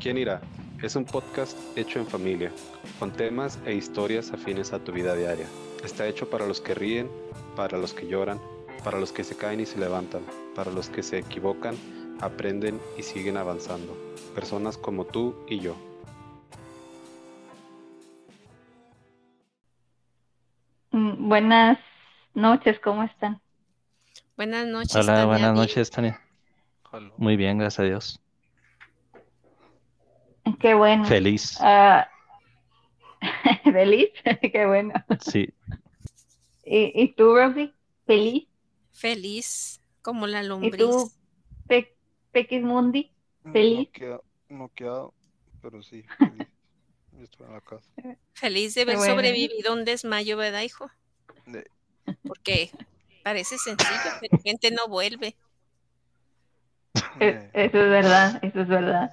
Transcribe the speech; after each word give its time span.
¿Quién 0.00 0.18
irá? 0.18 0.40
Es 0.82 0.96
un 0.96 1.04
podcast 1.04 1.56
hecho 1.76 1.98
en 1.98 2.06
familia, 2.06 2.50
con 2.98 3.12
temas 3.12 3.58
e 3.66 3.74
historias 3.74 4.32
afines 4.32 4.72
a 4.72 4.78
tu 4.82 4.92
vida 4.92 5.14
diaria. 5.14 5.46
Está 5.84 6.06
hecho 6.06 6.28
para 6.30 6.46
los 6.46 6.60
que 6.60 6.74
ríen, 6.74 7.10
para 7.54 7.76
los 7.76 7.92
que 7.92 8.06
lloran, 8.08 8.40
para 8.82 8.98
los 8.98 9.12
que 9.12 9.24
se 9.24 9.36
caen 9.36 9.60
y 9.60 9.66
se 9.66 9.78
levantan, 9.78 10.22
para 10.54 10.70
los 10.72 10.88
que 10.88 11.02
se 11.02 11.18
equivocan, 11.18 11.74
aprenden 12.20 12.80
y 12.98 13.02
siguen 13.02 13.36
avanzando. 13.36 13.94
Personas 14.34 14.78
como 14.78 15.04
tú 15.04 15.34
y 15.48 15.60
yo. 15.60 15.76
Mm, 20.92 21.28
Buenas 21.28 21.78
noches, 22.34 22.78
¿cómo 22.80 23.02
están? 23.04 23.40
Buenas 24.36 24.66
noches, 24.66 24.94
Hola, 24.96 25.06
Tania. 25.06 25.26
buenas 25.26 25.54
noches, 25.54 25.90
Tania. 25.90 26.20
Muy 27.18 27.36
bien, 27.36 27.58
gracias 27.58 27.80
a 27.80 27.82
Dios. 27.84 28.20
Qué 30.60 30.74
bueno. 30.74 31.04
Feliz. 31.06 31.56
Ah, 31.60 32.08
¿Feliz? 33.64 34.10
Qué 34.52 34.66
bueno. 34.66 34.92
Sí, 35.20 35.48
¿Y, 36.64 36.92
y 37.02 37.14
tú, 37.14 37.34
Rosy? 37.36 37.72
¿Feliz? 38.06 38.48
Feliz 38.92 39.80
como 40.02 40.26
la 40.26 40.42
¿Y 40.42 40.46
lombriz. 40.48 40.78
tú, 40.78 41.12
Pe 41.66 41.96
Pequismundi? 42.32 43.12
¿Feliz? 43.52 43.88
Noqueado, 43.88 44.24
noqueado, 44.48 45.14
pero 45.62 45.82
sí, 45.82 46.02
feliz. 46.18 46.48
Yo 47.12 47.24
estoy 47.24 47.46
en 47.46 47.52
la 47.54 47.60
casa. 47.60 47.90
Feliz 48.34 48.74
de 48.74 48.82
haber 48.82 48.96
bueno. 48.96 49.14
sobrevivido 49.14 49.70
a 49.70 49.74
un 49.74 49.84
desmayo, 49.84 50.36
¿verdad, 50.36 50.62
hijo? 50.62 50.90
De- 51.46 51.64
Porque 52.26 52.70
parece 53.22 53.58
sencillo, 53.58 54.10
pero 54.20 54.38
gente 54.42 54.70
no 54.70 54.88
vuelve. 54.88 55.36
Eh, 57.20 57.50
Eso 57.52 57.78
es 57.78 57.90
verdad, 57.90 58.38
eso 58.42 58.60
es 58.62 58.68
verdad. 58.68 59.10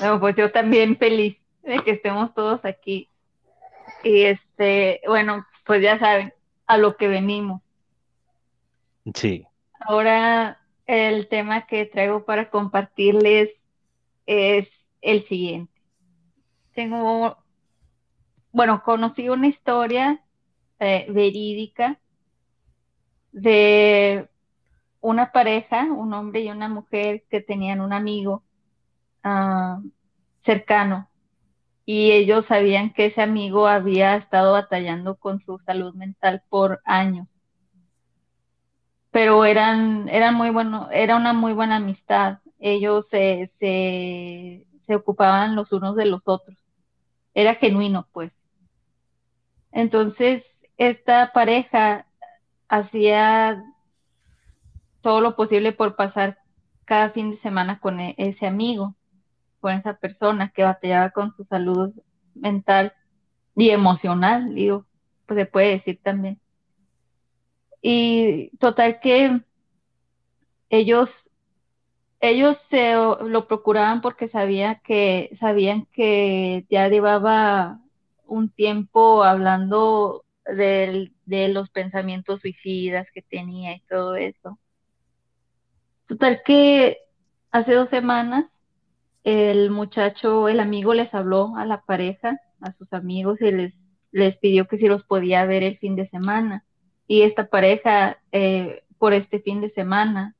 No, 0.00 0.20
pues 0.20 0.36
yo 0.36 0.50
también 0.50 0.96
feliz 0.96 1.36
de 1.62 1.80
que 1.80 1.92
estemos 1.92 2.34
todos 2.34 2.64
aquí. 2.64 3.08
Y 4.04 4.22
este, 4.22 5.00
bueno, 5.06 5.46
pues 5.64 5.82
ya 5.82 5.98
saben, 5.98 6.32
a 6.66 6.78
lo 6.78 6.96
que 6.96 7.08
venimos. 7.08 7.62
sí. 9.14 9.46
Ahora 9.80 10.58
el 10.86 11.28
tema 11.28 11.66
que 11.66 11.86
traigo 11.86 12.24
para 12.24 12.50
compartirles 12.50 13.50
es 14.26 14.68
el 15.00 15.26
siguiente. 15.28 15.72
Tengo, 16.74 17.38
bueno, 18.52 18.82
conocí 18.84 19.28
una 19.28 19.48
historia 19.48 20.20
eh, 20.80 21.06
verídica 21.08 21.98
de 23.32 24.28
una 25.00 25.30
pareja, 25.30 25.84
un 25.84 26.12
hombre 26.12 26.40
y 26.40 26.50
una 26.50 26.68
mujer 26.68 27.24
que 27.30 27.40
tenían 27.40 27.80
un 27.80 27.92
amigo 27.92 28.42
ah, 29.26 29.80
cercano 30.44 31.08
y 31.86 32.12
ellos 32.12 32.46
sabían 32.48 32.92
que 32.94 33.06
ese 33.06 33.22
amigo 33.22 33.66
había 33.68 34.16
estado 34.16 34.52
batallando 34.54 35.16
con 35.16 35.40
su 35.44 35.58
salud 35.66 35.94
mental 35.94 36.42
por 36.50 36.80
años 36.84 37.28
pero 39.10 39.44
eran, 39.46 40.08
eran 40.10 40.34
muy 40.34 40.50
bueno, 40.50 40.88
era 40.92 41.16
una 41.16 41.32
muy 41.32 41.54
buena 41.54 41.76
amistad. 41.76 42.38
Ellos 42.58 43.06
se, 43.10 43.50
se, 43.58 44.66
se 44.86 44.94
ocupaban 44.94 45.56
los 45.56 45.72
unos 45.72 45.96
de 45.96 46.06
los 46.06 46.20
otros. 46.26 46.56
Era 47.34 47.54
genuino, 47.56 48.08
pues. 48.12 48.32
Entonces, 49.72 50.42
esta 50.76 51.32
pareja 51.32 52.06
hacía 52.68 53.62
todo 55.02 55.20
lo 55.20 55.36
posible 55.36 55.72
por 55.72 55.96
pasar 55.96 56.38
cada 56.84 57.10
fin 57.10 57.30
de 57.30 57.40
semana 57.40 57.78
con 57.80 58.00
e- 58.00 58.14
ese 58.18 58.46
amigo, 58.46 58.94
con 59.66 59.74
esa 59.74 59.94
persona 59.94 60.52
que 60.54 60.62
batallaba 60.62 61.10
con 61.10 61.34
su 61.34 61.44
salud 61.46 61.92
mental 62.36 62.92
y 63.56 63.70
emocional, 63.70 64.54
digo, 64.54 64.86
pues 65.26 65.40
se 65.40 65.46
puede 65.46 65.70
decir 65.70 65.98
también. 66.04 66.38
Y 67.82 68.56
total 68.58 69.00
que 69.00 69.40
ellos, 70.70 71.10
ellos 72.20 72.56
se 72.70 72.94
lo 72.94 73.48
procuraban 73.48 74.02
porque 74.02 74.28
sabía 74.28 74.80
que, 74.84 75.36
sabían 75.40 75.86
que 75.86 76.64
ya 76.70 76.88
llevaba 76.88 77.80
un 78.24 78.50
tiempo 78.50 79.24
hablando 79.24 80.24
de 80.44 81.10
los 81.26 81.70
pensamientos 81.70 82.40
suicidas 82.40 83.08
que 83.12 83.22
tenía 83.22 83.74
y 83.74 83.80
todo 83.88 84.14
eso. 84.14 84.60
Total 86.06 86.40
que 86.44 86.98
hace 87.50 87.72
dos 87.74 87.90
semanas 87.90 88.46
el 89.26 89.70
muchacho, 89.70 90.48
el 90.48 90.60
amigo 90.60 90.94
les 90.94 91.12
habló 91.12 91.56
a 91.56 91.66
la 91.66 91.82
pareja, 91.82 92.40
a 92.60 92.72
sus 92.74 92.92
amigos 92.92 93.40
y 93.40 93.50
les, 93.50 93.74
les 94.12 94.36
pidió 94.38 94.68
que 94.68 94.78
si 94.78 94.86
los 94.86 95.02
podía 95.02 95.44
ver 95.46 95.64
el 95.64 95.78
fin 95.78 95.96
de 95.96 96.08
semana 96.10 96.64
y 97.08 97.22
esta 97.22 97.48
pareja 97.48 98.18
eh, 98.30 98.84
por 98.98 99.14
este 99.14 99.40
fin 99.40 99.60
de 99.60 99.70
semana 99.70 100.36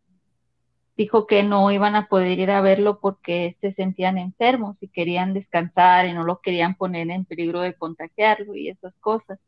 dijo 0.97 1.27
que 1.27 1.43
no 1.43 1.73
iban 1.73 1.97
a 1.97 2.07
poder 2.07 2.39
ir 2.39 2.53
a 2.53 2.61
verlo 2.61 3.01
porque 3.01 3.57
se 3.61 3.75
sentían 3.75 4.19
enfermos 4.19 4.77
y 4.81 4.87
querían 4.87 5.35
descansar 5.35 6.07
y 6.07 6.13
no 6.13 6.23
lo 6.23 6.41
querían 6.41 6.77
poner 6.77 7.11
en 7.11 7.25
peligro 7.25 7.63
de 7.63 7.75
contagiarlo 7.75 8.55
y 8.55 8.69
esas 8.69 8.95
cosas. 9.01 9.41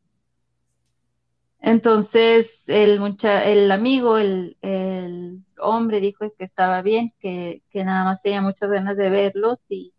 Entonces 1.61 2.47
el, 2.67 2.99
mucha 2.99 3.45
el 3.45 3.71
amigo, 3.71 4.17
el, 4.17 4.57
el 4.61 5.43
hombre 5.57 5.99
dijo 5.99 6.31
que 6.37 6.45
estaba 6.45 6.81
bien, 6.81 7.13
que, 7.19 7.61
que 7.71 7.83
nada 7.83 8.05
más 8.05 8.21
tenía 8.21 8.41
muchas 8.41 8.69
ganas 8.69 8.95
de 8.97 9.09
verlos 9.09 9.59
y, 9.67 9.93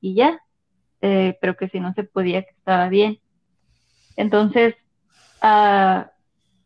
y 0.00 0.14
ya, 0.14 0.40
eh, 1.00 1.38
pero 1.40 1.56
que 1.56 1.68
si 1.68 1.80
no 1.80 1.94
se 1.94 2.04
podía, 2.04 2.42
que 2.42 2.50
estaba 2.50 2.88
bien. 2.88 3.18
Entonces, 4.16 4.74
ah, 5.40 6.12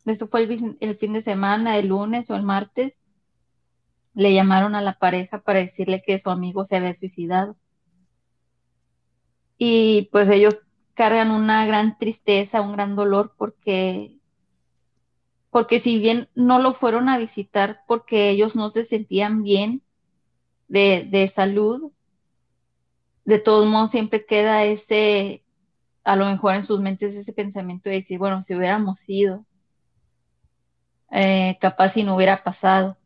eso 0.07 0.29
fue 0.29 0.43
el 0.81 0.99
fin 0.99 1.13
de 1.13 1.23
semana, 1.23 1.79
el 1.79 1.89
lunes 1.89 2.29
o 2.31 2.35
el 2.37 2.43
martes, 2.43 2.95
le 4.15 4.33
llamaron 4.33 4.75
a 4.75 4.83
la 4.83 4.99
pareja 4.99 5.43
para 5.43 5.61
decirle 5.61 6.03
que 6.05 6.21
su 6.21 6.31
amigo 6.31 6.67
se 6.67 6.77
había 6.77 6.99
suicidado. 6.99 7.57
Y 9.59 10.09
pues 10.13 10.29
ellos 10.31 10.57
cargan 10.97 11.31
una 11.31 11.67
gran 11.67 11.99
tristeza, 11.99 12.63
un 12.63 12.73
gran 12.73 12.97
dolor 12.97 13.35
porque, 13.37 14.17
porque 15.51 15.81
si 15.83 15.99
bien 15.99 16.29
no 16.35 16.59
lo 16.59 16.75
fueron 16.75 17.09
a 17.09 17.19
visitar 17.19 17.81
porque 17.87 18.31
ellos 18.31 18.57
no 18.57 18.71
se 18.71 18.87
sentían 18.87 19.43
bien 19.43 19.83
de, 20.69 21.07
de 21.11 21.33
salud, 21.37 21.93
de 23.27 23.39
todos 23.39 23.67
modos 23.67 23.91
siempre 23.91 24.25
queda 24.25 24.65
ese, 24.65 25.45
a 26.03 26.17
lo 26.17 26.25
mejor 26.27 26.55
en 26.55 26.67
sus 26.67 26.81
mentes 26.81 27.15
ese 27.15 27.33
pensamiento 27.33 27.91
de 27.91 27.97
decir, 27.97 28.19
bueno, 28.19 28.43
si 28.47 28.55
hubiéramos 28.55 28.97
ido, 29.07 29.45
eh, 31.11 31.59
capaz 31.61 31.93
si 31.93 32.05
no 32.05 32.17
hubiera 32.17 32.43
pasado. 32.43 32.97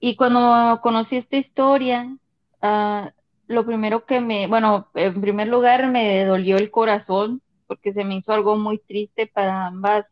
Y 0.00 0.16
cuando 0.16 0.80
conocí 0.82 1.16
esta 1.16 1.36
historia, 1.38 2.14
ah, 2.60 3.10
lo 3.46 3.66
primero 3.66 4.04
que 4.04 4.20
me, 4.20 4.46
bueno, 4.46 4.88
en 4.94 5.20
primer 5.20 5.48
lugar 5.48 5.90
me 5.90 6.24
dolió 6.24 6.56
el 6.56 6.70
corazón 6.70 7.42
porque 7.66 7.92
se 7.92 8.04
me 8.04 8.16
hizo 8.16 8.32
algo 8.32 8.56
muy 8.56 8.78
triste 8.78 9.26
para 9.26 9.66
ambas, 9.66 10.06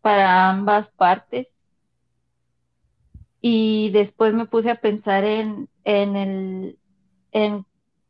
para 0.00 0.50
ambas 0.50 0.88
partes. 0.96 1.48
Y 3.40 3.90
después 3.90 4.34
me 4.34 4.46
puse 4.46 4.70
a 4.70 4.80
pensar 4.80 5.24
en, 5.24 5.68
en 5.84 6.16
el, 6.16 6.78
en, 7.32 7.64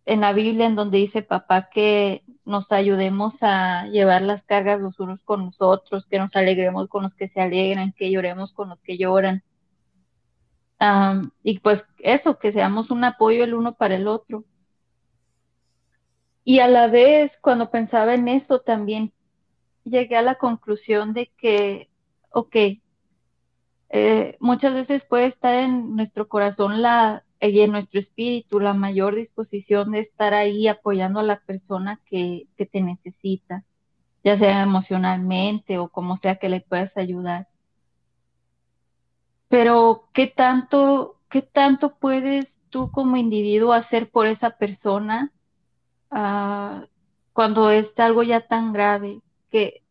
en 0.07 0.21
la 0.21 0.33
Biblia 0.33 0.67
en 0.67 0.75
donde 0.75 0.99
dice 0.99 1.23
papá 1.23 1.71
que 1.71 2.25
nos 2.45 2.71
ayudemos 2.73 3.35
a 3.41 3.87
llevar 3.87 4.23
las 4.23 4.43
cargas 4.45 4.81
los 4.81 4.99
unos 4.99 5.23
con 5.23 5.47
los 5.47 5.61
otros, 5.61 6.05
que 6.07 6.19
nos 6.19 6.35
alegremos 6.35 6.89
con 6.89 7.05
los 7.05 7.15
que 7.15 7.29
se 7.29 7.41
alegran, 7.41 7.93
que 7.93 8.11
lloremos 8.11 8.53
con 8.53 8.71
los 8.71 8.81
que 8.81 8.99
lloran. 8.99 9.43
Am, 10.80 11.30
y 11.42 11.59
pues 11.59 11.82
eso, 11.98 12.38
que 12.38 12.53
seamos 12.53 12.91
un 12.91 13.04
apoyo 13.04 13.44
el 13.44 13.53
uno 13.54 13.74
para 13.74 13.97
el 13.97 14.09
otro. 14.09 14.44
Y 16.42 16.60
a 16.60 16.68
la 16.68 16.86
vez, 16.88 17.30
cuando 17.42 17.71
pensaba 17.71 18.15
en 18.15 18.27
eso, 18.28 18.60
también 18.60 19.12
llegué 19.84 20.16
a 20.16 20.22
la 20.22 20.36
conclusión 20.36 21.12
de 21.12 21.30
que, 21.36 21.91
ok, 22.32 22.56
eh, 23.91 24.36
muchas 24.41 24.72
veces 24.72 25.03
puede 25.04 25.27
estar 25.27 25.54
en 25.54 25.97
nuestro 25.97 26.28
corazón 26.28 26.80
la, 26.80 27.24
y 27.42 27.60
en 27.60 27.72
nuestro 27.72 28.00
espíritu 28.00 28.59
la 28.59 28.72
mayor 28.72 29.16
disposición 29.16 29.91
de 29.91 30.00
estar 30.00 30.32
ahí 30.32 30.66
apoyando 30.66 31.21
a 31.21 31.24
la 31.24 31.41
persona 31.41 32.00
que, 32.06 32.47
que 32.56 32.65
te 32.65 32.80
necesita, 32.80 33.65
ya 34.24 34.38
sea 34.38 34.62
emocionalmente 34.62 35.78
o 35.78 35.88
como 35.88 36.16
sea 36.21 36.36
que 36.36 36.48
le 36.48 36.62
puedas 36.62 36.97
ayudar. 36.97 37.48
Pero, 39.51 40.05
¿qué 40.15 40.29
tanto, 40.29 41.17
qué 41.29 41.43
tanto 41.43 41.97
puedes 41.97 42.47
tú 42.71 42.91
como 42.91 43.19
individuo 43.19 43.75
hacer 43.75 44.09
por 44.09 44.27
esa 44.27 44.51
persona 44.51 45.31
ah, 46.11 46.87
cuando 47.35 47.71
es 47.71 47.87
algo 47.99 48.23
ya 48.23 48.47
tan 48.47 48.73
grave? 48.73 49.21
¿Qué, 49.51 49.83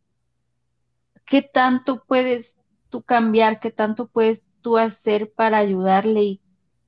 qué 1.28 1.44
tanto 1.44 2.04
puedes 2.08 2.48
tú 2.90 3.04
cambiar? 3.04 3.60
¿Qué 3.60 3.70
tanto 3.70 4.08
puedes 4.08 4.40
tú 4.62 4.78
hacer 4.78 5.32
para 5.34 5.58
ayudarle 5.58 6.24
y, 6.24 6.42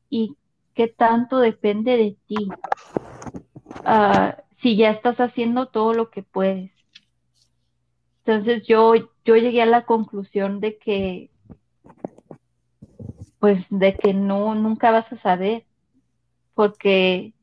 y 0.09 0.35
qué 0.73 0.87
tanto 0.87 1.39
depende 1.39 1.97
de 1.97 2.17
ti. 2.27 2.49
Ah, 3.85 4.37
si 4.61 4.77
ya 4.77 4.91
estás 4.91 5.17
haciendo 5.19 5.67
todo 5.67 5.93
lo 5.93 6.09
que 6.09 6.23
puedes. 6.23 6.71
Entonces 8.23 8.63
yo, 8.67 8.93
yo 9.25 9.35
llegué 9.35 9.61
a 9.61 9.65
la 9.65 9.85
conclusión 9.85 10.59
de 10.59 10.77
que, 10.77 11.31
pues, 13.41 13.65
de 13.71 13.97
que 13.97 14.13
no, 14.13 14.53
nunca 14.53 14.91
vas 14.91 15.11
a 15.11 15.19
saber, 15.23 15.65
porque 16.53 17.33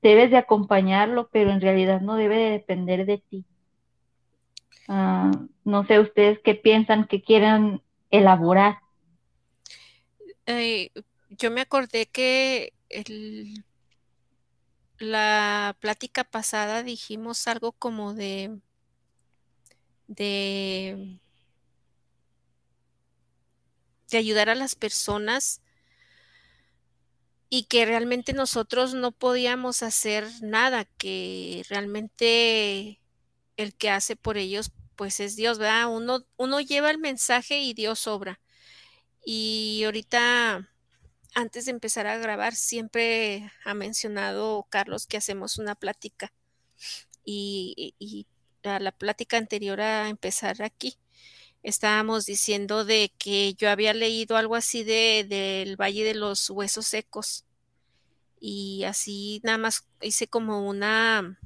debes 0.00 0.30
de 0.30 0.36
acompañarlo, 0.36 1.28
pero 1.32 1.50
en 1.50 1.60
realidad 1.60 2.00
no 2.00 2.14
debe 2.14 2.36
de 2.36 2.50
depender 2.50 3.04
de 3.04 3.18
ti. 3.18 3.44
Ah, 4.86 5.32
no 5.64 5.84
sé 5.86 5.98
ustedes 5.98 6.38
qué 6.44 6.54
piensan, 6.54 7.08
que 7.08 7.22
quieran 7.22 7.82
elaborar. 8.10 8.78
Eh, 10.46 10.90
yo 11.30 11.50
me 11.50 11.62
acordé 11.62 12.06
que 12.06 12.72
la 14.98 15.76
plática 15.80 16.22
pasada 16.22 16.84
dijimos 16.84 17.48
algo 17.48 17.72
como 17.72 18.14
de, 18.14 18.60
de, 20.06 21.18
de 24.14 24.18
ayudar 24.18 24.48
a 24.48 24.54
las 24.54 24.76
personas 24.76 25.60
y 27.48 27.64
que 27.64 27.84
realmente 27.84 28.32
nosotros 28.32 28.94
no 28.94 29.10
podíamos 29.10 29.82
hacer 29.82 30.24
nada, 30.40 30.84
que 30.84 31.64
realmente 31.68 33.00
el 33.56 33.74
que 33.74 33.90
hace 33.90 34.14
por 34.14 34.38
ellos 34.38 34.70
pues 34.94 35.18
es 35.18 35.34
Dios, 35.34 35.58
¿verdad? 35.58 35.92
Uno, 35.92 36.24
uno 36.36 36.60
lleva 36.60 36.92
el 36.92 36.98
mensaje 36.98 37.58
y 37.58 37.74
Dios 37.74 38.06
obra. 38.06 38.40
Y 39.24 39.82
ahorita, 39.84 40.70
antes 41.34 41.64
de 41.64 41.72
empezar 41.72 42.06
a 42.06 42.16
grabar, 42.16 42.54
siempre 42.54 43.50
ha 43.64 43.74
mencionado 43.74 44.64
Carlos 44.70 45.08
que 45.08 45.16
hacemos 45.16 45.58
una 45.58 45.74
plática. 45.74 46.32
Y, 47.24 47.96
y 47.98 48.28
a 48.62 48.78
la 48.78 48.92
plática 48.92 49.38
anterior 49.38 49.80
a 49.80 50.08
empezar 50.08 50.62
aquí, 50.62 50.98
estábamos 51.64 52.26
diciendo 52.26 52.84
de 52.84 53.10
que 53.18 53.54
yo 53.54 53.70
había 53.70 53.94
leído 53.94 54.36
algo 54.36 54.54
así 54.54 54.84
de, 54.84 55.26
del 55.26 55.76
Valle 55.80 56.04
de 56.04 56.14
los 56.14 56.50
Huesos 56.50 56.86
Secos. 56.86 57.44
Y 58.38 58.84
así 58.84 59.40
nada 59.42 59.56
más 59.56 59.88
hice 60.02 60.28
como 60.28 60.68
una, 60.68 61.38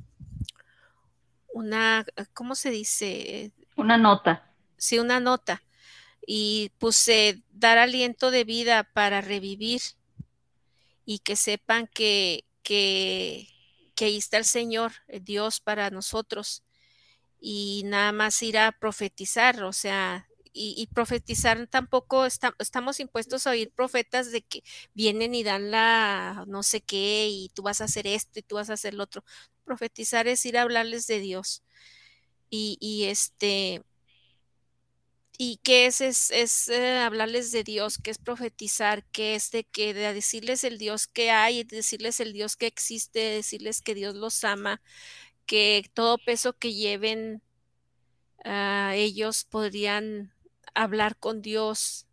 una, 1.55 2.05
¿cómo 2.35 2.57
se 2.57 2.71
dice? 2.71 3.53
Una 3.77 3.97
nota. 3.97 4.53
Sí, 4.77 4.99
una 4.99 5.21
nota. 5.21 5.63
Y 6.27 6.73
puse 6.79 7.43
dar 7.53 7.79
aliento 7.79 8.33
de 8.33 8.43
vida 8.43 8.85
para 8.93 9.21
revivir 9.21 9.81
y 11.05 11.21
que 11.21 11.37
sepan 11.37 11.87
que, 11.87 12.45
que, 12.65 13.49
que 13.95 14.07
ahí 14.07 14.17
está 14.17 14.37
el 14.37 14.45
Señor, 14.45 14.93
Dios 15.23 15.61
para 15.61 15.91
nosotros 15.91 16.65
y 17.41 17.83
nada 17.87 18.13
más 18.13 18.43
ir 18.43 18.59
a 18.59 18.73
profetizar, 18.73 19.63
o 19.65 19.73
sea, 19.73 20.29
y, 20.53 20.89
profetizar 20.93 21.67
tampoco 21.69 22.27
estamos 22.27 23.01
impuestos 23.01 23.47
a 23.47 23.51
oír 23.51 23.71
profetas 23.71 24.33
de 24.33 24.43
que 24.43 24.65
vienen 24.95 25.35
y 25.35 25.45
dan 25.45 25.71
la 25.71 26.45
no 26.49 26.63
sé 26.65 26.81
qué 26.81 27.29
y 27.31 27.51
tú 27.55 27.63
vas 27.63 27.81
a 27.81 27.85
hacer 27.85 28.07
esto 28.09 28.41
y 28.41 28.43
tú 28.43 28.57
vas 28.57 28.71
a 28.71 28.75
hacer 28.75 28.95
lo 28.95 29.05
otro. 29.05 29.25
Profetizar 29.65 30.27
es 30.29 30.45
ir 30.47 30.59
a 30.59 30.63
hablarles 30.63 31.07
de 31.07 31.21
Dios. 31.21 31.63
Y, 32.51 32.79
y 32.81 33.05
este, 33.05 33.83
¿Y 35.41 35.61
qué 35.63 35.87
es? 35.87 36.01
Es, 36.01 36.69
eh, 36.69 36.99
hablarles 36.99 37.53
de 37.53 37.63
Dios, 37.63 37.99
que 37.99 38.11
es 38.11 38.19
profetizar, 38.19 39.05
que 39.13 39.37
es 39.37 39.53
de 39.53 39.63
que 39.63 39.95
de 39.95 40.13
decirles 40.13 40.65
el 40.65 40.79
Dios 40.79 41.07
que 41.07 41.31
hay, 41.31 41.63
decirles 41.63 42.19
el 42.19 42.33
Dios 42.33 42.57
que 42.57 42.67
existe, 42.67 43.21
decirles 43.21 43.81
que 43.81 43.95
Dios 43.95 44.17
los 44.17 44.43
ama, 44.43 44.83
que 45.49 45.91
todo 45.95 46.19
peso 46.19 46.53
que 46.53 46.75
lleven 46.75 47.43
uh, 48.45 48.93
ellos 48.93 49.45
podrían 49.45 50.33
hablar 50.75 51.17
con 51.17 51.43
Dios, 51.43 52.07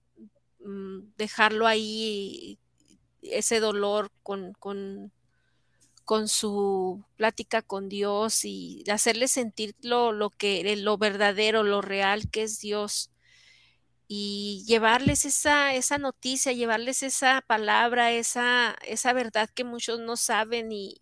mm, 0.60 1.00
dejarlo 1.18 1.68
ahí, 1.68 2.58
ese 3.22 3.60
dolor 3.60 4.12
con, 4.24 4.54
con, 4.54 5.12
con, 6.06 6.28
su 6.30 7.04
plática 7.18 7.62
con 7.62 7.90
Dios 7.90 8.46
y 8.46 8.84
hacerle 8.90 9.28
sentir 9.28 9.76
lo, 9.82 10.14
lo, 10.14 10.30
que, 10.30 10.76
lo 10.78 10.98
verdadero, 10.98 11.64
lo 11.64 11.82
real 11.82 12.30
que 12.32 12.44
es 12.44 12.60
Dios. 12.62 13.12
Y 14.08 14.64
llevarles 14.68 15.26
esa, 15.26 15.74
esa 15.76 15.98
noticia, 15.98 16.54
llevarles 16.54 17.04
esa 17.04 17.42
palabra, 17.42 18.14
esa, 18.14 18.76
esa 18.88 19.14
verdad 19.14 19.50
que 19.50 19.64
muchos 19.64 20.00
no 20.00 20.16
saben 20.16 20.72
y, 20.72 21.02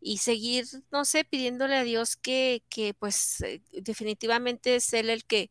y 0.00 0.18
seguir, 0.18 0.66
no 0.90 1.04
sé, 1.04 1.24
pidiéndole 1.24 1.76
a 1.76 1.84
Dios 1.84 2.16
que, 2.16 2.62
que 2.70 2.94
pues 2.94 3.42
eh, 3.42 3.62
definitivamente 3.72 4.76
es 4.76 4.92
Él 4.94 5.10
el 5.10 5.24
que, 5.24 5.50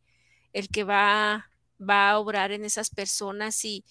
el 0.52 0.68
que 0.68 0.84
va, 0.84 1.50
va 1.80 2.10
a 2.10 2.18
obrar 2.18 2.50
en 2.50 2.64
esas 2.64 2.90
personas 2.90 3.64
y, 3.64 3.84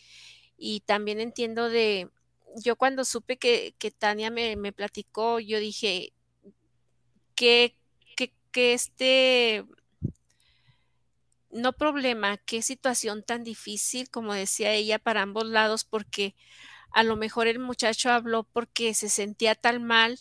y 0.58 0.82
también 0.82 1.22
entiendo 1.22 1.70
de, 1.70 2.10
yo 2.58 2.76
cuando 2.76 3.06
supe 3.06 3.38
que, 3.38 3.74
que 3.80 3.92
Tania 3.92 4.30
me, 4.30 4.56
me, 4.58 4.74
platicó, 4.74 5.40
yo 5.40 5.60
dije 5.60 6.12
que, 7.36 7.78
que, 8.18 8.34
que 8.52 8.74
este, 8.74 9.66
no 11.52 11.74
problema, 11.74 12.38
qué 12.38 12.62
situación 12.62 13.24
tan 13.24 13.44
difícil, 13.46 14.10
como 14.10 14.34
decía 14.34 14.74
ella, 14.74 15.00
para 15.00 15.22
ambos 15.22 15.46
lados, 15.46 15.86
porque 15.86 16.36
a 16.92 17.04
lo 17.04 17.16
mejor 17.16 17.48
el 17.48 17.60
muchacho 17.60 18.12
habló 18.12 18.44
porque 18.44 18.94
se 18.94 19.10
sentía 19.10 19.56
tan 19.56 19.84
mal 19.84 20.20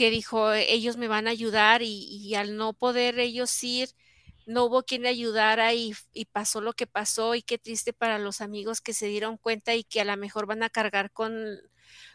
que 0.00 0.10
dijo, 0.10 0.54
ellos 0.54 0.96
me 0.96 1.08
van 1.08 1.26
a 1.28 1.30
ayudar 1.30 1.82
y, 1.82 2.34
al 2.34 2.56
no 2.56 2.72
poder 2.72 3.18
ellos 3.18 3.62
ir, 3.62 3.90
no 4.46 4.64
hubo 4.64 4.82
quien 4.82 5.04
ayudara 5.04 5.74
y, 5.74 5.92
y, 6.14 6.24
pasó 6.24 6.62
lo 6.62 6.72
que 6.72 6.86
pasó 6.86 7.34
y 7.34 7.42
qué 7.42 7.58
triste 7.58 7.92
para 7.92 8.18
los 8.18 8.40
amigos 8.40 8.80
que 8.80 8.94
se 8.94 9.08
dieron 9.08 9.36
cuenta 9.36 9.74
y 9.74 9.84
que 9.84 10.00
a 10.00 10.06
lo 10.06 10.16
mejor 10.16 10.46
van 10.46 10.62
a 10.62 10.70
cargar 10.70 11.10
con, 11.12 11.34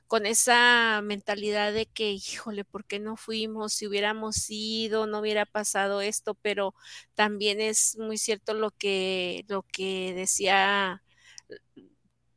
con 0.07 0.25
esa 0.25 0.99
mentalidad 1.03 1.73
de 1.73 1.85
que, 1.85 2.11
híjole, 2.13 2.65
¿por 2.65 2.85
qué 2.85 2.99
no 2.99 3.17
fuimos? 3.17 3.73
Si 3.73 3.85
hubiéramos 3.85 4.49
ido, 4.49 5.05
no 5.05 5.19
hubiera 5.19 5.45
pasado 5.45 6.01
esto, 6.01 6.33
pero 6.33 6.73
también 7.13 7.61
es 7.61 7.97
muy 7.99 8.17
cierto 8.17 8.55
lo 8.55 8.71
que, 8.71 9.45
lo 9.47 9.61
que 9.61 10.13
decía, 10.15 11.03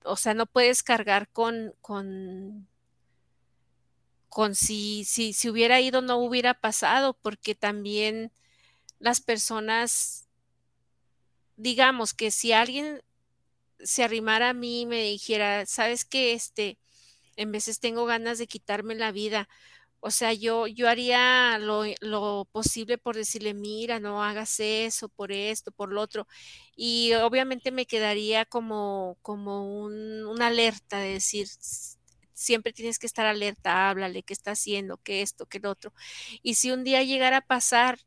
o 0.04 0.16
sea, 0.16 0.34
no 0.34 0.44
puedes 0.44 0.82
cargar 0.82 1.30
con, 1.30 1.72
con 1.80 2.68
con 4.38 4.54
si, 4.54 5.02
si, 5.04 5.32
si 5.32 5.48
hubiera 5.48 5.80
ido 5.80 6.00
no 6.00 6.18
hubiera 6.18 6.54
pasado, 6.54 7.12
porque 7.22 7.56
también 7.56 8.30
las 9.00 9.20
personas, 9.20 10.28
digamos 11.56 12.14
que 12.14 12.30
si 12.30 12.52
alguien 12.52 13.02
se 13.80 14.04
arrimara 14.04 14.50
a 14.50 14.52
mí 14.52 14.82
y 14.82 14.86
me 14.86 15.02
dijera, 15.02 15.66
sabes 15.66 16.04
que 16.04 16.34
este, 16.34 16.78
en 17.34 17.50
veces 17.50 17.80
tengo 17.80 18.06
ganas 18.06 18.38
de 18.38 18.46
quitarme 18.46 18.94
la 18.94 19.10
vida, 19.10 19.48
o 19.98 20.12
sea, 20.12 20.32
yo, 20.32 20.68
yo 20.68 20.88
haría 20.88 21.58
lo, 21.58 21.82
lo, 22.00 22.46
posible 22.52 22.96
por 22.96 23.16
decirle, 23.16 23.54
mira, 23.54 23.98
no 23.98 24.22
hagas 24.22 24.60
eso, 24.60 25.08
por 25.08 25.32
esto, 25.32 25.72
por 25.72 25.92
lo 25.92 26.00
otro. 26.00 26.28
Y 26.76 27.12
obviamente 27.14 27.72
me 27.72 27.86
quedaría 27.86 28.44
como, 28.44 29.18
como 29.20 29.82
un, 29.82 30.24
una 30.26 30.46
alerta 30.46 31.00
de 31.00 31.14
decir, 31.14 31.48
siempre 32.38 32.72
tienes 32.72 32.98
que 32.98 33.06
estar 33.06 33.26
alerta, 33.26 33.90
háblale, 33.90 34.22
qué 34.22 34.32
está 34.32 34.52
haciendo, 34.52 34.98
qué 34.98 35.22
esto, 35.22 35.46
qué 35.46 35.58
lo 35.60 35.70
otro. 35.70 35.92
Y 36.42 36.54
si 36.54 36.70
un 36.70 36.84
día 36.84 37.02
llegara 37.02 37.38
a 37.38 37.46
pasar 37.46 37.98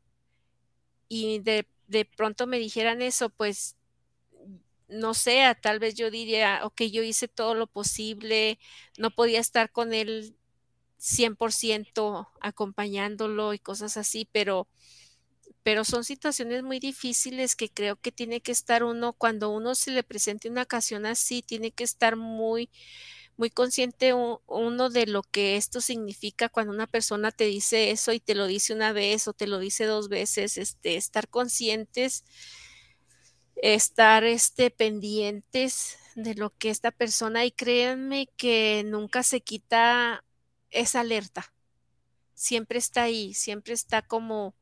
y 1.08 1.40
de, 1.40 1.66
de 1.88 2.04
pronto 2.04 2.46
me 2.46 2.58
dijeran 2.58 3.02
eso, 3.02 3.28
pues 3.30 3.76
no 4.88 5.14
sé, 5.14 5.42
tal 5.62 5.78
vez 5.78 5.94
yo 5.94 6.10
diría, 6.10 6.60
ok, 6.64 6.82
yo 6.82 7.02
hice 7.02 7.28
todo 7.28 7.54
lo 7.54 7.66
posible, 7.66 8.58
no 8.98 9.10
podía 9.10 9.40
estar 9.40 9.70
con 9.72 9.94
él 9.94 10.36
100% 10.98 12.28
acompañándolo 12.40 13.54
y 13.54 13.58
cosas 13.58 13.96
así, 13.96 14.28
pero, 14.32 14.68
pero 15.62 15.84
son 15.84 16.04
situaciones 16.04 16.62
muy 16.62 16.80
difíciles 16.80 17.56
que 17.56 17.70
creo 17.70 17.96
que 17.96 18.12
tiene 18.12 18.40
que 18.40 18.52
estar 18.52 18.84
uno, 18.84 19.12
cuando 19.14 19.50
uno 19.50 19.74
se 19.74 19.92
le 19.92 20.02
presente 20.02 20.50
una 20.50 20.62
ocasión 20.62 21.06
así, 21.06 21.42
tiene 21.42 21.72
que 21.72 21.84
estar 21.84 22.16
muy, 22.16 22.70
muy 23.36 23.50
consciente 23.50 24.12
uno 24.14 24.90
de 24.90 25.06
lo 25.06 25.22
que 25.22 25.56
esto 25.56 25.80
significa 25.80 26.48
cuando 26.48 26.72
una 26.72 26.86
persona 26.86 27.32
te 27.32 27.44
dice 27.44 27.90
eso 27.90 28.12
y 28.12 28.20
te 28.20 28.34
lo 28.34 28.46
dice 28.46 28.74
una 28.74 28.92
vez 28.92 29.26
o 29.28 29.32
te 29.32 29.46
lo 29.46 29.58
dice 29.58 29.84
dos 29.84 30.08
veces, 30.08 30.58
este, 30.58 30.96
estar 30.96 31.28
conscientes, 31.28 32.24
estar 33.56 34.24
este, 34.24 34.70
pendientes 34.70 35.96
de 36.14 36.34
lo 36.34 36.50
que 36.56 36.70
esta 36.70 36.90
persona 36.90 37.44
y 37.44 37.52
créanme 37.52 38.28
que 38.36 38.84
nunca 38.86 39.22
se 39.22 39.40
quita 39.40 40.24
esa 40.70 41.00
alerta. 41.00 41.52
Siempre 42.34 42.78
está 42.78 43.04
ahí, 43.04 43.34
siempre 43.34 43.74
está 43.74 44.02
como 44.02 44.54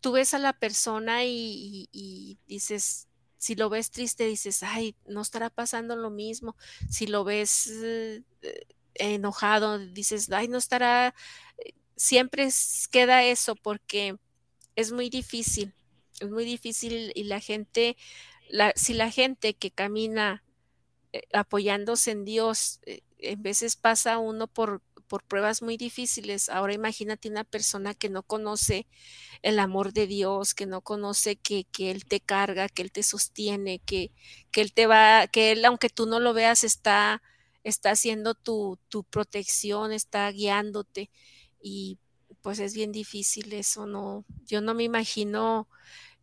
tú 0.00 0.12
ves 0.12 0.34
a 0.34 0.38
la 0.38 0.52
persona 0.52 1.24
y, 1.24 1.88
y 1.92 2.38
dices, 2.46 3.08
si 3.42 3.56
lo 3.56 3.68
ves 3.68 3.90
triste, 3.90 4.24
dices, 4.24 4.62
ay, 4.62 4.94
no 5.04 5.20
estará 5.20 5.50
pasando 5.50 5.96
lo 5.96 6.10
mismo. 6.10 6.54
Si 6.88 7.08
lo 7.08 7.24
ves 7.24 7.68
eh, 7.72 8.22
enojado, 8.94 9.80
dices, 9.80 10.30
ay, 10.30 10.46
no 10.46 10.58
estará. 10.58 11.12
Eh, 11.58 11.72
siempre 11.96 12.48
queda 12.92 13.24
eso 13.24 13.56
porque 13.56 14.16
es 14.76 14.92
muy 14.92 15.10
difícil, 15.10 15.74
es 16.20 16.30
muy 16.30 16.44
difícil 16.44 17.10
y 17.16 17.24
la 17.24 17.40
gente, 17.40 17.96
si 18.76 18.94
la 18.94 19.10
gente 19.10 19.54
que 19.54 19.72
camina 19.72 20.44
eh, 21.12 21.24
apoyándose 21.32 22.12
en 22.12 22.24
Dios, 22.24 22.78
en 23.18 23.42
veces 23.42 23.74
pasa 23.74 24.18
uno 24.18 24.46
por 24.46 24.82
por 25.12 25.24
pruebas 25.24 25.60
muy 25.60 25.76
difíciles. 25.76 26.48
Ahora 26.48 26.72
imagínate 26.72 27.28
una 27.28 27.44
persona 27.44 27.92
que 27.92 28.08
no 28.08 28.22
conoce 28.22 28.86
el 29.42 29.58
amor 29.58 29.92
de 29.92 30.06
Dios, 30.06 30.54
que 30.54 30.64
no 30.64 30.80
conoce 30.80 31.36
que, 31.36 31.66
Él 31.78 32.06
te 32.06 32.18
carga, 32.18 32.70
que 32.70 32.80
Él 32.80 32.92
te 32.92 33.02
sostiene, 33.02 33.78
que, 33.80 34.10
que 34.50 34.62
Él 34.62 34.72
te 34.72 34.86
va, 34.86 35.26
que 35.26 35.52
Él, 35.52 35.66
aunque 35.66 35.90
tú 35.90 36.06
no 36.06 36.18
lo 36.18 36.32
veas, 36.32 36.64
está, 36.64 37.20
está 37.62 37.90
haciendo 37.90 38.32
tu, 38.32 38.78
tu 38.88 39.04
protección, 39.04 39.92
está 39.92 40.30
guiándote. 40.30 41.10
Y 41.60 41.98
pues 42.40 42.58
es 42.58 42.72
bien 42.72 42.90
difícil 42.90 43.52
eso, 43.52 43.84
no, 43.84 44.24
yo 44.46 44.62
no 44.62 44.72
me 44.72 44.84
imagino, 44.84 45.68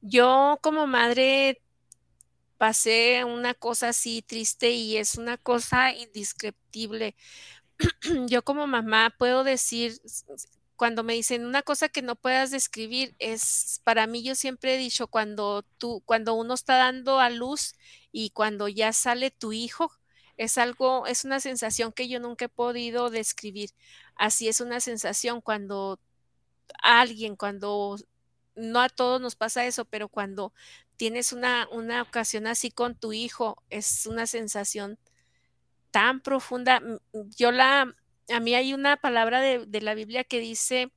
yo 0.02 0.58
como 0.64 0.88
madre 0.88 1.62
pasé 2.58 3.24
una 3.24 3.54
cosa 3.54 3.90
así 3.90 4.24
triste 4.24 4.72
y 4.72 4.98
es 4.98 5.16
una 5.16 5.38
cosa 5.38 5.94
indescriptible 5.94 7.16
yo 8.28 8.44
como 8.44 8.68
mamá 8.68 9.14
puedo 9.18 9.44
decir, 9.44 10.02
cuando 10.76 11.04
me 11.04 11.14
dicen 11.14 11.46
una 11.46 11.62
cosa 11.62 11.90
que 11.90 12.02
no 12.02 12.16
puedas 12.16 12.52
describir, 12.52 13.16
es 13.20 13.82
para 13.84 14.08
mí 14.08 14.24
yo 14.24 14.36
siempre 14.36 14.76
he 14.76 14.78
dicho, 14.78 15.08
cuando 15.08 15.64
tú, 15.78 16.02
cuando 16.06 16.34
uno 16.34 16.54
está 16.54 16.78
dando 16.78 17.20
a 17.20 17.30
luz 17.30 17.76
y 18.12 18.32
cuando 18.32 18.68
ya 18.68 18.94
sale 18.94 19.32
tu 19.32 19.54
hijo, 19.54 19.92
es 20.38 20.58
algo, 20.58 21.06
es 21.06 21.26
una 21.26 21.42
sensación 21.42 21.92
que 21.92 22.08
yo 22.08 22.20
nunca 22.20 22.46
he 22.46 22.50
podido 22.50 23.10
describir. 23.10 23.72
Así 24.16 24.48
es 24.48 24.62
una 24.62 24.80
sensación 24.80 25.42
cuando 25.42 26.00
alguien, 26.82 27.36
cuando 27.36 27.98
no 28.56 28.82
a 28.82 28.90
todos 28.90 29.22
nos 29.22 29.36
pasa 29.36 29.66
eso, 29.66 29.86
pero 29.86 30.10
cuando 30.10 30.54
tienes 30.98 31.34
una, 31.34 31.68
una 31.72 32.02
ocasión 32.02 32.48
así 32.48 32.72
con 32.72 32.96
tu 32.96 33.14
hijo, 33.14 33.62
es 33.70 34.06
una 34.06 34.28
sensación 34.28 34.98
tan 35.92 36.22
profunda. 36.22 36.82
Yo 37.38 37.52
la, 37.52 37.96
a 38.30 38.40
mí 38.40 38.56
hay 38.56 38.74
una 38.74 38.98
palabra 38.98 39.42
de, 39.42 39.82
la 39.82 39.94
Biblia 39.94 40.24
que 40.24 40.40
dice 40.40 40.92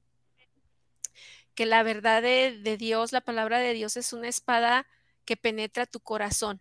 que 1.54 1.66
la 1.66 1.82
verdad 1.82 2.22
de, 2.22 2.76
Dios, 2.78 3.12
la 3.12 3.20
palabra 3.20 3.58
de 3.58 3.74
Dios 3.74 3.96
es 3.96 4.12
una 4.12 4.28
espada 4.28 4.86
que 5.24 5.36
penetra 5.36 5.86
tu 5.86 6.00
corazón. 6.00 6.60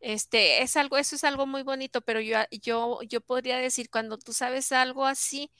Este 0.00 0.62
es 0.62 0.76
algo, 0.76 0.96
eso 0.96 1.16
es 1.16 1.24
algo 1.24 1.46
muy 1.46 1.62
bonito, 1.62 2.00
pero 2.00 2.20
yo, 2.20 2.38
yo, 2.62 3.00
yo 3.02 3.20
podría 3.20 3.58
decir, 3.58 3.90
cuando 3.90 4.16
tú 4.16 4.32
sabes 4.32 4.72
algo 4.72 5.04
así, 5.04 5.50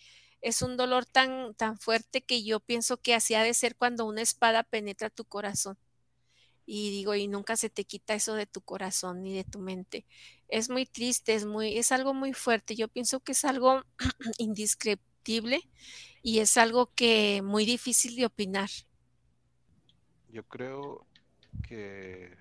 es 0.41 0.63
un 0.63 0.79
dolor 0.79 1.05
tan, 1.05 1.55
tan 1.55 1.79
fuerte 1.79 2.23
que 2.23 2.43
yo 2.43 2.61
pienso 2.61 2.97
que 2.97 3.15
así 3.15 3.35
ha 3.35 3.43
de 3.43 3.53
ser 3.53 3.77
cuando 3.77 4.07
una 4.07 4.23
espada 4.23 4.63
penetra 4.63 5.11
tu 5.11 5.27
corazón 5.27 5.77
y 6.73 6.91
digo, 6.91 7.17
y 7.17 7.27
nunca 7.27 7.57
se 7.57 7.69
te 7.69 7.83
quita 7.85 8.15
eso 8.15 8.35
de 8.35 8.47
tu 8.47 8.61
corazón 8.61 9.25
ni 9.25 9.35
de 9.35 9.43
tu 9.43 9.59
mente. 9.59 10.07
Es 10.47 10.71
muy 10.71 10.87
triste, 10.87 11.35
es 11.35 11.45
muy, 11.45 11.77
es 11.77 11.91
algo 11.91 12.15
muy 12.15 12.33
fuerte. 12.33 12.77
Yo 12.77 12.87
pienso 12.87 13.19
que 13.19 13.33
es 13.33 13.45
algo 13.45 13.83
indescriptible 14.39 15.69
y 16.23 16.39
es 16.39 16.57
algo 16.57 16.87
que 16.95 17.43
muy 17.43 17.65
difícil 17.65 18.15
de 18.15 18.27
opinar. 18.27 18.71
Yo 20.29 20.47
creo 20.47 21.09
que 21.67 22.37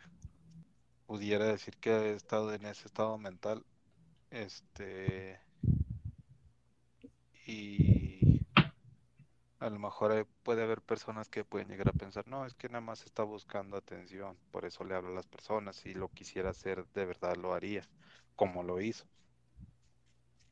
pudiera 1.07 1.45
decir 1.45 1.75
que 1.77 1.89
he 1.89 2.13
estado 2.13 2.53
en 2.53 2.67
ese 2.67 2.85
estado 2.85 3.17
mental. 3.17 3.65
Este 4.29 5.39
y 7.47 7.88
a 9.59 9.69
lo 9.69 9.79
mejor 9.79 10.27
puede 10.43 10.63
haber 10.63 10.81
personas 10.81 11.29
que 11.29 11.43
pueden 11.43 11.67
llegar 11.67 11.89
a 11.89 11.93
pensar, 11.93 12.27
no, 12.27 12.45
es 12.45 12.53
que 12.53 12.69
nada 12.69 12.81
más 12.81 13.03
está 13.05 13.23
buscando 13.23 13.77
atención, 13.77 14.37
por 14.51 14.65
eso 14.65 14.83
le 14.83 14.95
hablo 14.95 15.09
a 15.11 15.15
las 15.15 15.27
personas, 15.27 15.75
si 15.77 15.93
lo 15.93 16.09
quisiera 16.09 16.51
hacer 16.51 16.85
de 16.93 17.05
verdad 17.05 17.35
lo 17.35 17.53
haría, 17.53 17.83
como 18.35 18.63
lo 18.63 18.81
hizo. 18.81 19.05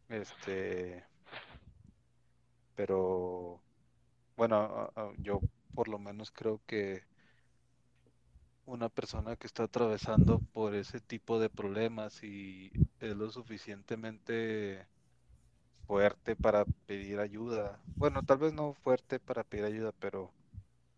Este, 0.10 1.06
pero 2.76 3.62
bueno, 4.36 4.92
yo 5.20 5.42
por 5.74 5.88
lo 5.88 6.00
menos 6.00 6.32
creo 6.32 6.62
que 6.66 7.04
una 8.66 8.90
persona 8.90 9.36
que 9.36 9.48
está 9.48 9.64
atravesando 9.64 10.40
por 10.54 10.76
ese 10.76 11.00
tipo 11.00 11.40
de 11.40 11.50
problemas 11.50 12.24
y 12.24 12.72
es 13.00 13.16
lo 13.16 13.32
suficientemente 13.32 14.88
fuerte 15.88 16.36
para 16.36 16.66
pedir 16.86 17.20
ayuda. 17.20 17.80
Bueno, 17.98 18.24
tal 18.24 18.38
vez 18.40 18.54
no 18.54 18.74
fuerte 18.74 19.20
para 19.20 19.44
pedir 19.44 19.66
ayuda, 19.66 19.92
pero 20.00 20.32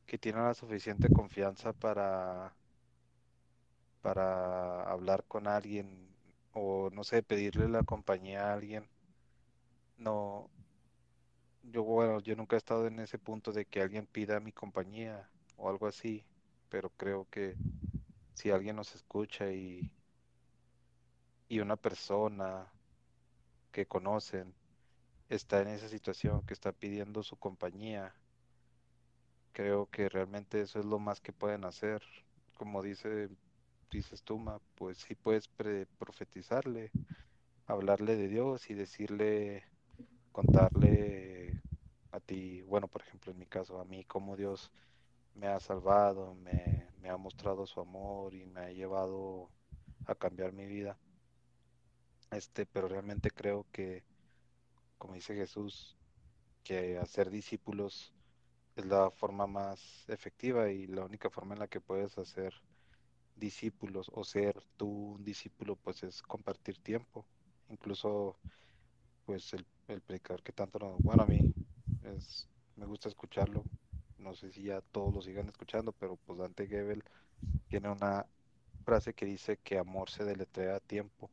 que 0.07 0.17
tiene 0.17 0.41
la 0.41 0.53
suficiente 0.55 1.09
confianza 1.09 1.73
para 1.73 2.53
para 4.01 4.83
hablar 4.83 5.23
con 5.27 5.47
alguien 5.47 6.09
o 6.53 6.89
no 6.91 7.03
sé, 7.03 7.23
pedirle 7.23 7.69
la 7.69 7.83
compañía 7.83 8.49
a 8.49 8.53
alguien. 8.53 8.89
No 9.97 10.49
yo 11.63 11.83
bueno, 11.83 12.19
yo 12.19 12.35
nunca 12.35 12.55
he 12.55 12.57
estado 12.57 12.87
en 12.87 12.99
ese 12.99 13.17
punto 13.19 13.51
de 13.51 13.65
que 13.65 13.81
alguien 13.81 14.07
pida 14.07 14.39
mi 14.39 14.51
compañía 14.51 15.29
o 15.57 15.69
algo 15.69 15.87
así, 15.87 16.23
pero 16.69 16.89
creo 16.91 17.27
que 17.29 17.55
si 18.33 18.51
alguien 18.51 18.77
nos 18.77 18.95
escucha 18.95 19.51
y 19.51 19.91
y 21.49 21.59
una 21.59 21.75
persona 21.75 22.71
que 23.71 23.87
conocen 23.87 24.53
está 25.29 25.61
en 25.61 25.69
esa 25.69 25.87
situación, 25.87 26.41
que 26.45 26.53
está 26.53 26.71
pidiendo 26.71 27.23
su 27.23 27.37
compañía. 27.37 28.13
Creo 29.53 29.87
que 29.87 30.09
realmente 30.09 30.61
eso 30.61 30.79
es 30.79 30.85
lo 30.85 30.99
más 30.99 31.21
que 31.21 31.31
pueden 31.31 31.65
hacer. 31.65 32.01
Como 32.55 32.81
dice, 32.81 33.29
dices 33.91 34.23
tú, 34.23 34.43
pues 34.75 34.97
sí 34.97 35.15
puedes 35.15 35.47
profetizarle, 35.99 36.91
hablarle 37.67 38.15
de 38.15 38.27
Dios 38.27 38.69
y 38.69 38.73
decirle, 38.73 39.63
contarle 40.31 41.61
a 42.11 42.19
ti, 42.19 42.61
bueno, 42.63 42.87
por 42.87 43.01
ejemplo, 43.01 43.31
en 43.31 43.39
mi 43.39 43.45
caso, 43.45 43.79
a 43.79 43.85
mí, 43.85 44.03
cómo 44.05 44.35
Dios 44.35 44.71
me 45.35 45.47
ha 45.47 45.59
salvado, 45.59 46.33
me, 46.35 46.87
me 47.01 47.09
ha 47.09 47.17
mostrado 47.17 47.65
su 47.67 47.79
amor 47.79 48.33
y 48.33 48.45
me 48.45 48.61
ha 48.61 48.71
llevado 48.71 49.49
a 50.05 50.15
cambiar 50.15 50.53
mi 50.53 50.65
vida. 50.65 50.97
Este, 52.31 52.65
pero 52.65 52.87
realmente 52.87 53.31
creo 53.31 53.65
que 53.71 54.03
como 54.99 55.15
dice 55.15 55.33
Jesús, 55.33 55.97
que 56.63 56.99
hacer 56.99 57.31
discípulos 57.31 58.13
es 58.75 58.85
la 58.85 59.09
forma 59.09 59.47
más 59.47 60.05
efectiva 60.07 60.69
y 60.71 60.87
la 60.87 61.05
única 61.05 61.29
forma 61.29 61.55
en 61.55 61.59
la 61.61 61.67
que 61.67 61.81
puedes 61.81 62.17
hacer 62.17 62.53
discípulos 63.35 64.11
o 64.13 64.23
ser 64.23 64.61
tú 64.77 65.15
un 65.15 65.23
discípulo 65.23 65.75
pues 65.77 66.03
es 66.03 66.21
compartir 66.21 66.77
tiempo. 66.79 67.25
Incluso 67.69 68.37
pues 69.25 69.53
el, 69.53 69.65
el 69.87 70.01
predicador 70.01 70.43
que 70.43 70.51
tanto 70.51 70.79
nos, 70.79 70.99
bueno 71.01 71.23
a 71.23 71.27
mí 71.27 71.53
es, 72.03 72.47
me 72.75 72.85
gusta 72.85 73.09
escucharlo. 73.09 73.63
No 74.17 74.35
sé 74.35 74.51
si 74.51 74.63
ya 74.63 74.81
todos 74.81 75.13
lo 75.13 75.21
sigan 75.21 75.47
escuchando 75.47 75.93
pero 75.93 76.17
pues 76.17 76.39
Dante 76.39 76.67
Gebel 76.67 77.03
tiene 77.69 77.89
una 77.89 78.25
frase 78.83 79.13
que 79.13 79.25
dice 79.25 79.57
que 79.63 79.77
amor 79.77 80.09
se 80.09 80.25
deletrea 80.25 80.79
tiempo. 80.79 81.29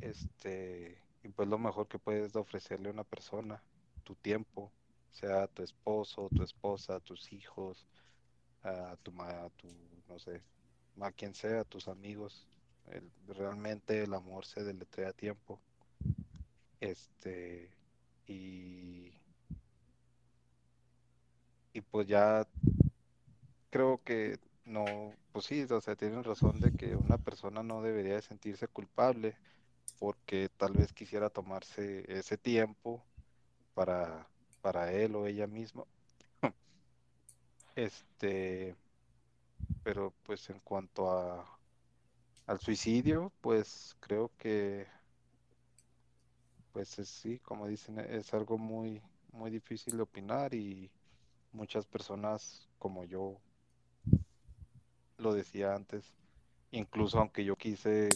Este 0.00 1.07
y 1.22 1.28
pues 1.28 1.48
lo 1.48 1.58
mejor 1.58 1.88
que 1.88 1.98
puedes 1.98 2.34
ofrecerle 2.36 2.88
a 2.88 2.92
una 2.92 3.04
persona, 3.04 3.62
tu 4.04 4.14
tiempo, 4.16 4.72
sea 5.10 5.46
tu 5.48 5.62
esposo, 5.62 6.28
tu 6.34 6.42
esposa, 6.42 7.00
tus 7.00 7.32
hijos, 7.32 7.86
a 8.62 8.96
tu, 9.02 9.12
a 9.22 9.50
tu 9.56 9.68
no 10.08 10.18
sé, 10.18 10.42
a 11.00 11.12
quien 11.12 11.34
sea, 11.34 11.60
a 11.62 11.64
tus 11.64 11.88
amigos. 11.88 12.46
realmente 13.28 14.02
el 14.02 14.14
amor 14.14 14.44
se 14.46 14.64
deletrea 14.64 15.10
a 15.10 15.12
tiempo. 15.12 15.60
Este, 16.80 17.70
y, 18.26 19.12
y 21.72 21.80
pues 21.82 22.06
ya 22.06 22.46
creo 23.70 24.02
que 24.04 24.38
no, 24.64 24.84
pues 25.32 25.46
sí, 25.46 25.62
o 25.70 25.80
sea, 25.80 25.96
tienen 25.96 26.24
razón 26.24 26.60
de 26.60 26.72
que 26.72 26.94
una 26.96 27.18
persona 27.18 27.62
no 27.62 27.82
debería 27.82 28.14
de 28.14 28.22
sentirse 28.22 28.68
culpable 28.68 29.36
porque 29.98 30.48
tal 30.56 30.72
vez 30.72 30.92
quisiera 30.92 31.30
tomarse 31.30 32.04
ese 32.08 32.36
tiempo 32.38 33.04
para, 33.74 34.26
para 34.60 34.92
él 34.92 35.14
o 35.16 35.26
ella 35.26 35.46
misma. 35.46 35.84
Este, 37.76 38.74
pero 39.84 40.12
pues 40.24 40.50
en 40.50 40.58
cuanto 40.60 41.10
a 41.10 41.58
al 42.46 42.58
suicidio, 42.60 43.30
pues 43.40 43.94
creo 44.00 44.32
que 44.38 44.86
pues 46.72 46.88
sí, 46.88 47.38
como 47.40 47.66
dicen, 47.66 47.98
es 48.00 48.32
algo 48.34 48.58
muy 48.58 49.02
muy 49.32 49.50
difícil 49.50 49.96
de 49.96 50.02
opinar 50.02 50.54
y 50.54 50.90
muchas 51.52 51.86
personas 51.86 52.68
como 52.78 53.04
yo 53.04 53.40
lo 55.18 55.34
decía 55.34 55.74
antes, 55.74 56.04
incluso 56.70 57.18
aunque 57.18 57.44
yo 57.44 57.56
quise 57.56 58.08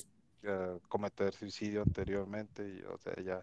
eh, 0.42 0.78
cometer 0.88 1.34
suicidio 1.34 1.82
anteriormente, 1.82 2.68
y, 2.68 2.82
o 2.82 2.98
sea, 2.98 3.14
ya 3.22 3.42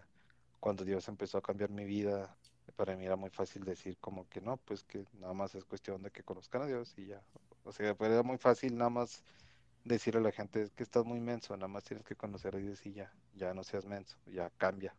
cuando 0.60 0.84
Dios 0.84 1.08
empezó 1.08 1.38
a 1.38 1.42
cambiar 1.42 1.70
mi 1.70 1.84
vida, 1.84 2.36
para 2.76 2.96
mí 2.96 3.06
era 3.06 3.16
muy 3.16 3.30
fácil 3.30 3.64
decir 3.64 3.98
como 3.98 4.28
que 4.28 4.40
no, 4.40 4.56
pues 4.58 4.84
que 4.84 5.06
nada 5.14 5.34
más 5.34 5.54
es 5.54 5.64
cuestión 5.64 6.02
de 6.02 6.10
que 6.10 6.22
conozcan 6.24 6.62
a 6.62 6.66
Dios 6.66 6.94
y 6.98 7.06
ya. 7.06 7.22
O 7.64 7.72
sea, 7.72 7.94
pues 7.96 8.10
era 8.10 8.22
muy 8.22 8.38
fácil 8.38 8.76
nada 8.76 8.90
más 8.90 9.24
decirle 9.84 10.20
a 10.20 10.24
la 10.24 10.32
gente 10.32 10.70
que 10.76 10.82
estás 10.82 11.04
muy 11.04 11.20
menso, 11.20 11.56
nada 11.56 11.68
más 11.68 11.84
tienes 11.84 12.04
que 12.04 12.16
conocer 12.16 12.56
a 12.56 12.58
Dios 12.58 12.84
y 12.86 12.92
ya, 12.94 13.12
ya 13.34 13.54
no 13.54 13.64
seas 13.64 13.86
menso, 13.86 14.18
ya 14.26 14.50
cambia. 14.58 14.96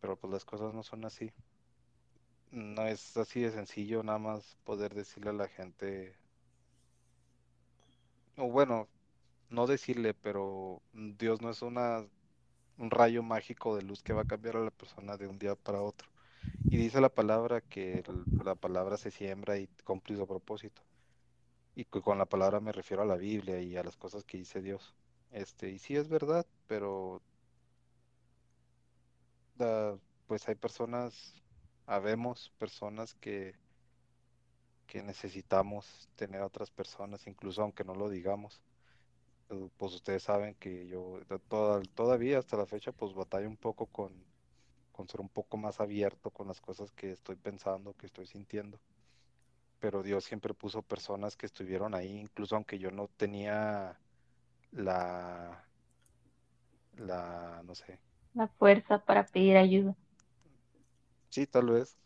Pero 0.00 0.16
pues 0.16 0.32
las 0.32 0.44
cosas 0.44 0.72
no 0.72 0.82
son 0.84 1.04
así. 1.04 1.32
No 2.52 2.86
es 2.86 3.18
así 3.18 3.42
de 3.42 3.50
sencillo 3.50 4.02
nada 4.02 4.18
más 4.18 4.56
poder 4.64 4.94
decirle 4.94 5.28
a 5.28 5.34
la 5.34 5.46
gente, 5.48 6.16
o 8.36 8.48
bueno, 8.50 8.88
no 9.54 9.66
decirle, 9.66 10.14
pero 10.14 10.82
Dios 10.92 11.42
no 11.42 11.50
es 11.50 11.62
una 11.62 12.06
un 12.78 12.90
rayo 12.90 13.22
mágico 13.22 13.76
de 13.76 13.82
luz 13.82 14.02
que 14.02 14.12
va 14.12 14.22
a 14.22 14.26
cambiar 14.26 14.56
a 14.56 14.60
la 14.60 14.70
persona 14.70 15.16
de 15.16 15.28
un 15.28 15.38
día 15.38 15.54
para 15.56 15.82
otro. 15.82 16.08
Y 16.70 16.76
dice 16.78 17.00
la 17.00 17.08
palabra 17.10 17.60
que 17.62 18.02
la 18.44 18.54
palabra 18.56 18.96
se 18.96 19.10
siembra 19.10 19.58
y 19.58 19.68
cumple 19.84 20.16
su 20.16 20.26
propósito. 20.26 20.82
Y 21.76 21.84
con 21.86 22.18
la 22.18 22.26
palabra 22.26 22.60
me 22.60 22.72
refiero 22.72 23.02
a 23.02 23.06
la 23.06 23.16
Biblia 23.16 23.60
y 23.60 23.76
a 23.76 23.84
las 23.84 23.96
cosas 23.96 24.24
que 24.24 24.38
dice 24.38 24.60
Dios. 24.62 24.94
Este, 25.30 25.70
y 25.70 25.78
sí 25.78 25.96
es 25.96 26.08
verdad, 26.08 26.46
pero 26.68 27.22
pues 30.26 30.48
hay 30.48 30.54
personas, 30.54 31.34
habemos 31.86 32.50
personas 32.58 33.14
que, 33.14 33.54
que 34.86 35.02
necesitamos 35.02 36.08
tener 36.16 36.40
a 36.40 36.46
otras 36.46 36.70
personas, 36.70 37.26
incluso 37.26 37.62
aunque 37.62 37.84
no 37.84 37.94
lo 37.94 38.08
digamos. 38.08 38.62
Eh, 39.54 39.68
pues 39.76 39.94
ustedes 39.94 40.22
saben 40.22 40.54
que 40.54 40.86
yo 40.86 41.20
todavía 41.94 42.38
hasta 42.38 42.56
la 42.56 42.66
fecha 42.66 42.92
pues 42.92 43.14
batallo 43.14 43.48
un 43.48 43.56
poco 43.56 43.86
con, 43.86 44.12
con 44.92 45.08
ser 45.08 45.20
un 45.20 45.28
poco 45.28 45.56
más 45.56 45.80
abierto 45.80 46.30
con 46.30 46.48
las 46.48 46.60
cosas 46.60 46.90
que 46.92 47.12
estoy 47.12 47.36
pensando, 47.36 47.94
que 47.94 48.06
estoy 48.06 48.26
sintiendo. 48.26 48.78
Pero 49.80 50.02
Dios 50.02 50.24
siempre 50.24 50.54
puso 50.54 50.82
personas 50.82 51.36
que 51.36 51.46
estuvieron 51.46 51.94
ahí, 51.94 52.18
incluso 52.18 52.56
aunque 52.56 52.78
yo 52.78 52.90
no 52.90 53.08
tenía 53.16 53.96
la, 54.72 55.64
la, 56.96 57.62
no 57.64 57.74
sé. 57.74 57.98
La 58.34 58.48
fuerza 58.48 58.98
para 59.04 59.26
pedir 59.26 59.56
ayuda. 59.56 59.94
Sí, 61.28 61.46
tal 61.46 61.66
vez. 61.66 61.96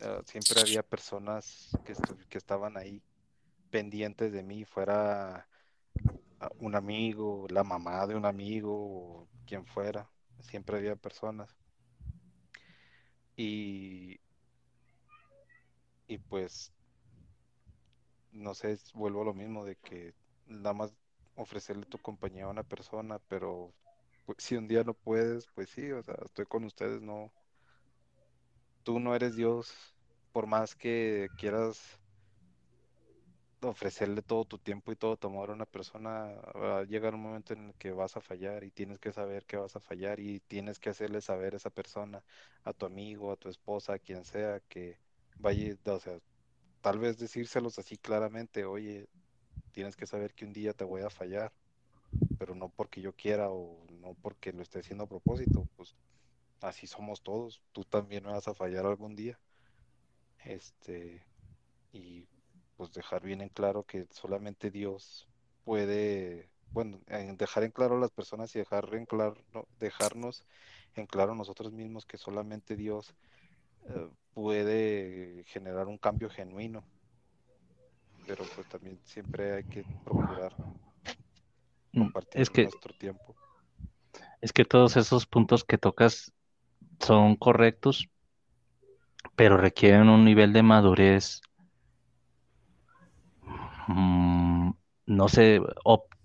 Ah, 0.00 0.20
siempre 0.24 0.60
había 0.60 0.82
personas 0.82 1.70
que, 1.84 1.94
que 2.28 2.38
estaban 2.38 2.76
ahí 2.76 3.02
pendientes 3.70 4.32
de 4.32 4.42
mí, 4.42 4.64
fuera 4.64 5.46
un 6.58 6.74
amigo, 6.76 7.46
la 7.50 7.64
mamá 7.64 8.06
de 8.06 8.14
un 8.16 8.26
amigo, 8.26 9.28
quien 9.46 9.66
fuera. 9.66 10.08
Siempre 10.40 10.76
había 10.78 10.96
personas. 10.96 11.56
Y, 13.36 14.18
y 16.06 16.18
pues, 16.18 16.72
no 18.32 18.54
sé, 18.54 18.78
vuelvo 18.94 19.22
a 19.22 19.24
lo 19.26 19.34
mismo 19.34 19.64
de 19.64 19.76
que 19.76 20.14
nada 20.46 20.74
más 20.74 20.94
ofrecerle 21.36 21.86
tu 21.86 21.98
compañía 21.98 22.44
a 22.44 22.48
una 22.48 22.62
persona, 22.64 23.18
pero 23.28 23.72
pues, 24.26 24.38
si 24.40 24.56
un 24.56 24.68
día 24.68 24.84
no 24.84 24.94
puedes, 24.94 25.46
pues 25.54 25.70
sí, 25.70 25.90
o 25.92 26.02
sea, 26.02 26.16
estoy 26.24 26.46
con 26.46 26.64
ustedes, 26.64 27.00
no. 27.02 27.32
Tú 28.84 29.00
no 29.00 29.14
eres 29.14 29.36
Dios, 29.36 29.72
por 30.32 30.46
más 30.46 30.74
que 30.74 31.28
quieras 31.36 31.98
ofrecerle 33.70 34.22
todo 34.22 34.44
tu 34.44 34.58
tiempo 34.58 34.92
y 34.92 34.96
todo 34.96 35.16
tu 35.16 35.28
amor 35.28 35.50
a 35.50 35.54
una 35.54 35.66
persona, 35.66 36.34
va 36.56 36.80
a 36.80 36.84
llegar 36.84 37.14
un 37.14 37.22
momento 37.22 37.52
en 37.54 37.66
el 37.68 37.74
que 37.76 37.92
vas 37.92 38.16
a 38.16 38.20
fallar 38.20 38.64
y 38.64 38.70
tienes 38.72 38.98
que 38.98 39.12
saber 39.12 39.46
que 39.46 39.56
vas 39.56 39.76
a 39.76 39.80
fallar 39.80 40.20
y 40.20 40.40
tienes 40.40 40.78
que 40.78 40.90
hacerle 40.90 41.20
saber 41.20 41.54
a 41.54 41.56
esa 41.58 41.70
persona, 41.70 42.24
a 42.64 42.72
tu 42.72 42.86
amigo, 42.86 43.32
a 43.32 43.36
tu 43.36 43.48
esposa, 43.48 43.94
a 43.94 43.98
quien 43.98 44.24
sea, 44.24 44.60
que 44.68 45.00
vaya, 45.38 45.76
o 45.86 45.98
sea, 46.00 46.18
tal 46.80 46.98
vez 46.98 47.18
decírselos 47.18 47.78
así 47.78 47.98
claramente, 47.98 48.64
oye, 48.66 49.08
tienes 49.72 49.96
que 49.96 50.06
saber 50.06 50.34
que 50.34 50.44
un 50.46 50.52
día 50.54 50.74
te 50.74 50.84
voy 50.84 51.02
a 51.02 51.10
fallar, 51.10 51.54
pero 52.38 52.54
no 52.54 52.70
porque 52.70 53.00
yo 53.02 53.14
quiera 53.14 53.50
o 53.50 53.86
no 53.90 54.14
porque 54.16 54.52
lo 54.52 54.62
esté 54.62 54.80
haciendo 54.80 55.04
a 55.04 55.08
propósito, 55.08 55.68
pues 55.76 55.96
así 56.60 56.86
somos 56.88 57.22
todos, 57.22 57.62
tú 57.72 57.84
también 57.84 58.24
vas 58.24 58.48
a 58.48 58.54
fallar 58.54 58.86
algún 58.86 59.16
día. 59.16 59.40
Este, 60.44 61.26
y 61.92 62.28
pues 62.82 62.94
dejar 62.94 63.22
bien 63.22 63.40
en 63.42 63.48
claro 63.48 63.84
que 63.84 64.08
solamente 64.10 64.68
Dios 64.68 65.28
puede, 65.64 66.50
bueno, 66.72 66.98
dejar 67.38 67.62
en 67.62 67.70
claro 67.70 67.96
a 67.96 68.00
las 68.00 68.10
personas 68.10 68.52
y 68.56 68.58
dejar 68.58 68.92
en 68.92 69.06
claro, 69.06 69.36
dejarnos 69.78 70.42
en 70.96 71.06
claro 71.06 71.36
nosotros 71.36 71.72
mismos 71.72 72.06
que 72.06 72.18
solamente 72.18 72.74
Dios 72.74 73.14
eh, 73.86 74.08
puede 74.34 75.44
generar 75.46 75.86
un 75.86 75.96
cambio 75.96 76.28
genuino. 76.28 76.82
Pero 78.26 78.44
pues 78.56 78.68
también 78.68 78.98
siempre 79.04 79.52
hay 79.52 79.64
que 79.64 79.84
procurar 80.02 80.52
mm, 81.92 82.00
compartir 82.00 82.64
nuestro 82.64 82.94
tiempo. 82.98 83.36
Es 84.40 84.52
que 84.52 84.64
todos 84.64 84.96
esos 84.96 85.24
puntos 85.26 85.62
que 85.62 85.78
tocas 85.78 86.32
son 86.98 87.36
correctos, 87.36 88.08
pero 89.36 89.56
requieren 89.56 90.08
un 90.08 90.24
nivel 90.24 90.52
de 90.52 90.64
madurez 90.64 91.42
Mm, 93.88 94.70
no 95.06 95.28
sé, 95.28 95.60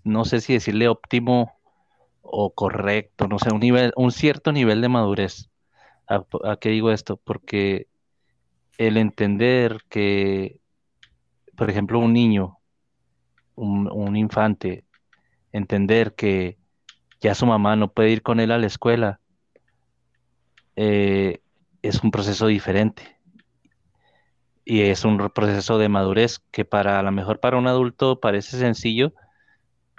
no 0.04 0.24
sé 0.24 0.40
si 0.40 0.54
decirle 0.54 0.88
óptimo 0.88 1.58
o 2.22 2.54
correcto, 2.54 3.28
no 3.28 3.38
sé, 3.38 3.52
un 3.52 3.60
nivel, 3.60 3.92
un 3.96 4.12
cierto 4.12 4.52
nivel 4.52 4.80
de 4.80 4.88
madurez. 4.88 5.50
¿A, 6.08 6.24
qué 6.60 6.70
digo 6.70 6.90
esto? 6.90 7.16
Porque 7.18 7.88
el 8.78 8.96
entender 8.96 9.78
que, 9.88 10.60
por 11.56 11.70
ejemplo, 11.70 11.98
un 11.98 12.12
niño, 12.12 12.58
un, 13.56 14.16
infante, 14.16 14.84
entender 15.52 16.14
que 16.14 16.58
ya 17.20 17.34
su 17.34 17.46
mamá 17.46 17.76
no 17.76 17.92
puede 17.92 18.10
ir 18.10 18.22
con 18.22 18.40
él 18.40 18.52
a 18.52 18.58
la 18.58 18.66
escuela, 18.66 19.20
eh, 20.76 21.40
es 21.82 22.02
un 22.02 22.10
proceso 22.10 22.46
diferente 22.46 23.17
y 24.70 24.82
es 24.82 25.06
un 25.06 25.16
proceso 25.30 25.78
de 25.78 25.88
madurez 25.88 26.40
que 26.50 26.66
para 26.66 26.98
a 26.98 27.02
lo 27.02 27.10
mejor 27.10 27.40
para 27.40 27.56
un 27.56 27.66
adulto 27.66 28.20
parece 28.20 28.58
sencillo, 28.58 29.14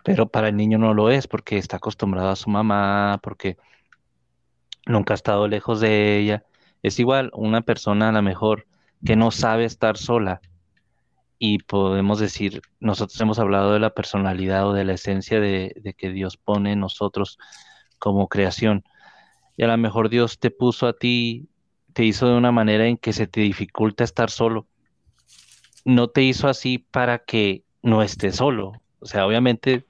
pero 0.04 0.30
para 0.30 0.50
el 0.50 0.58
niño 0.58 0.78
no 0.78 0.94
lo 0.94 1.10
es 1.10 1.28
porque 1.28 1.58
está 1.58 1.78
acostumbrado 1.78 2.30
a 2.30 2.36
su 2.36 2.52
mamá, 2.52 3.20
porque 3.24 3.58
nunca 4.86 5.16
ha 5.16 5.16
estado 5.16 5.48
lejos 5.48 5.80
de 5.80 6.20
ella. 6.20 6.44
Es 6.84 7.00
igual 7.00 7.32
una 7.34 7.62
persona 7.62 8.10
a 8.10 8.12
lo 8.12 8.22
mejor 8.22 8.68
que 9.04 9.16
no 9.16 9.32
sabe 9.32 9.66
estar 9.66 9.98
sola 9.98 10.40
y 11.40 11.58
podemos 11.64 12.20
decir, 12.20 12.62
nosotros 12.80 13.20
hemos 13.22 13.40
hablado 13.40 13.74
de 13.74 13.80
la 13.80 13.96
personalidad 13.96 14.68
o 14.68 14.74
de 14.74 14.86
la 14.86 14.94
esencia 14.94 15.40
de, 15.40 15.74
de 15.82 15.96
que 15.96 16.12
Dios 16.12 16.38
pone 16.38 16.74
en 16.74 16.82
nosotros 16.82 17.40
como 17.98 18.28
creación. 18.28 18.84
Y 19.58 19.64
a 19.64 19.68
lo 19.68 19.78
mejor 19.78 20.10
Dios 20.10 20.38
te 20.38 20.52
puso 20.52 20.86
a 20.86 20.94
ti 20.94 21.50
te 21.94 22.04
hizo 22.06 22.28
de 22.28 22.38
una 22.38 22.52
manera 22.52 22.88
en 22.88 22.98
que 22.98 23.14
se 23.14 23.28
te 23.28 23.42
dificulta 23.42 24.04
estar 24.04 24.30
solo. 24.30 24.68
No 25.86 26.10
te 26.10 26.24
hizo 26.24 26.48
así 26.48 26.78
para 26.78 27.20
que 27.20 27.64
no 27.82 28.04
estés 28.04 28.38
solo. 28.38 28.74
O 29.00 29.06
sea, 29.06 29.26
obviamente, 29.26 29.86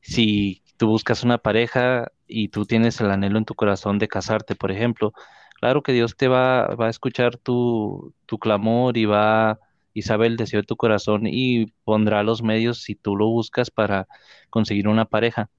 si 0.00 0.62
tú 0.76 0.88
buscas 0.88 1.22
una 1.24 1.38
pareja 1.38 2.12
y 2.26 2.48
tú 2.48 2.64
tienes 2.66 3.00
el 3.00 3.10
anhelo 3.10 3.38
en 3.38 3.44
tu 3.44 3.54
corazón 3.54 3.98
de 3.98 4.08
casarte, 4.08 4.54
por 4.54 4.70
ejemplo, 4.70 5.12
claro 5.60 5.82
que 5.82 5.92
Dios 5.92 6.16
te 6.16 6.28
va, 6.28 6.68
va 6.74 6.86
a 6.86 6.90
escuchar 6.90 7.36
tu, 7.36 8.14
tu 8.26 8.38
clamor 8.38 8.96
y 8.96 9.06
va 9.06 9.58
y 9.92 10.02
sabe 10.02 10.26
el 10.26 10.36
deseo 10.36 10.60
de 10.60 10.66
tu 10.66 10.76
corazón 10.76 11.22
y 11.26 11.66
pondrá 11.84 12.22
los 12.24 12.42
medios 12.42 12.82
si 12.82 12.96
tú 12.96 13.16
lo 13.16 13.28
buscas 13.28 13.70
para 13.70 14.08
conseguir 14.50 14.88
una 14.88 15.04
pareja. 15.04 15.50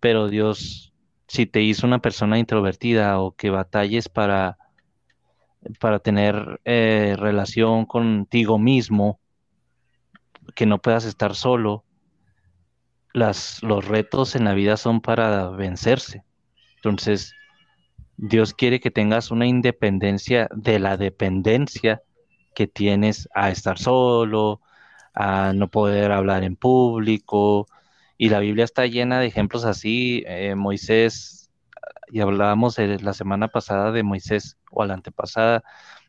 Pero 0.00 0.28
Dios, 0.28 0.92
si 1.26 1.46
te 1.46 1.62
hizo 1.62 1.86
una 1.86 2.00
persona 2.00 2.38
introvertida 2.38 3.20
o 3.20 3.32
que 3.32 3.50
batalles 3.50 4.08
para 4.08 4.58
para 5.78 5.98
tener 5.98 6.60
eh, 6.64 7.14
relación 7.18 7.86
contigo 7.86 8.58
mismo, 8.58 9.20
que 10.54 10.66
no 10.66 10.80
puedas 10.80 11.04
estar 11.04 11.34
solo. 11.34 11.84
Las, 13.12 13.62
los 13.62 13.86
retos 13.86 14.34
en 14.34 14.44
la 14.44 14.54
vida 14.54 14.76
son 14.76 15.00
para 15.00 15.48
vencerse. 15.50 16.24
Entonces, 16.76 17.34
Dios 18.16 18.54
quiere 18.54 18.80
que 18.80 18.90
tengas 18.90 19.30
una 19.30 19.46
independencia 19.46 20.48
de 20.54 20.78
la 20.78 20.96
dependencia 20.96 22.02
que 22.54 22.66
tienes 22.66 23.28
a 23.34 23.50
estar 23.50 23.78
solo, 23.78 24.60
a 25.14 25.52
no 25.54 25.68
poder 25.68 26.12
hablar 26.12 26.44
en 26.44 26.56
público. 26.56 27.66
Y 28.18 28.28
la 28.28 28.38
Biblia 28.40 28.64
está 28.64 28.86
llena 28.86 29.20
de 29.20 29.26
ejemplos 29.26 29.64
así. 29.64 30.22
Eh, 30.26 30.54
Moisés 30.54 31.41
y 32.12 32.20
hablábamos 32.20 32.76
la 32.78 33.14
semana 33.14 33.48
pasada 33.48 33.90
de 33.90 34.02
Moisés 34.02 34.58
o 34.70 34.84
la 34.84 34.92
antepasada, 34.92 35.64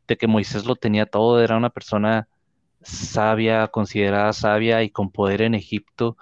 de 0.06 0.18
que 0.18 0.28
Moisés 0.28 0.66
lo 0.66 0.76
tenía 0.76 1.06
todo, 1.06 1.42
era 1.42 1.56
una 1.56 1.70
persona 1.70 2.28
sabia, 2.82 3.70
considerada 3.70 4.34
sabia 4.34 4.84
y 4.84 4.90
con 4.90 5.12
poder 5.12 5.42
en 5.42 5.56
Egipto, 5.56 6.18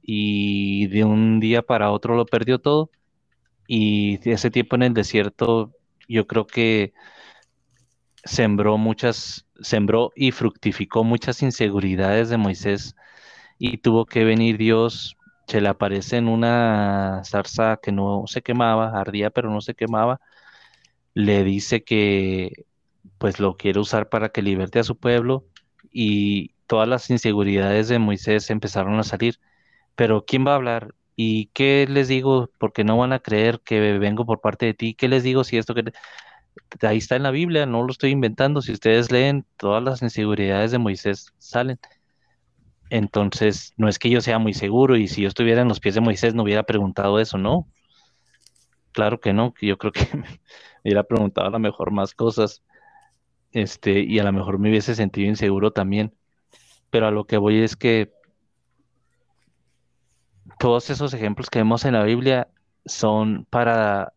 y 0.00 0.86
de 0.86 1.02
un 1.02 1.40
día 1.40 1.62
para 1.62 1.90
otro 1.90 2.14
lo 2.14 2.24
perdió 2.24 2.60
todo. 2.60 2.90
Y 3.66 4.20
ese 4.30 4.50
tiempo 4.50 4.76
en 4.76 4.84
el 4.84 4.94
desierto, 4.94 5.72
yo 6.08 6.28
creo 6.28 6.46
que 6.46 6.92
sembró 8.24 8.78
muchas, 8.78 9.48
sembró 9.60 10.12
y 10.14 10.30
fructificó 10.30 11.02
muchas 11.02 11.42
inseguridades 11.42 12.28
de 12.28 12.36
Moisés 12.36 12.94
y 13.58 13.78
tuvo 13.78 14.06
que 14.06 14.22
venir 14.24 14.56
Dios, 14.56 15.16
se 15.50 15.60
le 15.60 15.68
aparece 15.68 16.16
en 16.16 16.28
una 16.28 17.22
zarza 17.24 17.78
que 17.82 17.92
no 17.92 18.24
se 18.26 18.42
quemaba, 18.42 19.00
ardía 19.00 19.30
pero 19.30 19.50
no 19.50 19.60
se 19.60 19.74
quemaba, 19.74 20.20
le 21.14 21.44
dice 21.44 21.84
que 21.84 22.66
pues 23.18 23.40
lo 23.40 23.56
quiere 23.56 23.80
usar 23.80 24.08
para 24.08 24.30
que 24.30 24.42
liberte 24.42 24.78
a 24.80 24.84
su 24.84 24.96
pueblo 24.96 25.46
y 25.92 26.54
todas 26.66 26.88
las 26.88 27.10
inseguridades 27.10 27.88
de 27.88 27.98
Moisés 27.98 28.50
empezaron 28.50 28.98
a 29.00 29.04
salir. 29.04 29.40
Pero 29.96 30.24
¿quién 30.26 30.46
va 30.46 30.52
a 30.52 30.56
hablar? 30.56 30.94
¿Y 31.16 31.46
qué 31.48 31.86
les 31.88 32.08
digo? 32.08 32.50
Porque 32.58 32.84
no 32.84 32.98
van 32.98 33.12
a 33.12 33.20
creer 33.20 33.60
que 33.64 33.98
vengo 33.98 34.26
por 34.26 34.40
parte 34.40 34.66
de 34.66 34.74
ti. 34.74 34.94
¿Qué 34.94 35.08
les 35.08 35.22
digo 35.24 35.44
si 35.44 35.58
esto 35.58 35.74
que 35.74 35.92
ahí 36.82 36.98
está 36.98 37.16
en 37.16 37.24
la 37.24 37.30
Biblia, 37.30 37.66
no 37.66 37.82
lo 37.82 37.92
estoy 37.92 38.10
inventando. 38.10 38.62
Si 38.62 38.72
ustedes 38.72 39.10
leen, 39.12 39.46
todas 39.56 39.82
las 39.82 40.02
inseguridades 40.02 40.70
de 40.72 40.78
Moisés 40.78 41.32
salen. 41.38 41.78
Entonces, 42.90 43.72
no 43.76 43.88
es 43.88 43.98
que 43.98 44.10
yo 44.10 44.20
sea 44.20 44.38
muy 44.38 44.52
seguro 44.52 44.96
y 44.96 45.06
si 45.06 45.22
yo 45.22 45.28
estuviera 45.28 45.62
en 45.62 45.68
los 45.68 45.80
pies 45.80 45.94
de 45.94 46.00
Moisés 46.00 46.34
no 46.34 46.42
hubiera 46.42 46.64
preguntado 46.64 47.20
eso, 47.20 47.38
no. 47.38 47.68
Claro 48.92 49.20
que 49.20 49.32
no, 49.32 49.54
yo 49.62 49.78
creo 49.78 49.92
que 49.92 50.00
me 50.16 50.26
hubiera 50.84 51.04
preguntado 51.04 51.46
a 51.46 51.50
lo 51.50 51.60
mejor 51.60 51.92
más 51.92 52.14
cosas. 52.14 52.62
Este, 53.52 54.00
y 54.00 54.18
a 54.18 54.24
lo 54.24 54.32
mejor 54.32 54.58
me 54.58 54.70
hubiese 54.70 54.96
sentido 54.96 55.28
inseguro 55.28 55.72
también. 55.72 56.12
Pero 56.90 57.06
a 57.06 57.12
lo 57.12 57.24
que 57.24 57.36
voy 57.36 57.62
es 57.62 57.76
que 57.76 58.12
todos 60.58 60.90
esos 60.90 61.14
ejemplos 61.14 61.48
que 61.48 61.60
vemos 61.60 61.84
en 61.84 61.94
la 61.94 62.02
Biblia 62.02 62.48
son 62.84 63.46
para, 63.50 64.12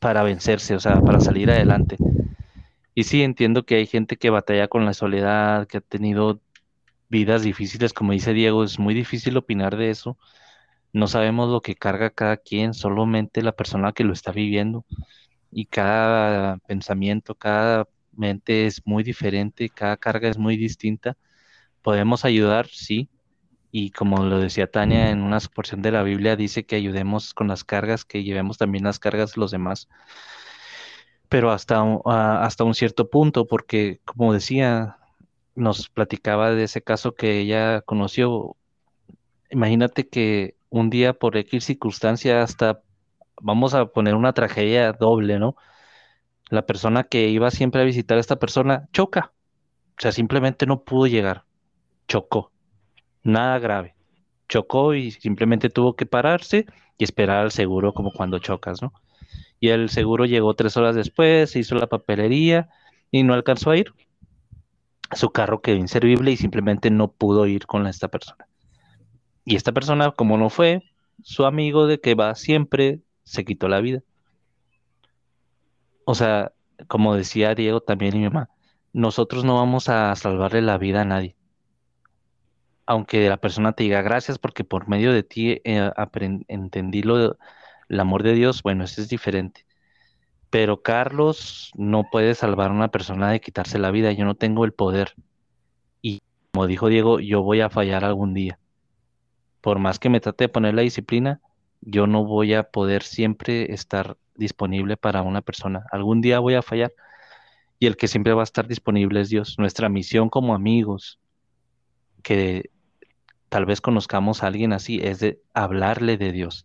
para 0.00 0.24
vencerse, 0.24 0.74
o 0.74 0.80
sea, 0.80 1.00
para 1.00 1.20
salir 1.20 1.50
adelante. 1.50 1.98
Y 2.94 3.04
sí, 3.04 3.22
entiendo 3.22 3.64
que 3.64 3.76
hay 3.76 3.86
gente 3.86 4.16
que 4.16 4.28
batalla 4.28 4.66
con 4.66 4.84
la 4.84 4.92
soledad, 4.92 5.68
que 5.68 5.78
ha 5.78 5.80
tenido 5.80 6.40
vidas 7.08 7.42
difíciles, 7.42 7.92
como 7.92 8.12
dice 8.12 8.32
Diego, 8.32 8.64
es 8.64 8.78
muy 8.78 8.94
difícil 8.94 9.36
opinar 9.36 9.76
de 9.76 9.90
eso. 9.90 10.18
No 10.92 11.06
sabemos 11.08 11.50
lo 11.50 11.60
que 11.60 11.74
carga 11.76 12.10
cada 12.10 12.36
quien, 12.38 12.74
solamente 12.74 13.42
la 13.42 13.52
persona 13.52 13.92
que 13.92 14.04
lo 14.04 14.12
está 14.12 14.32
viviendo. 14.32 14.84
Y 15.50 15.66
cada 15.66 16.58
pensamiento, 16.58 17.34
cada 17.34 17.88
mente 18.12 18.66
es 18.66 18.82
muy 18.86 19.02
diferente, 19.04 19.68
cada 19.70 19.96
carga 19.96 20.28
es 20.28 20.38
muy 20.38 20.56
distinta. 20.56 21.16
Podemos 21.82 22.24
ayudar, 22.24 22.66
sí, 22.68 23.08
y 23.70 23.90
como 23.90 24.24
lo 24.24 24.38
decía 24.40 24.70
Tania 24.70 25.10
en 25.10 25.20
una 25.22 25.38
porción 25.54 25.82
de 25.82 25.92
la 25.92 26.02
Biblia, 26.02 26.36
dice 26.36 26.64
que 26.64 26.76
ayudemos 26.76 27.34
con 27.34 27.48
las 27.48 27.64
cargas, 27.64 28.04
que 28.04 28.24
llevemos 28.24 28.58
también 28.58 28.84
las 28.84 28.98
cargas 28.98 29.34
de 29.34 29.40
los 29.40 29.50
demás. 29.50 29.88
Pero 31.28 31.50
hasta, 31.50 31.82
hasta 32.06 32.64
un 32.64 32.74
cierto 32.74 33.10
punto, 33.10 33.46
porque 33.46 34.00
como 34.04 34.32
decía, 34.32 34.98
nos 35.58 35.88
platicaba 35.88 36.52
de 36.52 36.64
ese 36.64 36.82
caso 36.82 37.14
que 37.14 37.40
ella 37.40 37.82
conoció. 37.82 38.56
Imagínate 39.50 40.08
que 40.08 40.56
un 40.70 40.90
día 40.90 41.12
por 41.14 41.36
X 41.36 41.64
circunstancia 41.64 42.42
hasta, 42.42 42.82
vamos 43.40 43.74
a 43.74 43.86
poner 43.86 44.14
una 44.14 44.32
tragedia 44.32 44.92
doble, 44.92 45.38
¿no? 45.38 45.56
La 46.50 46.66
persona 46.66 47.04
que 47.04 47.28
iba 47.28 47.50
siempre 47.50 47.82
a 47.82 47.84
visitar 47.84 48.16
a 48.18 48.20
esta 48.20 48.36
persona 48.36 48.88
choca. 48.92 49.32
O 49.98 50.00
sea, 50.00 50.12
simplemente 50.12 50.66
no 50.66 50.82
pudo 50.84 51.06
llegar. 51.06 51.44
Chocó 52.08 52.52
nada 53.28 53.58
grave. 53.58 53.94
Chocó 54.48 54.94
y 54.94 55.10
simplemente 55.10 55.68
tuvo 55.70 55.94
que 55.94 56.06
pararse 56.06 56.66
y 56.96 57.04
esperar 57.04 57.38
al 57.38 57.52
seguro 57.52 57.92
como 57.92 58.12
cuando 58.12 58.38
chocas, 58.38 58.82
¿no? 58.82 58.92
Y 59.60 59.68
el 59.68 59.90
seguro 59.90 60.24
llegó 60.24 60.54
tres 60.54 60.76
horas 60.76 60.94
después, 60.94 61.54
hizo 61.56 61.74
la 61.74 61.86
papelería 61.86 62.68
y 63.10 63.22
no 63.22 63.34
alcanzó 63.34 63.70
a 63.70 63.76
ir. 63.76 63.92
Su 65.12 65.30
carro 65.30 65.60
quedó 65.60 65.76
inservible 65.76 66.30
y 66.32 66.36
simplemente 66.36 66.90
no 66.90 67.08
pudo 67.10 67.46
ir 67.46 67.66
con 67.66 67.86
esta 67.86 68.08
persona. 68.08 68.46
Y 69.44 69.56
esta 69.56 69.72
persona, 69.72 70.10
como 70.12 70.36
no 70.36 70.50
fue, 70.50 70.82
su 71.22 71.46
amigo 71.46 71.86
de 71.86 72.00
que 72.00 72.14
va 72.14 72.34
siempre, 72.34 73.00
se 73.24 73.44
quitó 73.44 73.68
la 73.68 73.80
vida. 73.80 74.02
O 76.04 76.14
sea, 76.14 76.52
como 76.86 77.14
decía 77.14 77.54
Diego 77.54 77.80
también 77.80 78.16
y 78.16 78.18
mi 78.18 78.24
mamá, 78.24 78.50
nosotros 78.92 79.44
no 79.44 79.56
vamos 79.56 79.88
a 79.88 80.14
salvarle 80.16 80.62
la 80.62 80.78
vida 80.78 81.02
a 81.02 81.04
nadie 81.04 81.38
aunque 82.88 83.28
la 83.28 83.36
persona 83.36 83.72
te 83.72 83.82
diga 83.84 84.00
gracias 84.00 84.38
porque 84.38 84.64
por 84.64 84.88
medio 84.88 85.12
de 85.12 85.22
ti 85.22 85.60
eh, 85.62 85.90
entendí 86.48 87.02
lo, 87.02 87.36
el 87.90 88.00
amor 88.00 88.22
de 88.22 88.32
Dios, 88.32 88.62
bueno, 88.62 88.84
eso 88.84 89.02
es 89.02 89.10
diferente. 89.10 89.66
Pero 90.50 90.82
Carlos 90.82 91.72
no 91.76 92.04
puede 92.10 92.34
salvar 92.34 92.70
a 92.70 92.74
una 92.74 92.88
persona 92.88 93.30
de 93.30 93.40
quitarse 93.40 93.78
la 93.78 93.90
vida, 93.90 94.12
yo 94.12 94.24
no 94.24 94.34
tengo 94.34 94.64
el 94.64 94.72
poder. 94.72 95.14
Y 96.00 96.22
como 96.52 96.66
dijo 96.66 96.88
Diego, 96.88 97.20
yo 97.20 97.42
voy 97.42 97.60
a 97.60 97.70
fallar 97.70 98.04
algún 98.04 98.34
día. 98.34 98.58
Por 99.60 99.78
más 99.78 99.98
que 99.98 100.08
me 100.08 100.20
trate 100.20 100.44
de 100.44 100.48
poner 100.48 100.74
la 100.74 100.82
disciplina, 100.82 101.40
yo 101.80 102.06
no 102.06 102.24
voy 102.24 102.54
a 102.54 102.64
poder 102.64 103.02
siempre 103.02 103.72
estar 103.72 104.16
disponible 104.36 104.96
para 104.96 105.22
una 105.22 105.42
persona. 105.42 105.84
Algún 105.92 106.20
día 106.20 106.38
voy 106.38 106.54
a 106.54 106.62
fallar. 106.62 106.92
Y 107.78 107.86
el 107.86 107.96
que 107.96 108.08
siempre 108.08 108.32
va 108.32 108.42
a 108.42 108.44
estar 108.44 108.66
disponible 108.66 109.20
es 109.20 109.28
Dios. 109.28 109.56
Nuestra 109.58 109.88
misión 109.88 110.30
como 110.30 110.54
amigos, 110.54 111.20
que 112.22 112.70
tal 113.48 113.66
vez 113.66 113.80
conozcamos 113.80 114.42
a 114.42 114.46
alguien 114.46 114.72
así, 114.72 115.00
es 115.02 115.20
de 115.20 115.40
hablarle 115.52 116.16
de 116.16 116.32
Dios 116.32 116.64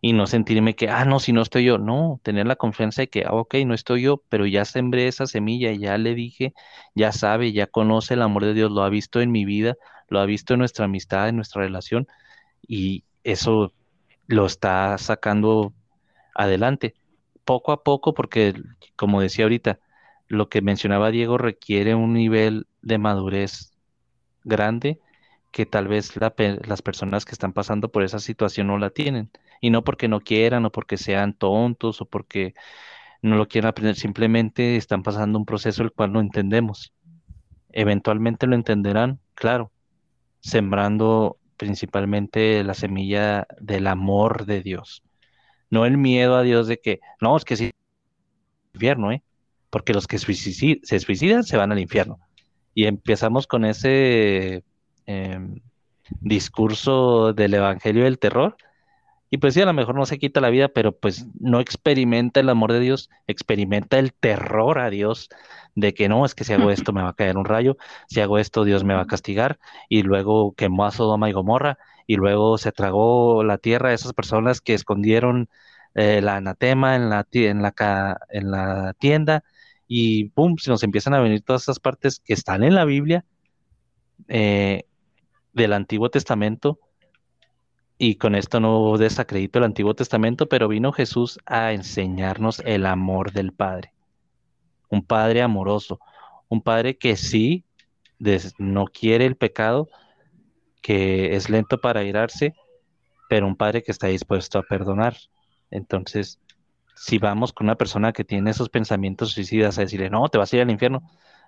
y 0.00 0.12
no 0.12 0.26
sentirme 0.26 0.74
que, 0.76 0.88
ah, 0.88 1.04
no, 1.04 1.20
si 1.20 1.32
no 1.32 1.42
estoy 1.42 1.64
yo, 1.64 1.78
no, 1.78 2.20
tener 2.22 2.46
la 2.46 2.56
confianza 2.56 3.02
de 3.02 3.08
que, 3.08 3.24
ah, 3.24 3.32
ok, 3.32 3.54
no 3.66 3.74
estoy 3.74 4.02
yo, 4.02 4.22
pero 4.28 4.46
ya 4.46 4.64
sembré 4.64 5.08
esa 5.08 5.26
semilla, 5.26 5.72
ya 5.72 5.98
le 5.98 6.14
dije, 6.14 6.54
ya 6.94 7.12
sabe, 7.12 7.52
ya 7.52 7.66
conoce 7.66 8.14
el 8.14 8.22
amor 8.22 8.44
de 8.44 8.54
Dios, 8.54 8.70
lo 8.70 8.82
ha 8.82 8.88
visto 8.88 9.20
en 9.20 9.32
mi 9.32 9.44
vida, 9.44 9.76
lo 10.08 10.20
ha 10.20 10.26
visto 10.26 10.54
en 10.54 10.60
nuestra 10.60 10.84
amistad, 10.84 11.28
en 11.28 11.36
nuestra 11.36 11.62
relación, 11.62 12.06
y 12.66 13.04
eso 13.24 13.72
lo 14.26 14.46
está 14.46 14.96
sacando 14.98 15.72
adelante, 16.34 16.94
poco 17.44 17.72
a 17.72 17.82
poco, 17.82 18.14
porque 18.14 18.54
como 18.94 19.20
decía 19.20 19.44
ahorita, 19.46 19.80
lo 20.28 20.48
que 20.48 20.62
mencionaba 20.62 21.10
Diego 21.10 21.38
requiere 21.38 21.94
un 21.94 22.12
nivel 22.12 22.66
de 22.82 22.98
madurez 22.98 23.72
grande 24.44 25.00
que 25.50 25.66
tal 25.66 25.88
vez 25.88 26.12
las 26.16 26.82
personas 26.82 27.24
que 27.24 27.32
están 27.32 27.52
pasando 27.52 27.90
por 27.90 28.02
esa 28.02 28.18
situación 28.18 28.66
no 28.66 28.78
la 28.78 28.90
tienen. 28.90 29.30
Y 29.60 29.70
no 29.70 29.82
porque 29.82 30.08
no 30.08 30.20
quieran 30.20 30.64
o 30.66 30.72
porque 30.72 30.96
sean 30.96 31.32
tontos 31.32 32.00
o 32.00 32.04
porque 32.06 32.54
no 33.22 33.36
lo 33.36 33.48
quieran 33.48 33.70
aprender, 33.70 33.96
simplemente 33.96 34.76
están 34.76 35.02
pasando 35.02 35.38
un 35.38 35.44
proceso 35.44 35.82
el 35.82 35.92
cual 35.92 36.12
no 36.12 36.20
entendemos. 36.20 36.92
Eventualmente 37.70 38.46
lo 38.46 38.54
entenderán, 38.54 39.20
claro, 39.34 39.72
sembrando 40.40 41.38
principalmente 41.56 42.62
la 42.64 42.74
semilla 42.74 43.46
del 43.60 43.88
amor 43.88 44.46
de 44.46 44.62
Dios. 44.62 45.02
No 45.70 45.84
el 45.84 45.98
miedo 45.98 46.36
a 46.36 46.42
Dios 46.42 46.68
de 46.68 46.78
que, 46.78 47.00
no, 47.20 47.36
es 47.36 47.44
que 47.44 47.56
sí, 47.56 47.72
infierno, 48.72 49.12
¿eh? 49.12 49.22
Porque 49.70 49.92
los 49.92 50.06
que 50.06 50.18
se 50.18 51.00
suicidan 51.00 51.44
se 51.44 51.56
van 51.56 51.72
al 51.72 51.78
infierno. 51.78 52.20
Y 52.74 52.86
empezamos 52.86 53.46
con 53.46 53.64
ese 53.64 54.64
Em, 55.08 55.62
discurso 56.20 57.32
del 57.32 57.54
Evangelio 57.54 58.04
del 58.04 58.18
terror. 58.18 58.56
Y 59.30 59.38
pues 59.38 59.54
sí, 59.54 59.62
a 59.62 59.64
lo 59.64 59.72
mejor 59.72 59.94
no 59.94 60.04
se 60.04 60.18
quita 60.18 60.42
la 60.42 60.50
vida, 60.50 60.68
pero 60.68 60.92
pues 60.92 61.26
no 61.40 61.60
experimenta 61.60 62.40
el 62.40 62.50
amor 62.50 62.72
de 62.74 62.80
Dios, 62.80 63.08
experimenta 63.26 63.98
el 63.98 64.12
terror 64.12 64.78
a 64.78 64.90
Dios 64.90 65.30
de 65.74 65.94
que 65.94 66.10
no, 66.10 66.26
es 66.26 66.34
que 66.34 66.44
si 66.44 66.52
hago 66.52 66.70
esto 66.70 66.92
me 66.92 67.02
va 67.02 67.10
a 67.10 67.14
caer 67.14 67.38
un 67.38 67.46
rayo, 67.46 67.78
si 68.08 68.20
hago 68.20 68.38
esto 68.38 68.64
Dios 68.64 68.84
me 68.84 68.94
va 68.94 69.02
a 69.02 69.06
castigar, 69.06 69.58
y 69.88 70.02
luego 70.02 70.54
quemó 70.54 70.84
a 70.84 70.90
Sodoma 70.90 71.30
y 71.30 71.32
Gomorra, 71.32 71.78
y 72.06 72.16
luego 72.16 72.58
se 72.58 72.72
tragó 72.72 73.44
la 73.44 73.56
tierra 73.58 73.90
a 73.90 73.94
esas 73.94 74.12
personas 74.12 74.60
que 74.60 74.74
escondieron 74.74 75.48
eh, 75.94 76.20
la 76.20 76.36
anatema 76.36 76.96
en 76.96 77.08
la, 77.08 77.26
en, 77.32 77.62
la, 77.62 78.18
en 78.30 78.50
la 78.50 78.94
tienda, 78.98 79.44
y 79.86 80.30
pum, 80.30 80.56
se 80.58 80.70
nos 80.70 80.82
empiezan 80.82 81.14
a 81.14 81.20
venir 81.20 81.42
todas 81.42 81.62
esas 81.62 81.80
partes 81.80 82.20
que 82.20 82.34
están 82.34 82.62
en 82.62 82.74
la 82.74 82.84
Biblia, 82.84 83.24
eh, 84.28 84.87
del 85.52 85.72
Antiguo 85.72 86.10
Testamento, 86.10 86.78
y 87.98 88.14
con 88.14 88.36
esto 88.36 88.60
no 88.60 88.96
desacredito 88.96 89.58
el 89.58 89.64
Antiguo 89.64 89.94
Testamento, 89.94 90.48
pero 90.48 90.68
vino 90.68 90.92
Jesús 90.92 91.40
a 91.46 91.72
enseñarnos 91.72 92.60
el 92.64 92.86
amor 92.86 93.32
del 93.32 93.52
Padre. 93.52 93.92
Un 94.88 95.02
Padre 95.02 95.42
amoroso, 95.42 95.98
un 96.48 96.62
Padre 96.62 96.96
que 96.96 97.16
sí 97.16 97.64
no 98.58 98.86
quiere 98.86 99.26
el 99.26 99.36
pecado, 99.36 99.88
que 100.80 101.34
es 101.34 101.50
lento 101.50 101.80
para 101.80 102.04
irarse, 102.04 102.54
pero 103.28 103.46
un 103.46 103.56
Padre 103.56 103.82
que 103.82 103.90
está 103.90 104.06
dispuesto 104.06 104.58
a 104.58 104.62
perdonar. 104.62 105.16
Entonces, 105.70 106.40
si 106.94 107.18
vamos 107.18 107.52
con 107.52 107.66
una 107.66 107.76
persona 107.76 108.12
que 108.12 108.24
tiene 108.24 108.50
esos 108.50 108.68
pensamientos 108.68 109.32
suicidas 109.32 109.76
a 109.76 109.82
decirle, 109.82 110.08
no, 110.08 110.28
te 110.28 110.38
vas 110.38 110.52
a 110.52 110.56
ir 110.56 110.62
al 110.62 110.70
infierno, 110.70 111.02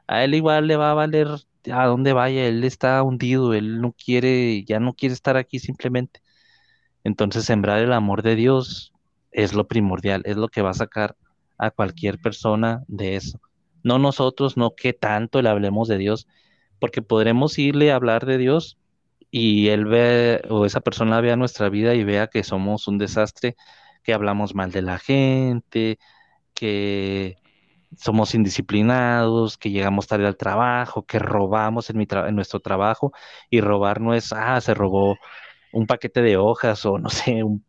a 0.07 0.25
él 0.25 0.35
igual 0.35 0.67
le 0.67 0.77
va 0.77 0.91
a 0.91 0.95
valer 0.95 1.29
a 1.73 1.87
dónde 1.87 2.13
vaya, 2.13 2.47
él 2.47 2.65
está 2.65 3.03
hundido, 3.03 3.55
él 3.55 3.81
no 3.81 3.93
quiere, 3.93 4.65
ya 4.65 4.81
no 4.81 4.95
quiere 4.95 5.15
estar 5.15 5.37
aquí 5.37 5.59
simplemente. 5.59 6.21
Entonces 7.05 7.45
sembrar 7.45 7.81
el 7.81 7.93
amor 7.93 8.23
de 8.23 8.37
Dios 8.37 8.93
es 9.31 9.55
lo 9.55 9.67
primordial, 9.69 10.23
es 10.27 10.37
lo 10.37 10.49
que 10.49 10.63
va 10.63 10.71
a 10.71 10.75
sacar 10.75 11.17
a 11.59 11.71
cualquier 11.71 12.19
persona 12.19 12.85
de 12.89 13.17
eso. 13.17 13.41
No 13.83 13.99
nosotros, 13.99 14.57
no 14.57 14.75
que 14.75 14.93
tanto 14.93 15.43
le 15.43 15.49
hablemos 15.49 15.89
de 15.89 15.99
Dios, 15.99 16.27
porque 16.79 17.03
podremos 17.03 17.59
irle 17.59 17.93
a 17.93 17.97
hablar 17.97 18.27
de 18.27 18.39
Dios 18.39 18.79
y 19.31 19.69
él 19.69 19.85
ve 19.85 20.43
o 20.49 20.67
esa 20.67 20.81
persona 20.81 21.21
vea 21.21 21.37
nuestra 21.37 21.69
vida 21.69 21.95
y 21.95 22.05
vea 22.05 22.27
que 22.29 22.43
somos 22.43 22.89
un 22.89 22.99
desastre, 22.99 23.57
que 24.03 24.13
hablamos 24.15 24.55
mal 24.55 24.73
de 24.73 24.83
la 24.83 24.99
gente, 24.99 25.99
que 26.55 27.37
somos 27.97 28.35
indisciplinados, 28.35 29.59
que 29.59 29.71
llegamos 29.71 30.07
tarde 30.07 30.27
al 30.27 30.37
trabajo, 30.37 31.05
que 31.05 31.19
robamos 31.19 31.91
en, 31.91 32.07
nuestro 32.35 32.61
trabajo 32.61 33.13
y 33.51 33.61
robar 33.61 34.01
no 34.01 34.15
es, 34.15 34.33
ah, 34.33 34.61
se 34.61 34.75
robó 34.75 35.17
un 35.73 35.87
paquete 35.87 36.23
de 36.23 36.37
hojas 36.37 36.85
o 36.87 36.99
no 36.99 37.09
sé, 37.11 37.43
un, 37.45 37.65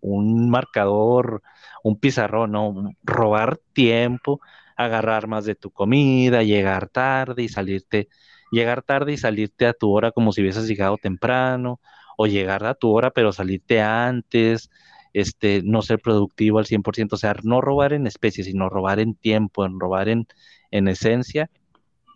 un 0.00 0.50
marcador, 0.50 1.42
un 1.82 1.98
pizarrón, 1.98 2.52
no, 2.52 2.92
robar 3.04 3.58
tiempo, 3.72 4.40
agarrar 4.76 5.26
más 5.26 5.44
de 5.44 5.54
tu 5.54 5.70
comida, 5.70 6.42
llegar 6.42 6.88
tarde 6.88 7.42
y 7.42 7.48
salirte, 7.48 8.08
llegar 8.50 8.82
tarde 8.82 9.12
y 9.12 9.16
salirte 9.18 9.66
a 9.66 9.72
tu 9.72 9.90
hora 9.92 10.12
como 10.12 10.32
si 10.32 10.42
hubieses 10.42 10.68
llegado 10.68 10.96
temprano, 10.98 11.80
o 12.16 12.26
llegar 12.26 12.64
a 12.64 12.74
tu 12.74 12.90
hora 12.92 13.10
pero 13.10 13.32
salirte 13.32 13.80
antes, 13.82 14.70
este, 15.16 15.62
no 15.64 15.80
ser 15.80 15.98
productivo 15.98 16.58
al 16.58 16.66
100%, 16.66 17.14
o 17.14 17.16
sea, 17.16 17.34
no 17.42 17.62
robar 17.62 17.94
en 17.94 18.06
especie, 18.06 18.44
sino 18.44 18.68
robar 18.68 19.00
en 19.00 19.14
tiempo, 19.14 19.64
en 19.64 19.80
robar 19.80 20.10
en, 20.10 20.26
en 20.70 20.88
esencia. 20.88 21.50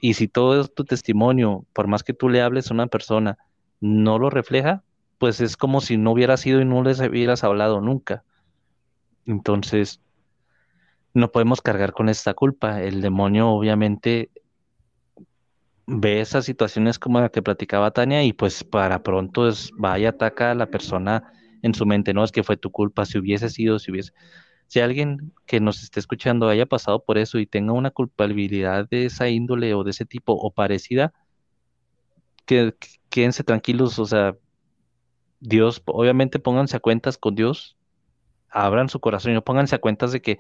Y 0.02 0.14
si 0.14 0.28
todo 0.28 0.66
tu 0.68 0.84
testimonio, 0.84 1.64
por 1.72 1.86
más 1.86 2.02
que 2.02 2.12
tú 2.12 2.28
le 2.28 2.42
hables 2.42 2.70
a 2.70 2.74
una 2.74 2.88
persona, 2.88 3.38
no 3.80 4.18
lo 4.18 4.28
refleja, 4.28 4.84
pues 5.16 5.40
es 5.40 5.56
como 5.56 5.80
si 5.80 5.96
no 5.96 6.12
hubiera 6.12 6.36
sido 6.36 6.60
y 6.60 6.66
no 6.66 6.82
les 6.82 7.00
hubieras 7.00 7.42
hablado 7.42 7.80
nunca. 7.80 8.22
Entonces, 9.24 10.02
no 11.14 11.32
podemos 11.32 11.62
cargar 11.62 11.92
con 11.92 12.10
esta 12.10 12.34
culpa. 12.34 12.82
El 12.82 13.00
demonio 13.00 13.48
obviamente 13.48 14.30
ve 15.86 16.20
esas 16.20 16.44
situaciones 16.44 16.98
como 16.98 17.18
la 17.18 17.30
que 17.30 17.40
platicaba 17.40 17.92
Tania 17.92 18.22
y 18.24 18.34
pues 18.34 18.62
para 18.62 19.02
pronto 19.02 19.48
es, 19.48 19.72
va 19.82 19.98
y 19.98 20.04
ataca 20.04 20.50
a 20.50 20.54
la 20.54 20.66
persona 20.66 21.32
en 21.62 21.75
su 21.75 21.87
mente, 21.87 22.14
no 22.14 22.25
es 22.25 22.33
que 22.33 22.42
fue 22.42 22.57
tu 22.57 22.70
culpa, 22.70 23.05
si 23.07 23.18
hubiese 23.18 23.51
sido, 23.51 23.79
si 23.79 23.90
hubiese... 23.90 24.12
Si 24.66 24.79
alguien 24.79 25.33
que 25.46 25.59
nos 25.59 25.83
esté 25.83 25.99
escuchando 25.99 26.49
haya 26.49 26.64
pasado 26.64 27.05
por 27.05 27.18
eso 27.18 27.40
y 27.40 27.46
tenga 27.46 27.73
una 27.73 27.90
culpabilidad 27.90 28.88
de 28.88 29.07
esa 29.07 29.29
índole 29.29 29.75
o 29.75 29.83
de 29.83 29.90
ese 29.90 30.07
tipo 30.07 30.33
o 30.33 30.53
parecida, 30.53 31.12
que, 32.46 32.75
quédense 33.09 33.42
tranquilos, 33.42 33.99
o 33.99 34.07
sea, 34.07 34.37
Dios, 35.40 35.83
obviamente 35.87 36.38
pónganse 36.38 36.77
a 36.77 36.81
cuentas 36.81 37.18
con 37.18 37.35
Dios, 37.35 37.77
abran 38.49 38.88
su 38.88 39.01
corazón 39.01 39.33
y 39.33 39.35
no 39.35 39.42
pónganse 39.42 39.75
a 39.75 39.81
cuentas 39.81 40.12
de 40.12 40.23
que 40.23 40.38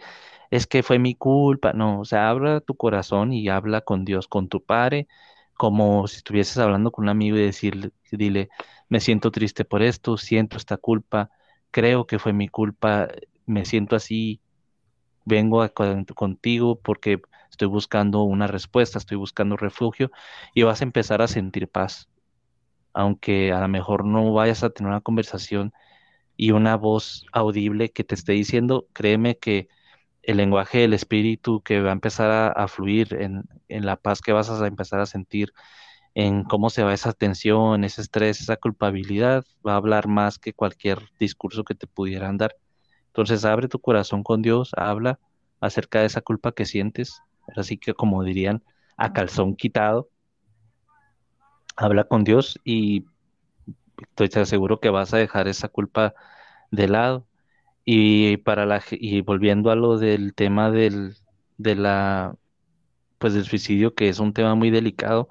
es 0.50 0.66
que 0.66 0.82
fue 0.82 0.98
mi 0.98 1.14
culpa, 1.14 1.72
no, 1.72 2.00
o 2.00 2.04
sea, 2.04 2.28
abra 2.28 2.60
tu 2.60 2.76
corazón 2.76 3.32
y 3.32 3.48
habla 3.48 3.80
con 3.82 4.04
Dios, 4.04 4.28
con 4.28 4.48
tu 4.48 4.62
Padre, 4.62 5.06
como 5.54 6.06
si 6.08 6.16
estuvieses 6.16 6.58
hablando 6.58 6.90
con 6.90 7.04
un 7.04 7.10
amigo 7.10 7.36
y 7.36 7.42
decirle, 7.42 7.90
dile, 8.10 8.48
me 8.90 9.00
siento 9.00 9.30
triste 9.30 9.64
por 9.64 9.82
esto, 9.82 10.18
siento 10.18 10.58
esta 10.58 10.76
culpa, 10.76 11.30
creo 11.70 12.06
que 12.06 12.18
fue 12.18 12.34
mi 12.34 12.48
culpa, 12.48 13.08
me 13.46 13.64
siento 13.64 13.96
así, 13.96 14.40
vengo 15.24 15.66
contigo 16.14 16.80
porque 16.80 17.20
estoy 17.50 17.68
buscando 17.68 18.22
una 18.24 18.46
respuesta, 18.48 18.98
estoy 18.98 19.16
buscando 19.16 19.56
refugio 19.56 20.10
y 20.54 20.64
vas 20.64 20.80
a 20.82 20.84
empezar 20.84 21.22
a 21.22 21.28
sentir 21.28 21.68
paz. 21.68 22.08
Aunque 22.92 23.52
a 23.52 23.60
lo 23.60 23.68
mejor 23.68 24.04
no 24.04 24.32
vayas 24.32 24.64
a 24.64 24.70
tener 24.70 24.90
una 24.90 25.00
conversación 25.00 25.72
y 26.36 26.52
una 26.52 26.76
voz 26.76 27.26
audible 27.32 27.90
que 27.92 28.04
te 28.04 28.16
esté 28.16 28.32
diciendo, 28.32 28.88
créeme 28.92 29.38
que 29.38 29.68
el 30.22 30.38
lenguaje 30.38 30.78
del 30.78 30.94
espíritu 30.94 31.62
que 31.62 31.80
va 31.80 31.90
a 31.90 31.92
empezar 31.92 32.52
a, 32.56 32.68
fluir 32.68 33.14
en, 33.14 33.44
en, 33.68 33.86
la 33.86 33.96
paz 33.96 34.20
que 34.20 34.32
vas 34.32 34.50
a 34.50 34.66
empezar 34.66 35.00
a 35.00 35.06
sentir, 35.06 35.52
en 36.14 36.44
cómo 36.44 36.70
se 36.70 36.82
va 36.82 36.92
esa 36.94 37.12
tensión, 37.12 37.84
ese 37.84 38.02
estrés, 38.02 38.40
esa 38.40 38.56
culpabilidad, 38.56 39.44
va 39.66 39.74
a 39.74 39.76
hablar 39.76 40.08
más 40.08 40.38
que 40.38 40.52
cualquier 40.52 40.98
discurso 41.18 41.64
que 41.64 41.74
te 41.74 41.86
pudieran 41.86 42.36
dar. 42.36 42.56
Entonces 43.06 43.44
abre 43.44 43.68
tu 43.68 43.78
corazón 43.78 44.22
con 44.22 44.42
Dios, 44.42 44.70
habla 44.76 45.18
acerca 45.60 46.00
de 46.00 46.06
esa 46.06 46.20
culpa 46.20 46.52
que 46.52 46.64
sientes, 46.64 47.20
así 47.56 47.76
que 47.76 47.94
como 47.94 48.22
dirían, 48.24 48.62
a 48.96 49.12
calzón 49.12 49.56
quitado, 49.56 50.08
habla 51.76 52.04
con 52.04 52.24
Dios 52.24 52.58
y 52.64 53.04
estoy 54.16 54.44
seguro 54.46 54.80
que 54.80 54.90
vas 54.90 55.14
a 55.14 55.18
dejar 55.18 55.48
esa 55.48 55.68
culpa 55.68 56.14
de 56.70 56.88
lado. 56.88 57.26
Y 57.84 58.36
para 58.38 58.66
la 58.66 58.82
y 58.90 59.22
volviendo 59.22 59.70
a 59.70 59.76
lo 59.76 59.98
del 59.98 60.34
tema 60.34 60.70
del 60.70 61.16
de 61.58 61.74
la 61.76 62.36
pues 63.18 63.34
del 63.34 63.44
suicidio 63.44 63.94
que 63.94 64.08
es 64.08 64.20
un 64.20 64.32
tema 64.32 64.54
muy 64.54 64.70
delicado, 64.70 65.28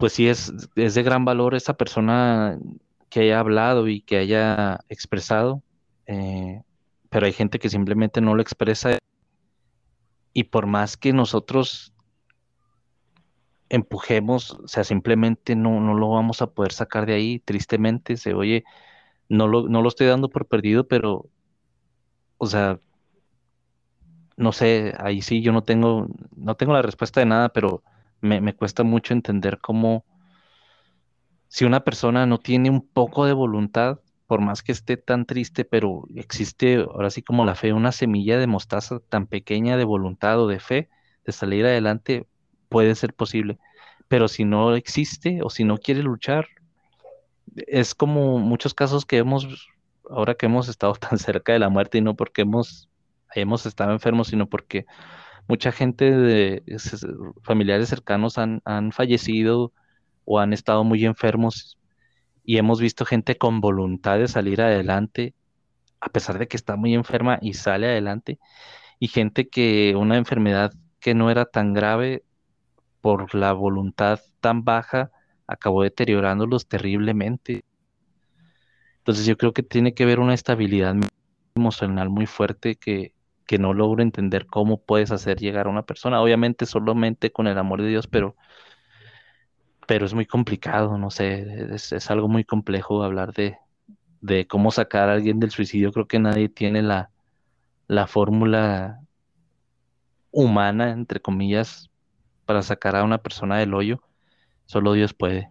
pues 0.00 0.14
sí 0.14 0.28
es, 0.28 0.50
es 0.76 0.94
de 0.94 1.02
gran 1.02 1.26
valor 1.26 1.54
esa 1.54 1.74
persona 1.74 2.58
que 3.10 3.20
haya 3.20 3.38
hablado 3.38 3.86
y 3.86 4.00
que 4.00 4.16
haya 4.16 4.80
expresado, 4.88 5.62
eh, 6.06 6.62
pero 7.10 7.26
hay 7.26 7.34
gente 7.34 7.58
que 7.58 7.68
simplemente 7.68 8.22
no 8.22 8.34
lo 8.34 8.40
expresa 8.40 8.96
y 10.32 10.44
por 10.44 10.66
más 10.66 10.96
que 10.96 11.12
nosotros 11.12 11.92
empujemos, 13.68 14.52
o 14.52 14.68
sea, 14.68 14.84
simplemente 14.84 15.54
no, 15.54 15.80
no 15.80 15.92
lo 15.92 16.08
vamos 16.08 16.40
a 16.40 16.48
poder 16.50 16.72
sacar 16.72 17.04
de 17.04 17.12
ahí, 17.12 17.38
tristemente, 17.38 18.16
se 18.16 18.32
oye, 18.32 18.64
no 19.28 19.48
lo, 19.48 19.68
no 19.68 19.82
lo 19.82 19.88
estoy 19.88 20.06
dando 20.06 20.30
por 20.30 20.46
perdido, 20.46 20.88
pero, 20.88 21.26
o 22.38 22.46
sea, 22.46 22.80
no 24.38 24.52
sé, 24.52 24.94
ahí 24.98 25.20
sí 25.20 25.42
yo 25.42 25.52
no 25.52 25.62
tengo, 25.62 26.08
no 26.34 26.54
tengo 26.54 26.72
la 26.72 26.80
respuesta 26.80 27.20
de 27.20 27.26
nada, 27.26 27.50
pero 27.50 27.82
me, 28.20 28.54
cuesta 28.54 28.82
mucho 28.82 29.14
entender 29.14 29.58
cómo 29.60 30.04
si 31.48 31.64
una 31.64 31.80
persona 31.80 32.26
no 32.26 32.38
tiene 32.38 32.70
un 32.70 32.86
poco 32.86 33.26
de 33.26 33.32
voluntad, 33.32 34.00
por 34.26 34.40
más 34.40 34.62
que 34.62 34.70
esté 34.70 34.96
tan 34.96 35.26
triste, 35.26 35.64
pero 35.64 36.04
existe 36.14 36.76
ahora 36.76 37.10
sí 37.10 37.22
como 37.22 37.44
la 37.44 37.56
fe, 37.56 37.72
una 37.72 37.90
semilla 37.90 38.38
de 38.38 38.46
mostaza 38.46 39.00
tan 39.00 39.26
pequeña 39.26 39.76
de 39.76 39.84
voluntad 39.84 40.40
o 40.40 40.46
de 40.46 40.60
fe 40.60 40.88
de 41.24 41.32
salir 41.32 41.66
adelante, 41.66 42.26
puede 42.68 42.94
ser 42.94 43.14
posible. 43.14 43.58
Pero 44.06 44.28
si 44.28 44.44
no 44.44 44.76
existe 44.76 45.40
o 45.42 45.50
si 45.50 45.64
no 45.64 45.78
quiere 45.78 46.02
luchar, 46.02 46.46
es 47.56 47.94
como 47.94 48.38
muchos 48.38 48.74
casos 48.74 49.04
que 49.04 49.18
hemos, 49.18 49.68
ahora 50.08 50.34
que 50.34 50.46
hemos 50.46 50.68
estado 50.68 50.94
tan 50.94 51.18
cerca 51.18 51.52
de 51.52 51.58
la 51.58 51.68
muerte 51.68 51.98
y 51.98 52.00
no 52.00 52.14
porque 52.14 52.42
hemos, 52.42 52.88
hemos 53.34 53.66
estado 53.66 53.92
enfermos, 53.92 54.28
sino 54.28 54.46
porque 54.46 54.86
mucha 55.50 55.72
gente 55.72 56.12
de 56.12 56.62
familiares 57.42 57.88
cercanos 57.88 58.38
han, 58.38 58.92
fallecido 58.92 59.72
o 60.24 60.38
han 60.38 60.52
estado 60.52 60.84
muy 60.84 61.04
enfermos 61.04 61.76
y 62.44 62.58
hemos 62.58 62.80
visto 62.80 63.04
gente 63.04 63.36
con 63.36 63.60
voluntad 63.60 64.18
de 64.18 64.28
salir 64.28 64.62
adelante, 64.62 65.34
a 66.00 66.08
pesar 66.08 66.38
de 66.38 66.46
que 66.46 66.56
está 66.56 66.76
muy 66.76 66.94
enferma 66.94 67.40
y 67.42 67.54
sale 67.54 67.88
adelante, 67.88 68.38
y 69.00 69.08
gente 69.08 69.48
que 69.48 69.96
una 69.96 70.16
enfermedad 70.18 70.72
que 71.00 71.14
no 71.14 71.30
era 71.32 71.46
tan 71.46 71.74
grave 71.74 72.22
por 73.00 73.34
la 73.34 73.52
voluntad 73.52 74.20
tan 74.40 74.64
baja 74.64 75.10
acabó 75.48 75.82
deteriorándolos 75.82 76.68
terriblemente. 76.68 77.64
Entonces 78.98 79.26
yo 79.26 79.36
creo 79.36 79.52
que 79.52 79.64
tiene 79.64 79.94
que 79.94 80.04
haber 80.04 80.20
una 80.20 80.34
estabilidad 80.34 80.94
emocional 81.56 82.08
muy 82.08 82.26
fuerte 82.26 82.76
que, 82.76 83.14
que 83.50 83.58
no 83.58 83.74
logro 83.74 84.00
entender 84.00 84.46
cómo 84.46 84.80
puedes 84.80 85.10
hacer 85.10 85.40
llegar 85.40 85.66
a 85.66 85.70
una 85.70 85.82
persona. 85.82 86.22
Obviamente 86.22 86.66
solamente 86.66 87.32
con 87.32 87.48
el 87.48 87.58
amor 87.58 87.82
de 87.82 87.88
Dios, 87.88 88.06
pero, 88.06 88.36
pero 89.88 90.06
es 90.06 90.14
muy 90.14 90.24
complicado, 90.24 90.96
no 90.98 91.10
sé, 91.10 91.66
es, 91.74 92.10
algo 92.12 92.28
muy 92.28 92.44
complejo 92.44 93.02
hablar 93.02 93.32
de, 93.32 93.58
de, 94.20 94.46
cómo 94.46 94.70
sacar 94.70 95.08
a 95.08 95.14
alguien 95.14 95.40
del 95.40 95.50
suicidio. 95.50 95.90
Creo 95.90 96.06
que 96.06 96.20
nadie 96.20 96.48
tiene 96.48 96.80
la, 96.80 97.10
la 97.88 98.06
fórmula 98.06 99.00
humana, 100.30 100.92
entre 100.92 101.18
comillas, 101.18 101.90
para 102.46 102.62
sacar 102.62 102.94
a 102.94 103.02
una 103.02 103.18
persona 103.18 103.58
del 103.58 103.74
hoyo. 103.74 104.00
Solo 104.66 104.92
Dios 104.92 105.12
puede. 105.12 105.50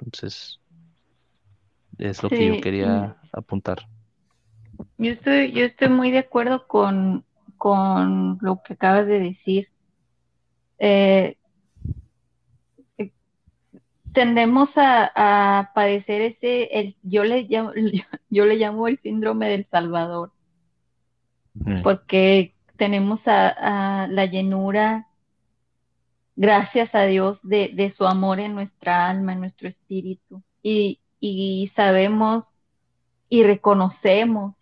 Entonces, 0.00 0.60
es 1.96 2.22
lo 2.22 2.28
que 2.28 2.46
yo 2.46 2.60
quería 2.60 3.16
apuntar. 3.32 3.88
Yo 4.98 5.12
estoy, 5.12 5.52
yo 5.52 5.64
estoy 5.64 5.88
muy 5.88 6.10
de 6.10 6.18
acuerdo 6.18 6.66
con, 6.66 7.24
con 7.56 8.38
lo 8.40 8.62
que 8.62 8.74
acabas 8.74 9.06
de 9.06 9.20
decir. 9.20 9.68
Eh, 10.78 11.36
tendemos 14.12 14.68
a, 14.76 15.70
padecer 15.74 16.22
ese, 16.22 16.64
el, 16.78 16.96
yo 17.02 17.24
le 17.24 17.42
llamo, 17.44 17.72
yo, 18.30 18.46
le 18.46 18.56
llamo 18.56 18.88
el 18.88 18.98
síndrome 19.00 19.48
del 19.48 19.66
Salvador, 19.70 20.32
porque 21.82 22.54
tenemos 22.76 23.20
a, 23.26 24.06
la 24.10 24.26
llenura 24.26 25.06
gracias 26.34 26.94
a 26.94 27.02
Dios 27.02 27.38
de, 27.42 27.70
de 27.74 27.94
su 27.96 28.06
amor 28.06 28.40
en 28.40 28.54
nuestra 28.54 29.08
alma, 29.08 29.32
en 29.32 29.40
nuestro 29.40 29.68
espíritu. 29.68 30.42
Y, 30.62 31.00
y 31.20 31.70
sabemos 31.76 32.44
y 33.28 33.44
reconocemos 33.44 34.54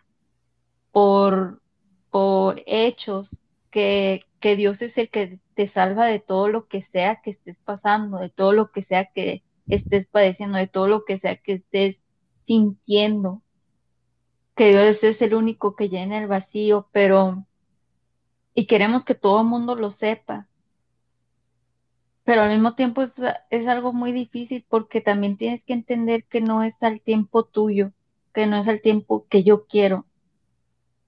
por, 0.91 1.61
por 2.09 2.61
hechos 2.65 3.27
que, 3.71 4.25
que 4.39 4.55
Dios 4.55 4.81
es 4.81 4.97
el 4.97 5.09
que 5.09 5.39
te 5.55 5.71
salva 5.71 6.05
de 6.05 6.19
todo 6.19 6.47
lo 6.47 6.67
que 6.67 6.85
sea 6.91 7.21
que 7.21 7.31
estés 7.31 7.57
pasando, 7.63 8.17
de 8.17 8.29
todo 8.29 8.51
lo 8.53 8.71
que 8.71 8.83
sea 8.83 9.05
que 9.05 9.43
estés 9.67 10.07
padeciendo, 10.07 10.57
de 10.57 10.67
todo 10.67 10.87
lo 10.87 11.05
que 11.05 11.19
sea 11.19 11.37
que 11.37 11.53
estés 11.53 11.95
sintiendo, 12.45 13.41
que 14.55 14.69
Dios 14.69 14.97
es 15.01 15.21
el 15.21 15.33
único 15.33 15.75
que 15.75 15.89
llena 15.89 16.19
el 16.19 16.27
vacío, 16.27 16.87
pero, 16.91 17.45
y 18.53 18.65
queremos 18.67 19.05
que 19.05 19.15
todo 19.15 19.41
el 19.41 19.47
mundo 19.47 19.75
lo 19.75 19.93
sepa, 19.93 20.47
pero 22.23 22.41
al 22.41 22.51
mismo 22.51 22.75
tiempo 22.75 23.01
es, 23.03 23.11
es, 23.49 23.67
algo 23.67 23.93
muy 23.93 24.11
difícil 24.11 24.65
porque 24.69 25.01
también 25.01 25.37
tienes 25.37 25.63
que 25.63 25.73
entender 25.73 26.25
que 26.25 26.41
no 26.41 26.63
es 26.63 26.75
al 26.81 27.01
tiempo 27.01 27.45
tuyo, 27.45 27.91
que 28.33 28.45
no 28.45 28.57
es 28.61 28.67
al 28.67 28.81
tiempo 28.81 29.25
que 29.29 29.43
yo 29.43 29.65
quiero, 29.65 30.05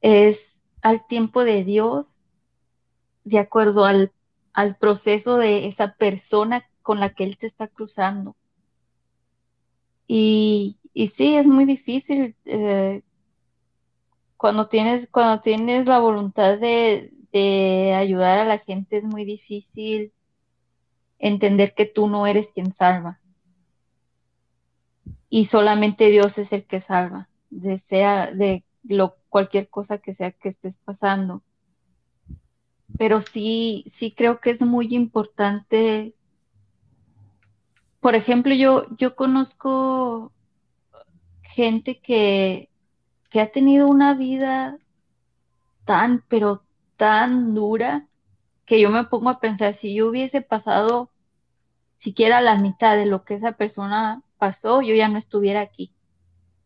es 0.04 0.38
al 0.82 1.08
tiempo 1.08 1.44
de 1.46 1.64
Dios, 1.64 2.06
de 3.24 3.40
acuerdo 3.40 3.86
al, 3.86 4.12
al 4.52 4.76
proceso 4.76 5.38
de 5.38 5.68
esa 5.70 5.94
persona 5.94 6.64
con 6.82 7.00
la 7.00 7.14
que 7.14 7.24
Él 7.24 7.38
te 7.38 7.48
está 7.48 7.70
cruzando. 7.70 8.36
Y, 10.06 10.76
y 10.94 11.08
sí, 11.18 11.36
es 11.36 11.46
muy 11.46 11.64
difícil 11.64 12.36
eh, 12.44 13.02
cuando 14.36 14.68
tienes, 14.68 15.08
cuando 15.10 15.42
tienes 15.42 15.86
la 15.86 16.00
voluntad 16.00 16.60
de, 16.60 17.14
de 17.32 17.94
ayudar 17.96 18.40
a 18.40 18.46
la 18.46 18.60
gente, 18.60 18.98
es 18.98 19.04
muy 19.06 19.24
difícil 19.24 20.12
entender 21.18 21.74
que 21.76 21.86
tú 21.86 22.10
no 22.10 22.28
eres 22.28 22.48
quien 22.54 22.76
salva. 22.76 23.22
Y 25.30 25.46
solamente 25.46 26.10
Dios 26.10 26.38
es 26.38 26.52
el 26.52 26.66
que 26.66 26.82
salva, 26.82 27.30
de 27.50 27.82
sea 27.88 28.30
de 28.32 28.66
lo, 28.84 29.16
cualquier 29.30 29.70
cosa 29.70 29.98
que 29.98 30.16
sea 30.16 30.32
que 30.32 30.50
estés 30.50 30.76
pasando. 30.86 31.42
Pero 32.98 33.24
sí, 33.34 33.92
sí 34.00 34.12
creo 34.12 34.40
que 34.40 34.52
es 34.52 34.62
muy 34.62 34.94
importante. 34.94 36.14
Por 38.00 38.16
ejemplo, 38.16 38.54
yo, 38.54 38.86
yo 38.98 39.16
conozco 39.16 40.32
gente 41.56 42.00
que, 42.00 42.70
que 43.30 43.42
ha 43.42 43.52
tenido 43.52 43.88
una 43.88 44.14
vida 44.14 44.78
tan, 45.86 46.24
pero 46.28 46.64
tan 46.98 47.54
dura, 47.54 48.08
que 48.66 48.80
yo 48.80 48.90
me 48.90 49.04
pongo 49.06 49.30
a 49.30 49.40
pensar, 49.40 49.78
si 49.82 49.94
yo 49.94 50.10
hubiese 50.10 50.42
pasado 50.42 51.10
siquiera 52.02 52.42
la 52.42 52.56
mitad 52.56 52.96
de 52.96 53.06
lo 53.06 53.24
que 53.24 53.36
esa 53.36 53.54
persona 53.54 54.22
pasó, 54.38 54.82
yo 54.82 54.94
ya 54.96 55.08
no 55.08 55.18
estuviera 55.18 55.62
aquí. 55.62 55.92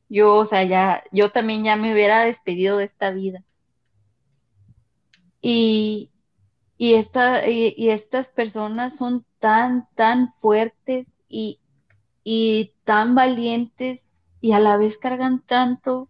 Yo, 0.09 0.35
o 0.35 0.47
sea, 0.47 0.63
ya, 0.63 1.03
yo 1.11 1.31
también 1.31 1.63
ya 1.63 1.75
me 1.75 1.93
hubiera 1.93 2.23
despedido 2.23 2.77
de 2.77 2.85
esta 2.85 3.11
vida. 3.11 3.43
Y, 5.41 6.09
y, 6.77 6.95
esta, 6.95 7.47
y, 7.49 7.89
estas 7.89 8.27
personas 8.27 8.93
son 8.97 9.25
tan, 9.39 9.87
tan 9.95 10.33
fuertes 10.41 11.07
y, 11.29 11.59
y 12.23 12.73
tan 12.85 13.15
valientes 13.15 14.01
y 14.41 14.51
a 14.53 14.59
la 14.59 14.77
vez 14.77 14.97
cargan 14.97 15.41
tanto 15.45 16.09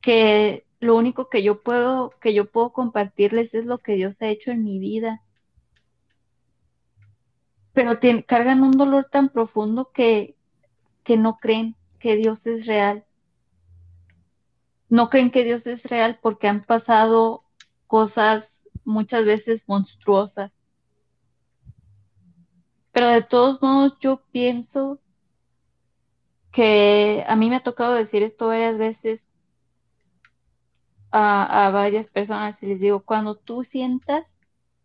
que 0.00 0.64
lo 0.80 0.96
único 0.96 1.28
que 1.28 1.42
yo 1.42 1.62
puedo, 1.62 2.10
que 2.20 2.34
yo 2.34 2.50
puedo 2.50 2.72
compartirles 2.72 3.54
es 3.54 3.64
lo 3.66 3.78
que 3.78 3.94
Dios 3.94 4.16
ha 4.20 4.26
hecho 4.28 4.50
en 4.50 4.64
mi 4.64 4.78
vida 4.78 5.22
pero 7.72 7.98
cargan 8.26 8.62
un 8.62 8.72
dolor 8.72 9.08
tan 9.10 9.28
profundo 9.30 9.90
que, 9.92 10.36
que 11.04 11.16
no 11.16 11.38
creen 11.38 11.74
que 12.02 12.16
Dios 12.16 12.38
es 12.44 12.66
real. 12.66 13.04
No 14.88 15.08
creen 15.08 15.30
que 15.30 15.44
Dios 15.44 15.64
es 15.66 15.82
real 15.84 16.18
porque 16.20 16.48
han 16.48 16.64
pasado 16.64 17.44
cosas 17.86 18.44
muchas 18.84 19.24
veces 19.24 19.62
monstruosas. 19.66 20.50
Pero 22.90 23.06
de 23.06 23.22
todos 23.22 23.62
modos 23.62 23.96
yo 24.00 24.20
pienso 24.32 24.98
que 26.52 27.24
a 27.26 27.36
mí 27.36 27.48
me 27.48 27.56
ha 27.56 27.62
tocado 27.62 27.94
decir 27.94 28.22
esto 28.22 28.48
varias 28.48 28.76
veces 28.76 29.20
a, 31.10 31.70
varias 31.72 32.06
personas 32.08 32.56
y 32.62 32.66
les 32.66 32.80
digo, 32.80 33.00
cuando 33.00 33.36
tú 33.36 33.64
sientas 33.70 34.26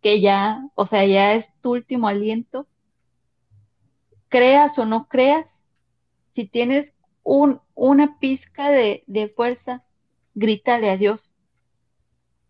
que 0.01 0.21
ya, 0.21 0.61
o 0.75 0.87
sea, 0.87 1.05
ya 1.05 1.33
es 1.33 1.45
tu 1.61 1.71
último 1.71 2.07
aliento, 2.07 2.67
creas 4.29 4.77
o 4.77 4.85
no 4.85 5.07
creas, 5.07 5.45
si 6.35 6.45
tienes 6.45 6.91
un, 7.27 7.59
una 7.75 8.19
pizca 8.19 8.69
de, 8.69 9.03
de 9.05 9.27
fuerza, 9.27 9.83
grítale 10.33 10.89
a 10.89 10.95
Dios. 10.95 11.19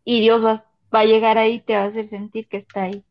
Y 0.03 0.21
Dios 0.21 0.45
va, 0.45 0.65
va, 0.93 0.99
a 0.99 1.05
llegar 1.05 1.39
ahí 1.39 1.55
y 1.55 1.61
te 1.61 1.75
va 1.75 1.83
a 1.83 1.87
hacer 1.87 2.11
sentir 2.11 2.47
que 2.47 2.57
está 2.57 2.83
ahí. 2.83 3.03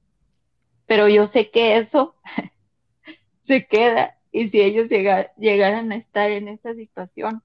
Pero 0.87 1.09
yo 1.09 1.27
sé 1.33 1.51
que 1.51 1.79
eso 1.79 2.15
se 3.49 3.67
queda. 3.67 4.17
Y 4.31 4.49
si 4.51 4.61
ellos 4.61 4.89
llegar, 4.89 5.33
llegaran 5.37 5.91
a 5.91 5.97
estar 5.97 6.31
en 6.31 6.47
esa 6.47 6.73
situación, 6.75 7.43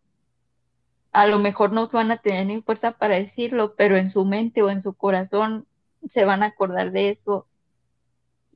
a 1.11 1.25
lo 1.25 1.39
mejor 1.39 1.71
no 1.71 1.87
van 1.87 2.11
a 2.11 2.17
tener 2.17 2.45
ni 2.45 2.61
fuerza 2.61 2.91
para 2.91 3.15
decirlo, 3.15 3.73
pero 3.75 3.97
en 3.97 4.11
su 4.11 4.23
mente 4.23 4.61
o 4.61 4.69
en 4.69 4.83
su 4.83 4.93
corazón 4.93 5.65
se 6.13 6.25
van 6.25 6.43
a 6.43 6.47
acordar 6.47 6.91
de 6.91 7.09
eso. 7.09 7.47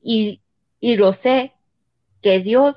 Y, 0.00 0.42
y 0.78 0.94
lo 0.94 1.14
sé, 1.14 1.54
que 2.22 2.38
Dios 2.38 2.76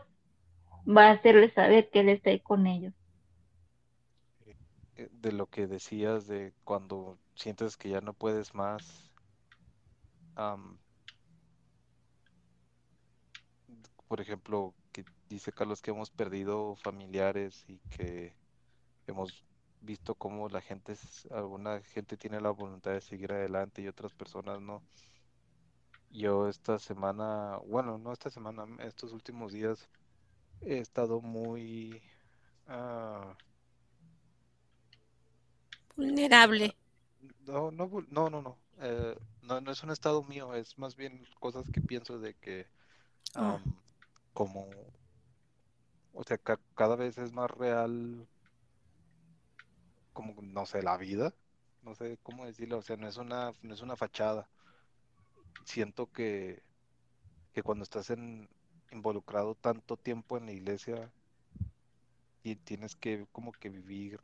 va 0.89 1.07
a 1.07 1.11
hacerles 1.11 1.53
saber 1.53 1.89
que 1.89 1.99
Él 1.99 2.09
está 2.09 2.31
ahí 2.31 2.39
con 2.39 2.67
ellos. 2.67 2.93
Eh, 4.95 5.09
de 5.11 5.31
lo 5.31 5.47
que 5.47 5.67
decías 5.67 6.27
de 6.27 6.53
cuando 6.63 7.17
sientes 7.35 7.77
que 7.77 7.89
ya 7.89 8.01
no 8.01 8.13
puedes 8.13 8.55
más, 8.55 9.11
um, 10.37 10.77
por 14.07 14.19
ejemplo, 14.21 14.73
que 14.91 15.05
dice 15.29 15.51
Carlos 15.51 15.81
que 15.81 15.91
hemos 15.91 16.09
perdido 16.09 16.75
familiares 16.75 17.63
y 17.67 17.77
que 17.95 18.33
hemos 19.05 19.45
visto 19.81 20.15
cómo 20.15 20.49
la 20.49 20.61
gente, 20.61 20.95
alguna 21.31 21.81
gente 21.81 22.17
tiene 22.17 22.41
la 22.41 22.49
voluntad 22.49 22.91
de 22.91 23.01
seguir 23.01 23.31
adelante 23.31 23.81
y 23.81 23.87
otras 23.87 24.13
personas 24.13 24.59
no. 24.59 24.81
Yo 26.11 26.47
esta 26.47 26.79
semana, 26.79 27.59
bueno, 27.67 27.99
no 27.99 28.11
esta 28.11 28.31
semana, 28.31 28.65
estos 28.83 29.13
últimos 29.13 29.53
días 29.53 29.87
he 30.61 30.79
estado 30.79 31.21
muy 31.21 32.01
uh, 32.67 33.33
vulnerable. 35.95 36.75
No, 37.45 37.71
no, 37.71 37.89
no, 38.09 38.29
no, 38.29 38.41
no. 38.41 38.57
Eh, 38.79 39.15
no, 39.43 39.59
no 39.61 39.71
es 39.71 39.83
un 39.83 39.91
estado 39.91 40.23
mío, 40.23 40.53
es 40.53 40.77
más 40.77 40.95
bien 40.95 41.25
cosas 41.39 41.69
que 41.69 41.81
pienso 41.81 42.19
de 42.19 42.33
que 42.35 42.67
um, 43.35 43.43
oh. 43.43 43.59
como, 44.33 44.69
o 46.13 46.23
sea, 46.23 46.37
ca 46.37 46.59
cada 46.75 46.95
vez 46.95 47.17
es 47.17 47.33
más 47.33 47.51
real, 47.51 48.27
como, 50.13 50.41
no 50.41 50.65
sé, 50.65 50.81
la 50.81 50.97
vida, 50.97 51.33
no 51.81 51.95
sé 51.95 52.17
cómo 52.23 52.45
decirlo, 52.45 52.77
o 52.77 52.81
sea, 52.81 52.95
no 52.95 53.07
es 53.07 53.17
una, 53.17 53.53
no 53.61 53.73
es 53.73 53.81
una 53.81 53.97
fachada 53.97 54.49
siento 55.69 56.11
que, 56.11 56.63
que 57.53 57.63
cuando 57.63 57.83
estás 57.83 58.09
en, 58.09 58.49
involucrado 58.91 59.55
tanto 59.55 59.97
tiempo 59.97 60.37
en 60.37 60.45
la 60.45 60.51
iglesia 60.51 61.11
y 62.43 62.55
tienes 62.55 62.95
que 62.95 63.25
como 63.31 63.51
que 63.51 63.69
vivir, 63.69 64.19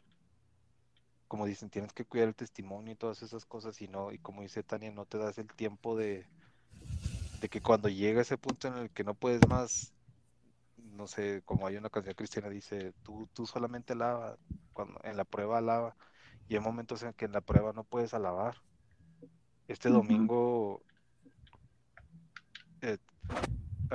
como 1.27 1.45
dicen, 1.45 1.69
tienes 1.69 1.93
que 1.93 2.05
cuidar 2.05 2.27
el 2.27 2.35
testimonio 2.35 2.93
y 2.93 2.95
todas 2.95 3.21
esas 3.21 3.45
cosas 3.45 3.81
y 3.81 3.87
no, 3.87 4.11
y 4.11 4.19
como 4.19 4.41
dice 4.41 4.63
Tania, 4.63 4.91
no 4.91 5.05
te 5.05 5.17
das 5.17 5.37
el 5.37 5.47
tiempo 5.47 5.95
de, 5.95 6.25
de 7.41 7.49
que 7.49 7.61
cuando 7.61 7.89
llega 7.89 8.21
ese 8.21 8.37
punto 8.37 8.67
en 8.67 8.77
el 8.77 8.89
que 8.89 9.03
no 9.03 9.13
puedes 9.13 9.47
más, 9.47 9.93
no 10.77 11.07
sé, 11.07 11.41
como 11.45 11.67
hay 11.67 11.75
una 11.77 11.89
canción 11.89 12.15
cristiana 12.15 12.49
dice, 12.49 12.93
tú, 13.03 13.27
tú 13.33 13.45
solamente 13.45 13.93
alaba, 13.93 14.37
cuando 14.73 14.99
en 15.03 15.17
la 15.17 15.25
prueba 15.25 15.57
alaba, 15.57 15.95
y 16.47 16.55
hay 16.55 16.61
momentos 16.61 17.03
en 17.03 17.13
que 17.13 17.25
en 17.25 17.31
la 17.31 17.41
prueba 17.41 17.73
no 17.73 17.83
puedes 17.83 18.13
alabar. 18.13 18.55
Este 19.67 19.89
domingo 19.89 20.83
eh, 22.81 22.99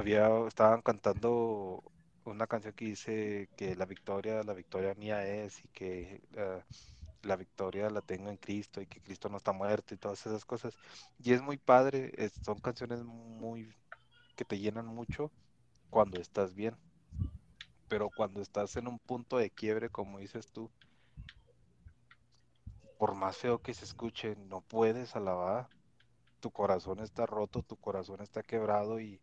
había, 0.00 0.28
estaban 0.46 0.82
cantando 0.82 1.82
una 2.24 2.46
canción 2.46 2.74
que 2.74 2.86
dice 2.86 3.48
que 3.56 3.76
la 3.76 3.86
victoria, 3.86 4.42
la 4.42 4.54
victoria 4.54 4.94
mía 4.94 5.26
es 5.26 5.64
y 5.64 5.68
que 5.68 6.22
uh, 6.36 6.60
la 7.26 7.36
victoria 7.36 7.90
la 7.90 8.00
tengo 8.00 8.30
en 8.30 8.36
Cristo 8.36 8.80
y 8.80 8.86
que 8.86 9.00
Cristo 9.00 9.28
no 9.28 9.36
está 9.36 9.52
muerto 9.52 9.94
y 9.94 9.98
todas 9.98 10.26
esas 10.26 10.44
cosas. 10.44 10.74
Y 11.18 11.32
es 11.32 11.42
muy 11.42 11.56
padre, 11.58 12.12
son 12.42 12.58
canciones 12.60 13.02
muy 13.04 13.74
que 14.36 14.44
te 14.44 14.58
llenan 14.58 14.86
mucho 14.86 15.30
cuando 15.90 16.20
estás 16.20 16.54
bien. 16.54 16.76
Pero 17.88 18.08
cuando 18.10 18.40
estás 18.40 18.76
en 18.76 18.88
un 18.88 18.98
punto 18.98 19.36
de 19.38 19.50
quiebre, 19.50 19.90
como 19.90 20.18
dices 20.18 20.46
tú, 20.52 20.70
por 22.98 23.14
más 23.14 23.36
feo 23.36 23.60
que 23.60 23.74
se 23.74 23.84
escuche, 23.84 24.36
no 24.36 24.60
puedes 24.60 25.16
alabar 25.16 25.68
tu 26.40 26.50
corazón 26.50 27.00
está 27.00 27.26
roto, 27.26 27.62
tu 27.62 27.76
corazón 27.76 28.20
está 28.22 28.42
quebrado 28.42 29.00
y, 29.00 29.20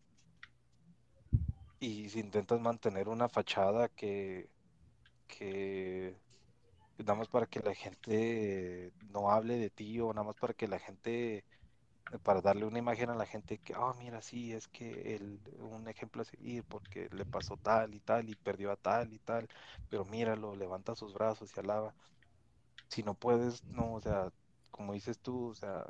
y 1.80 2.10
si 2.10 2.20
intentas 2.20 2.60
mantener 2.60 3.08
una 3.10 3.30
fachada 3.30 3.90
que, 3.90 4.50
que 5.28 6.22
nada 7.00 7.16
más 7.20 7.30
para 7.30 7.48
que 7.48 7.60
la 7.62 7.76
gente 7.76 8.94
no 9.12 9.32
hable 9.32 9.58
de 9.58 9.70
ti 9.72 10.00
o 10.02 10.14
nada 10.14 10.26
más 10.28 10.38
para 10.38 10.54
que 10.56 10.68
la 10.68 10.80
gente, 10.80 11.46
para 12.24 12.42
darle 12.42 12.66
una 12.66 12.80
imagen 12.80 13.10
a 13.12 13.16
la 13.16 13.26
gente 13.26 13.60
que, 13.60 13.74
ah, 13.76 13.94
mira, 14.00 14.22
sí, 14.22 14.54
es 14.54 14.68
que 14.70 15.16
el, 15.16 15.42
un 15.60 15.88
ejemplo 15.90 16.22
a 16.24 16.26
seguir 16.26 16.66
porque 16.66 17.10
le 17.12 17.26
pasó 17.26 17.58
tal 17.58 17.96
y 17.96 18.02
tal 18.02 18.30
y 18.30 18.36
perdió 18.36 18.72
a 18.72 18.78
tal 18.78 19.14
y 19.14 19.20
tal, 19.20 19.48
pero 19.90 20.06
míralo, 20.06 20.56
levanta 20.56 20.96
sus 20.96 21.14
brazos 21.14 21.52
y 21.56 21.60
alaba. 21.60 21.96
Si 22.90 23.04
no 23.04 23.16
puedes, 23.16 23.64
no, 23.66 23.94
o 23.96 24.02
sea, 24.02 24.32
como 24.72 24.94
dices 24.94 25.20
tú, 25.20 25.50
o 25.50 25.56
sea, 25.56 25.86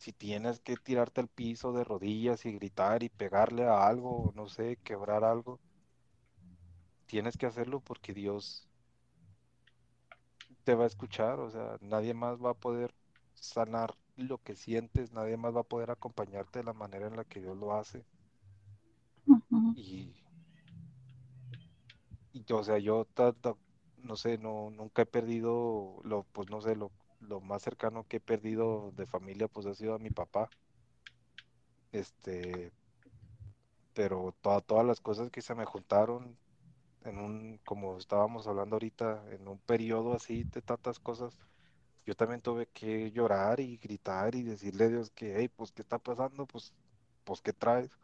si 0.00 0.12
tienes 0.14 0.60
que 0.60 0.76
tirarte 0.78 1.20
al 1.22 1.28
piso 1.28 1.72
de 1.72 1.84
rodillas 1.84 2.46
y 2.46 2.52
gritar 2.54 3.02
y 3.04 3.10
pegarle 3.10 3.64
a 3.66 3.86
algo, 3.88 4.32
no 4.36 4.48
sé, 4.48 4.78
quebrar 4.84 5.24
algo, 5.24 5.60
tienes 7.06 7.36
que 7.36 7.44
hacerlo 7.46 7.80
porque 7.80 8.14
Dios 8.14 8.66
te 10.64 10.74
va 10.74 10.84
a 10.84 10.86
escuchar, 10.86 11.38
o 11.40 11.50
sea, 11.50 11.76
nadie 11.82 12.14
más 12.14 12.38
va 12.42 12.50
a 12.50 12.54
poder 12.54 12.94
sanar 13.34 13.94
lo 14.16 14.38
que 14.38 14.56
sientes, 14.56 15.12
nadie 15.12 15.36
más 15.36 15.54
va 15.54 15.60
a 15.60 15.64
poder 15.64 15.90
acompañarte 15.90 16.60
de 16.60 16.64
la 16.64 16.72
manera 16.72 17.06
en 17.08 17.16
la 17.16 17.24
que 17.24 17.40
Dios 17.40 17.56
lo 17.58 17.74
hace. 17.74 18.04
Y, 19.74 20.14
y 22.32 22.44
yo, 22.44 22.58
o 22.58 22.64
sea, 22.64 22.78
yo 22.78 23.04
ta- 23.14 23.32
ta- 23.32 23.56
no 23.96 24.16
sé, 24.16 24.38
no, 24.38 24.70
nunca 24.70 25.02
he 25.02 25.06
perdido 25.06 26.00
lo, 26.04 26.24
pues 26.32 26.48
no 26.50 26.60
sé, 26.60 26.76
lo, 26.76 26.92
lo 27.20 27.40
más 27.40 27.62
cercano 27.62 28.06
que 28.08 28.18
he 28.18 28.20
perdido 28.20 28.92
de 28.96 29.06
familia, 29.06 29.48
pues 29.48 29.66
ha 29.66 29.74
sido 29.74 29.94
a 29.94 29.98
mi 29.98 30.10
papá. 30.10 30.50
Este, 31.92 32.72
pero 33.94 34.34
toda- 34.40 34.60
todas 34.60 34.86
las 34.86 35.00
cosas 35.00 35.30
que 35.30 35.42
se 35.42 35.54
me 35.54 35.64
juntaron 35.64 36.38
en 37.02 37.18
un, 37.18 37.58
como 37.64 37.98
estábamos 37.98 38.46
hablando 38.48 38.76
ahorita, 38.76 39.24
en 39.32 39.48
un 39.48 39.60
periodo 39.60 40.14
así 40.14 40.44
de 40.46 40.62
tantas 40.62 40.98
cosas, 41.00 41.38
yo 42.06 42.16
también 42.16 42.42
tuve 42.42 42.68
que 42.68 43.12
llorar 43.12 43.60
y 43.60 43.78
gritar 43.78 44.34
y 44.36 44.42
decirle 44.44 44.86
a 44.86 44.88
Dios 44.88 45.10
que, 45.12 45.36
hey, 45.38 45.48
pues, 45.56 45.72
¿qué 45.72 45.82
está 45.82 45.98
pasando? 45.98 46.46
Pues, 46.46 46.74
pues, 47.24 47.42
¿qué 47.42 47.52
traes? 47.52 47.98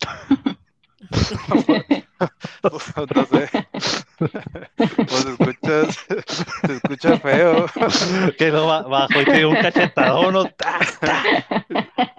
Pues, 2.62 2.94
no 3.14 3.26
sé. 3.26 3.48
Pues 4.16 5.26
escuchas, 5.26 5.98
se 6.66 6.72
escucha 6.74 7.18
feo. 7.18 7.66
Que 8.38 8.50
lo 8.50 8.66
ba- 8.66 8.82
bajo 8.82 9.20
y 9.20 9.24
te 9.24 9.38
dio 9.38 9.50
un 9.50 9.56
cachetadón, 9.56 10.34
¿no? 10.34 10.44
¡Ta, 10.46 10.78
ta! 11.00 11.66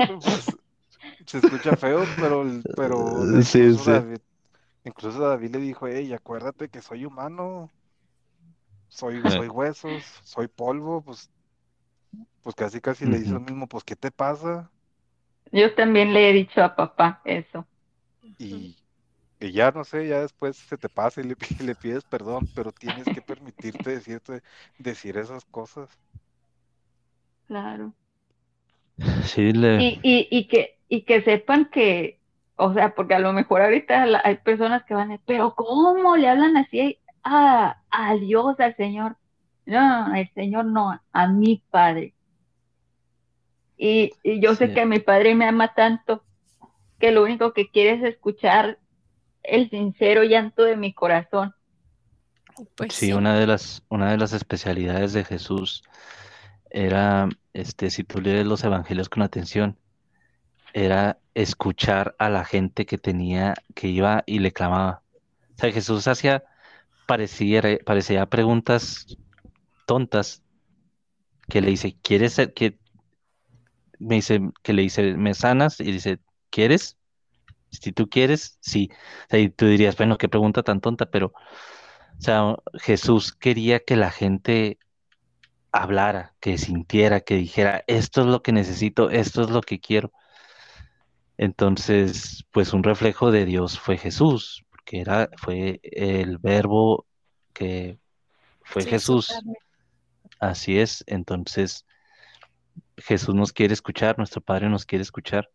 Pues, 0.08 0.58
se 1.26 1.38
escucha 1.39 1.76
feo, 1.76 2.06
pero, 2.20 2.46
pero 2.76 3.26
Sí, 3.43 3.60
incluso 3.60 3.84
sí. 3.84 3.91
David, 3.91 4.18
incluso 4.84 5.20
David 5.20 5.52
le 5.52 5.60
dijo, 5.60 5.88
hey, 5.88 6.14
acuérdate 6.14 6.70
que 6.70 6.82
soy 6.82 7.06
humano, 7.06 7.70
soy, 8.88 9.18
Eh. 9.18 9.30
soy 9.32 9.48
huesos, 9.48 10.04
soy 10.24 10.48
polvo, 10.48 11.02
pues, 11.02 11.30
pues 12.43 12.56
casi 12.56 12.80
casi 12.80 13.06
le 13.06 13.20
dice 13.20 13.34
lo 13.34 13.39
mismo, 13.39 13.68
pues, 13.68 13.84
¿qué 13.84 13.96
te 13.96 14.12
pasa? 14.12 14.70
Yo 15.52 15.74
también 15.76 16.14
le 16.14 16.30
he 16.30 16.34
dicho 16.34 16.64
a 16.64 16.76
papá 16.76 17.22
eso. 17.26 17.66
Y, 18.39 18.76
y 19.39 19.51
ya 19.51 19.71
no 19.71 19.83
sé, 19.83 20.07
ya 20.07 20.21
después 20.21 20.57
se 20.57 20.77
te 20.77 20.89
pasa 20.89 21.21
y 21.21 21.25
le, 21.25 21.36
pi- 21.36 21.47
le 21.59 21.75
pides 21.75 22.05
perdón, 22.05 22.49
pero 22.53 22.71
tienes 22.73 23.09
que 23.09 23.21
permitirte 23.21 23.91
decirte, 23.91 24.41
decir 24.77 25.17
esas 25.17 25.45
cosas. 25.45 25.89
Claro. 27.47 27.95
Sí, 29.23 29.51
le... 29.53 29.73
Y, 29.75 29.99
y, 30.03 30.27
y 30.31 30.47
que, 30.47 30.79
y 30.88 31.03
que 31.05 31.21
sepan 31.23 31.65
que, 31.71 32.21
o 32.55 32.73
sea, 32.73 32.95
porque 32.95 33.15
a 33.15 33.19
lo 33.19 33.33
mejor 33.33 33.61
ahorita 33.61 34.05
la- 34.05 34.21
hay 34.23 34.38
personas 34.38 34.83
que 34.86 34.93
van 34.93 35.09
a 35.09 35.13
decir, 35.13 35.25
pero 35.27 35.55
¿cómo 35.55 36.15
le 36.17 36.29
hablan 36.29 36.57
así 36.57 36.99
a, 37.23 37.81
a 37.91 38.15
Dios, 38.15 38.59
al 38.59 38.75
Señor? 38.77 39.17
No, 39.65 40.05
al 40.13 40.29
Señor 40.33 40.65
no, 40.65 40.99
a 41.11 41.27
mi 41.27 41.63
Padre. 41.71 42.15
Y, 43.77 44.19
y 44.23 44.41
yo 44.41 44.55
sé 44.55 44.71
que 44.73 44.86
mi 44.86 44.99
Padre 44.99 45.36
me 45.36 45.45
ama 45.45 45.73
tanto 45.73 46.25
que 46.99 47.11
lo 47.11 47.23
único 47.23 47.53
que 47.53 47.71
quiere 47.71 47.93
es 47.99 48.03
escuchar 48.15 48.79
el 49.48 49.70
sincero 49.70 50.24
llanto 50.24 50.64
de 50.64 50.78
mi 50.78 50.93
corazón. 50.93 51.54
Pues 52.76 52.93
Sí, 52.93 53.08
sí. 53.08 53.14
una 53.14 53.38
de 53.38 53.48
las, 53.48 53.84
una 53.89 54.12
de 54.12 54.18
las 54.18 54.34
especialidades 54.34 55.14
de 55.14 55.24
Jesús 55.26 55.84
era, 56.70 57.30
este, 57.54 57.89
si 57.89 58.04
tú 58.04 58.22
lees 58.22 58.46
los 58.46 58.64
evangelios 58.64 59.10
con 59.10 59.24
atención, 59.24 59.78
era 60.74 61.20
escuchar 61.34 62.16
a 62.20 62.30
la 62.30 62.46
gente 62.46 62.86
que 62.86 62.98
tenía, 62.98 63.54
que 63.76 63.88
iba 63.88 64.24
y 64.26 64.39
le 64.39 64.52
clamaba. 64.52 65.02
O 65.56 65.60
sea, 65.60 65.72
Jesús 65.72 66.08
hacía, 66.08 66.43
parecía, 67.08 67.62
parecía 67.86 68.26
preguntas 68.28 69.18
tontas 69.86 70.43
que 71.50 71.62
le 71.62 71.70
dice, 71.70 71.98
¿quieres 72.02 72.34
ser, 72.34 72.54
que 72.54 72.78
me 74.00 74.16
dice, 74.16 74.41
que 74.64 74.74
le 74.74 74.82
dice, 74.84 75.16
¿me 75.16 75.34
sanas? 75.34 75.80
Y 75.80 75.91
dice, 75.91 76.20
¿quieres? 76.50 76.98
Si 77.82 77.91
tú 77.91 78.09
quieres, 78.09 78.57
sí. 78.61 78.89
O 78.91 79.30
sea, 79.30 79.39
y 79.39 79.49
tú 79.49 79.67
dirías, 79.67 79.97
bueno, 79.97 80.17
qué 80.17 80.30
pregunta 80.30 80.63
tan 80.63 80.82
tonta, 80.82 81.05
pero, 81.05 81.28
o 81.28 82.21
sea, 82.21 82.55
Jesús 82.76 83.34
quería 83.34 83.80
que 83.80 83.95
la 83.95 84.11
gente 84.11 84.80
hablara, 85.71 86.36
que 86.39 86.57
sintiera, 86.57 87.19
que 87.19 87.36
dijera, 87.36 87.84
esto 87.88 88.21
es 88.21 88.28
lo 88.28 88.41
que 88.41 88.53
necesito, 88.53 89.09
esto 89.09 89.43
es 89.43 89.49
lo 89.49 89.61
que 89.61 89.80
quiero. 89.80 90.11
Entonces, 91.38 92.45
pues 92.51 92.73
un 92.73 92.84
reflejo 92.84 93.32
de 93.32 93.45
Dios 93.45 93.78
fue 93.80 93.97
Jesús, 93.97 94.63
porque 94.69 95.01
era, 95.01 95.30
fue 95.38 95.82
el 95.84 96.38
verbo 96.38 97.05
que 97.53 97.99
fue 98.63 98.86
Jesús. 98.86 99.34
Así 100.39 100.80
es. 100.80 101.03
Entonces, 101.07 101.86
Jesús 102.97 103.36
nos 103.36 103.51
quiere 103.51 103.73
escuchar, 103.73 104.17
nuestro 104.17 104.41
Padre 104.41 104.69
nos 104.69 104.86
quiere 104.86 105.01
escuchar. 105.01 105.49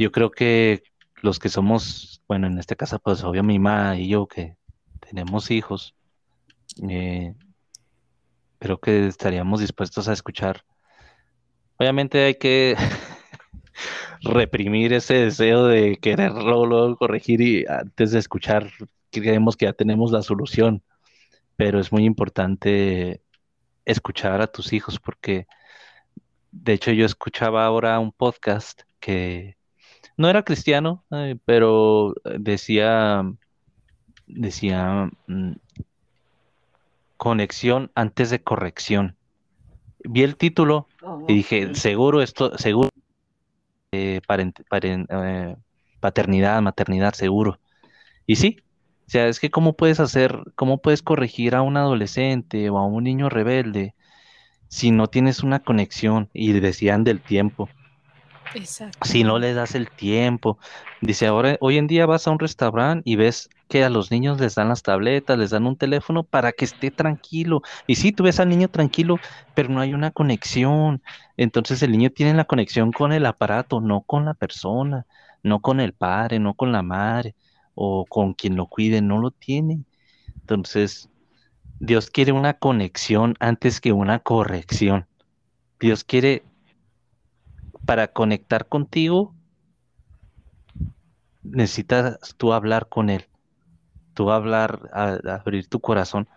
Yo 0.00 0.10
creo 0.12 0.30
que 0.30 0.82
los 1.20 1.38
que 1.38 1.50
somos, 1.50 2.22
bueno, 2.26 2.46
en 2.46 2.58
este 2.58 2.74
caso, 2.74 2.98
pues 3.00 3.22
obvio 3.22 3.42
mi 3.42 3.58
mamá 3.58 3.98
y 3.98 4.08
yo 4.08 4.26
que 4.26 4.56
tenemos 4.98 5.50
hijos, 5.50 5.94
eh, 6.88 7.34
creo 8.58 8.80
que 8.80 9.06
estaríamos 9.06 9.60
dispuestos 9.60 10.08
a 10.08 10.14
escuchar. 10.14 10.64
Obviamente 11.76 12.24
hay 12.24 12.36
que 12.36 12.76
reprimir 14.22 14.94
ese 14.94 15.16
deseo 15.16 15.66
de 15.66 15.98
querer 15.98 16.32
luego, 16.32 16.64
luego 16.64 16.96
corregir 16.96 17.42
y 17.42 17.66
antes 17.68 18.12
de 18.12 18.20
escuchar 18.20 18.70
creemos 19.10 19.54
que 19.54 19.66
ya 19.66 19.74
tenemos 19.74 20.12
la 20.12 20.22
solución, 20.22 20.82
pero 21.56 21.78
es 21.78 21.92
muy 21.92 22.06
importante 22.06 23.20
escuchar 23.84 24.40
a 24.40 24.46
tus 24.46 24.72
hijos 24.72 24.98
porque 24.98 25.46
de 26.52 26.72
hecho 26.72 26.90
yo 26.90 27.04
escuchaba 27.04 27.66
ahora 27.66 27.98
un 27.98 28.12
podcast 28.12 28.80
que 28.98 29.59
no 30.20 30.28
era 30.28 30.42
cristiano, 30.44 31.02
eh, 31.12 31.36
pero 31.46 32.14
decía 32.38 33.24
decía 34.26 35.10
mm, 35.26 35.52
conexión 37.16 37.90
antes 37.94 38.28
de 38.28 38.42
corrección. 38.42 39.16
Vi 40.04 40.22
el 40.22 40.36
título 40.36 40.88
y 41.26 41.34
dije, 41.36 41.74
seguro 41.74 42.20
esto, 42.20 42.58
seguro 42.58 42.90
eh, 43.92 44.20
parent- 44.28 44.62
eh, 45.08 45.56
paternidad, 46.00 46.60
maternidad, 46.60 47.14
seguro. 47.14 47.58
Y 48.26 48.36
sí, 48.36 48.58
o 49.06 49.10
sea, 49.10 49.26
es 49.26 49.40
que 49.40 49.50
cómo 49.50 49.72
puedes 49.72 50.00
hacer, 50.00 50.38
cómo 50.54 50.82
puedes 50.82 51.02
corregir 51.02 51.54
a 51.54 51.62
un 51.62 51.78
adolescente 51.78 52.68
o 52.68 52.76
a 52.76 52.84
un 52.84 53.04
niño 53.04 53.30
rebelde 53.30 53.94
si 54.68 54.90
no 54.90 55.06
tienes 55.08 55.42
una 55.42 55.60
conexión 55.60 56.28
y 56.34 56.52
decían 56.52 57.04
del 57.04 57.20
tiempo, 57.20 57.70
Exacto. 58.54 59.06
si 59.06 59.24
no 59.24 59.38
les 59.38 59.54
das 59.54 59.74
el 59.74 59.90
tiempo. 59.90 60.58
Dice, 61.00 61.26
ahora, 61.26 61.56
hoy 61.60 61.78
en 61.78 61.86
día 61.86 62.06
vas 62.06 62.26
a 62.26 62.30
un 62.30 62.38
restaurante 62.38 63.08
y 63.08 63.16
ves 63.16 63.48
que 63.68 63.84
a 63.84 63.90
los 63.90 64.10
niños 64.10 64.40
les 64.40 64.56
dan 64.56 64.68
las 64.68 64.82
tabletas, 64.82 65.38
les 65.38 65.50
dan 65.50 65.66
un 65.66 65.76
teléfono 65.76 66.24
para 66.24 66.52
que 66.52 66.64
esté 66.64 66.90
tranquilo. 66.90 67.62
Y 67.86 67.96
sí, 67.96 68.12
tú 68.12 68.24
ves 68.24 68.40
al 68.40 68.48
niño 68.48 68.68
tranquilo, 68.68 69.18
pero 69.54 69.68
no 69.68 69.80
hay 69.80 69.94
una 69.94 70.10
conexión. 70.10 71.02
Entonces 71.36 71.82
el 71.82 71.92
niño 71.92 72.10
tiene 72.10 72.34
la 72.34 72.44
conexión 72.44 72.92
con 72.92 73.12
el 73.12 73.26
aparato, 73.26 73.80
no 73.80 74.02
con 74.02 74.24
la 74.24 74.34
persona, 74.34 75.06
no 75.42 75.60
con 75.60 75.80
el 75.80 75.92
padre, 75.92 76.38
no 76.38 76.54
con 76.54 76.72
la 76.72 76.82
madre 76.82 77.34
o 77.74 78.04
con 78.06 78.34
quien 78.34 78.56
lo 78.56 78.66
cuide, 78.66 79.00
no 79.00 79.18
lo 79.18 79.30
tiene. 79.30 79.84
Entonces, 80.40 81.08
Dios 81.78 82.10
quiere 82.10 82.32
una 82.32 82.54
conexión 82.54 83.36
antes 83.40 83.80
que 83.80 83.92
una 83.92 84.18
corrección. 84.18 85.06
Dios 85.80 86.04
quiere, 86.04 86.42
para 87.84 88.08
conectar 88.08 88.68
contigo, 88.68 89.34
necesitas 91.42 92.18
tú 92.36 92.52
hablar 92.52 92.88
con 92.88 93.10
Él, 93.10 93.26
tú 94.14 94.30
hablar, 94.30 94.90
abrir 94.92 95.68
tu 95.68 95.80
corazón. 95.80 96.28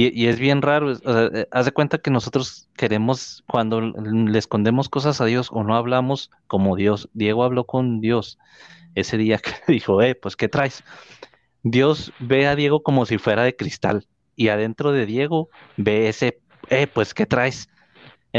Y, 0.00 0.26
es 0.28 0.38
bien 0.38 0.62
raro, 0.62 0.92
eh, 0.92 1.48
haz 1.50 1.64
de 1.64 1.72
cuenta 1.72 1.98
que 1.98 2.12
nosotros 2.12 2.68
queremos, 2.76 3.42
cuando 3.48 3.80
le 3.80 4.38
escondemos 4.38 4.88
cosas 4.88 5.20
a 5.20 5.24
Dios 5.24 5.48
o 5.50 5.64
no 5.64 5.74
hablamos 5.74 6.30
como 6.46 6.76
Dios, 6.76 7.08
Diego 7.14 7.42
habló 7.42 7.64
con 7.64 8.00
Dios 8.00 8.38
ese 8.94 9.16
día 9.16 9.38
que 9.66 9.72
dijo, 9.72 10.00
eh, 10.00 10.14
pues 10.14 10.36
¿qué 10.36 10.48
traes? 10.48 10.84
Dios 11.64 12.12
ve 12.20 12.46
a 12.46 12.54
Diego 12.54 12.84
como 12.84 13.06
si 13.06 13.18
fuera 13.18 13.42
de 13.42 13.56
cristal 13.56 14.06
y 14.36 14.48
adentro 14.48 14.92
de 14.92 15.04
Diego 15.04 15.48
ve 15.76 16.08
ese, 16.08 16.40
eh, 16.70 16.86
pues 16.86 17.12
¿qué 17.12 17.26
traes? 17.26 17.68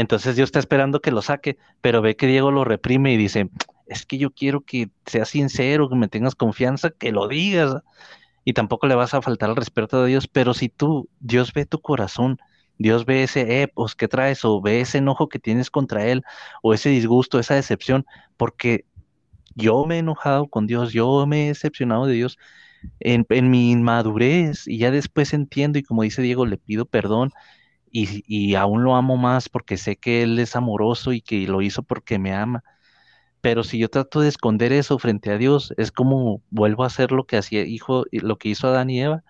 Entonces 0.00 0.34
Dios 0.34 0.46
está 0.46 0.58
esperando 0.60 1.02
que 1.02 1.10
lo 1.10 1.20
saque, 1.20 1.58
pero 1.82 2.00
ve 2.00 2.16
que 2.16 2.26
Diego 2.26 2.50
lo 2.50 2.64
reprime 2.64 3.12
y 3.12 3.18
dice, 3.18 3.50
es 3.86 4.06
que 4.06 4.16
yo 4.16 4.30
quiero 4.30 4.62
que 4.62 4.88
seas 5.04 5.28
sincero, 5.28 5.90
que 5.90 5.94
me 5.94 6.08
tengas 6.08 6.34
confianza, 6.34 6.88
que 6.88 7.12
lo 7.12 7.28
digas 7.28 7.82
y 8.42 8.54
tampoco 8.54 8.86
le 8.86 8.94
vas 8.94 9.12
a 9.12 9.20
faltar 9.20 9.50
al 9.50 9.56
respeto 9.56 10.02
de 10.02 10.08
Dios, 10.08 10.26
pero 10.26 10.54
si 10.54 10.70
tú, 10.70 11.10
Dios 11.20 11.52
ve 11.52 11.66
tu 11.66 11.82
corazón, 11.82 12.38
Dios 12.78 13.04
ve 13.04 13.24
ese 13.24 13.60
epos 13.60 13.94
que 13.94 14.08
traes 14.08 14.42
o 14.42 14.62
ve 14.62 14.80
ese 14.80 14.96
enojo 14.98 15.28
que 15.28 15.38
tienes 15.38 15.70
contra 15.70 16.06
Él 16.06 16.22
o 16.62 16.72
ese 16.72 16.88
disgusto, 16.88 17.38
esa 17.38 17.56
decepción, 17.56 18.06
porque 18.38 18.86
yo 19.54 19.84
me 19.84 19.96
he 19.96 19.98
enojado 19.98 20.46
con 20.46 20.66
Dios, 20.66 20.94
yo 20.94 21.26
me 21.26 21.44
he 21.44 21.48
decepcionado 21.48 22.06
de 22.06 22.14
Dios 22.14 22.38
en, 23.00 23.26
mi 23.50 23.70
inmadurez 23.70 24.66
y 24.66 24.78
ya 24.78 24.90
después 24.90 25.34
entiendo 25.34 25.78
y 25.78 25.82
como 25.82 26.04
dice 26.04 26.22
Diego, 26.22 26.46
le 26.46 26.56
pido 26.56 26.86
perdón 26.86 27.32
y, 27.90 28.22
y 28.26 28.54
aún 28.56 28.84
lo 28.84 28.96
amo 28.96 29.16
más 29.16 29.48
porque 29.48 29.76
sé 29.76 29.96
que 29.96 30.22
Él 30.22 30.38
es 30.38 30.56
amoroso 30.56 31.12
y 31.12 31.20
que 31.22 31.46
lo 31.46 31.62
hizo 31.62 31.82
porque 31.82 32.18
me 32.18 32.34
ama 32.34 32.64
pero 33.40 33.64
si 33.64 33.78
yo 33.78 33.88
trato 33.88 34.20
de 34.20 34.28
esconder 34.28 34.72
eso 34.72 34.98
frente 34.98 35.30
a 35.30 35.38
Dios, 35.38 35.72
es 35.78 35.92
como 35.92 36.42
vuelvo 36.50 36.84
a 36.84 36.88
hacer 36.88 37.12
lo 37.12 37.24
que 37.26 37.38
hacía 37.38 37.62
hijo, 37.64 38.04
lo 38.12 38.36
que 38.38 38.50
hizo 38.50 38.68
Adán 38.68 38.90
y 38.90 39.00
Eva. 39.00 39.24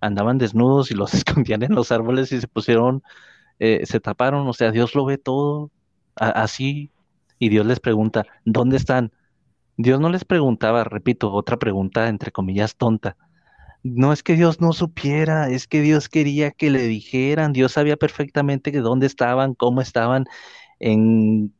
Andaban 0.00 0.38
desnudos 0.38 0.90
y 0.90 0.94
los 0.94 1.14
escondían 1.14 1.62
en 1.64 1.74
los 1.74 1.90
árboles 1.92 2.30
y 2.32 2.40
se 2.40 2.48
pusieron, 2.48 3.02
eh, 3.60 3.86
se 3.86 4.00
taparon. 4.00 4.48
O 4.48 4.52
sea, 4.54 4.72
Dios 4.72 4.94
lo 4.94 5.04
ve 5.06 5.18
todo 5.18 5.70
así. 6.16 6.92
Y 7.38 7.50
Dios 7.50 7.66
les 7.66 7.80
pregunta, 7.80 8.26
¿dónde 8.44 8.76
están? 8.78 9.12
Dios 9.76 10.00
no 10.00 10.10
les 10.10 10.24
preguntaba, 10.24 10.84
repito, 10.84 11.32
otra 11.32 11.58
pregunta 11.58 12.08
entre 12.08 12.32
comillas 12.32 12.76
tonta. 12.76 13.16
No 13.94 14.12
es 14.12 14.22
que 14.22 14.34
Dios 14.34 14.60
no 14.60 14.72
supiera, 14.72 15.48
es 15.50 15.66
que 15.68 15.80
Dios 15.80 16.08
quería 16.08 16.50
que 16.50 16.70
le 16.70 16.82
dijeran. 16.86 17.52
Dios 17.52 17.72
sabía 17.72 17.96
perfectamente 17.96 18.72
que 18.72 18.80
dónde 18.80 19.06
estaban, 19.06 19.54
cómo 19.54 19.80
estaban, 19.80 20.24
en 20.80 21.54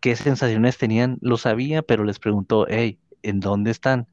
qué 0.00 0.16
sensaciones 0.16 0.78
tenían, 0.78 1.18
lo 1.22 1.38
sabía, 1.38 1.82
pero 1.82 2.04
les 2.04 2.18
preguntó, 2.20 2.66
hey, 2.68 3.00
¿en 3.22 3.40
dónde 3.40 3.70
están? 3.72 4.08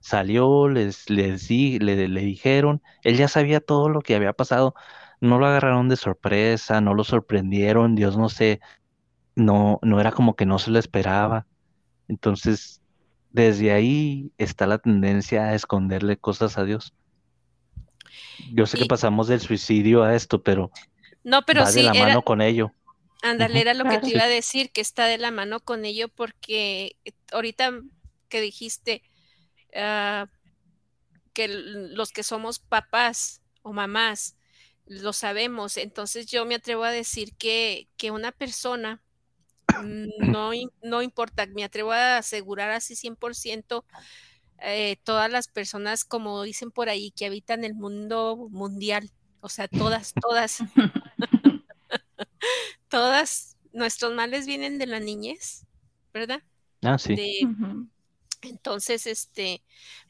Salió, 0.00 0.68
les, 0.68 1.10
les 1.10 1.48
di, 1.48 1.78
le, 1.80 2.08
le 2.08 2.22
dijeron, 2.22 2.82
él 3.04 3.16
ya 3.16 3.28
sabía 3.28 3.60
todo 3.60 3.88
lo 3.88 4.02
que 4.02 4.16
había 4.16 4.32
pasado, 4.34 4.74
no 5.20 5.38
lo 5.38 5.46
agarraron 5.46 5.88
de 5.88 5.96
sorpresa, 5.96 6.80
no 6.80 6.94
lo 6.94 7.04
sorprendieron, 7.04 7.94
Dios 7.96 8.16
no 8.18 8.28
sé, 8.28 8.60
no, 9.36 9.80
no 9.82 10.00
era 10.00 10.12
como 10.12 10.36
que 10.36 10.46
no 10.46 10.58
se 10.58 10.70
lo 10.72 10.78
esperaba. 10.78 11.46
Entonces, 12.08 12.81
desde 13.32 13.72
ahí 13.72 14.32
está 14.38 14.66
la 14.66 14.78
tendencia 14.78 15.44
a 15.44 15.54
esconderle 15.54 16.16
cosas 16.16 16.58
a 16.58 16.64
Dios. 16.64 16.94
Yo 18.52 18.66
sé 18.66 18.78
que 18.78 18.86
pasamos 18.86 19.28
del 19.28 19.40
suicidio 19.40 20.02
a 20.02 20.14
esto, 20.14 20.42
pero 20.42 20.70
no, 21.24 21.42
pero 21.42 21.62
va 21.62 21.70
de 21.70 21.82
la 21.82 21.94
mano 21.94 22.22
con 22.22 22.42
ello. 22.42 22.72
Ándale, 23.22 23.60
era 23.60 23.74
lo 23.74 23.84
que 23.84 23.98
te 23.98 24.10
iba 24.10 24.24
a 24.24 24.28
decir, 24.28 24.72
que 24.72 24.80
está 24.80 25.06
de 25.06 25.16
la 25.16 25.30
mano 25.30 25.60
con 25.60 25.84
ello, 25.84 26.08
porque 26.08 26.96
ahorita 27.30 27.72
que 28.28 28.40
dijiste 28.40 29.02
ah, 29.76 30.26
que 31.32 31.48
los 31.48 32.10
que 32.10 32.24
somos 32.24 32.58
papás 32.58 33.40
o 33.62 33.72
mamás 33.72 34.36
lo 34.86 35.12
sabemos, 35.12 35.76
entonces 35.76 36.26
yo 36.26 36.44
me 36.44 36.56
atrevo 36.56 36.82
a 36.82 36.90
decir 36.90 37.36
que, 37.36 37.88
que 37.96 38.10
una 38.10 38.32
persona, 38.32 39.00
no, 39.84 40.50
no 40.82 41.02
importa, 41.02 41.46
me 41.46 41.64
atrevo 41.64 41.92
a 41.92 42.18
asegurar 42.18 42.70
así 42.70 42.94
100%, 42.94 43.84
eh, 44.60 44.96
todas 45.02 45.30
las 45.30 45.48
personas, 45.48 46.04
como 46.04 46.42
dicen 46.42 46.70
por 46.70 46.88
ahí, 46.88 47.10
que 47.12 47.26
habitan 47.26 47.64
el 47.64 47.74
mundo 47.74 48.48
mundial, 48.50 49.10
o 49.40 49.48
sea, 49.48 49.68
todas, 49.68 50.14
todas. 50.20 50.58
todas 52.88 53.56
nuestros 53.72 54.14
males 54.14 54.46
vienen 54.46 54.78
de 54.78 54.86
la 54.86 55.00
niñez, 55.00 55.66
¿verdad? 56.12 56.42
Ah, 56.82 56.98
sí. 56.98 57.16
Entonces, 58.42 59.06
este, 59.06 59.62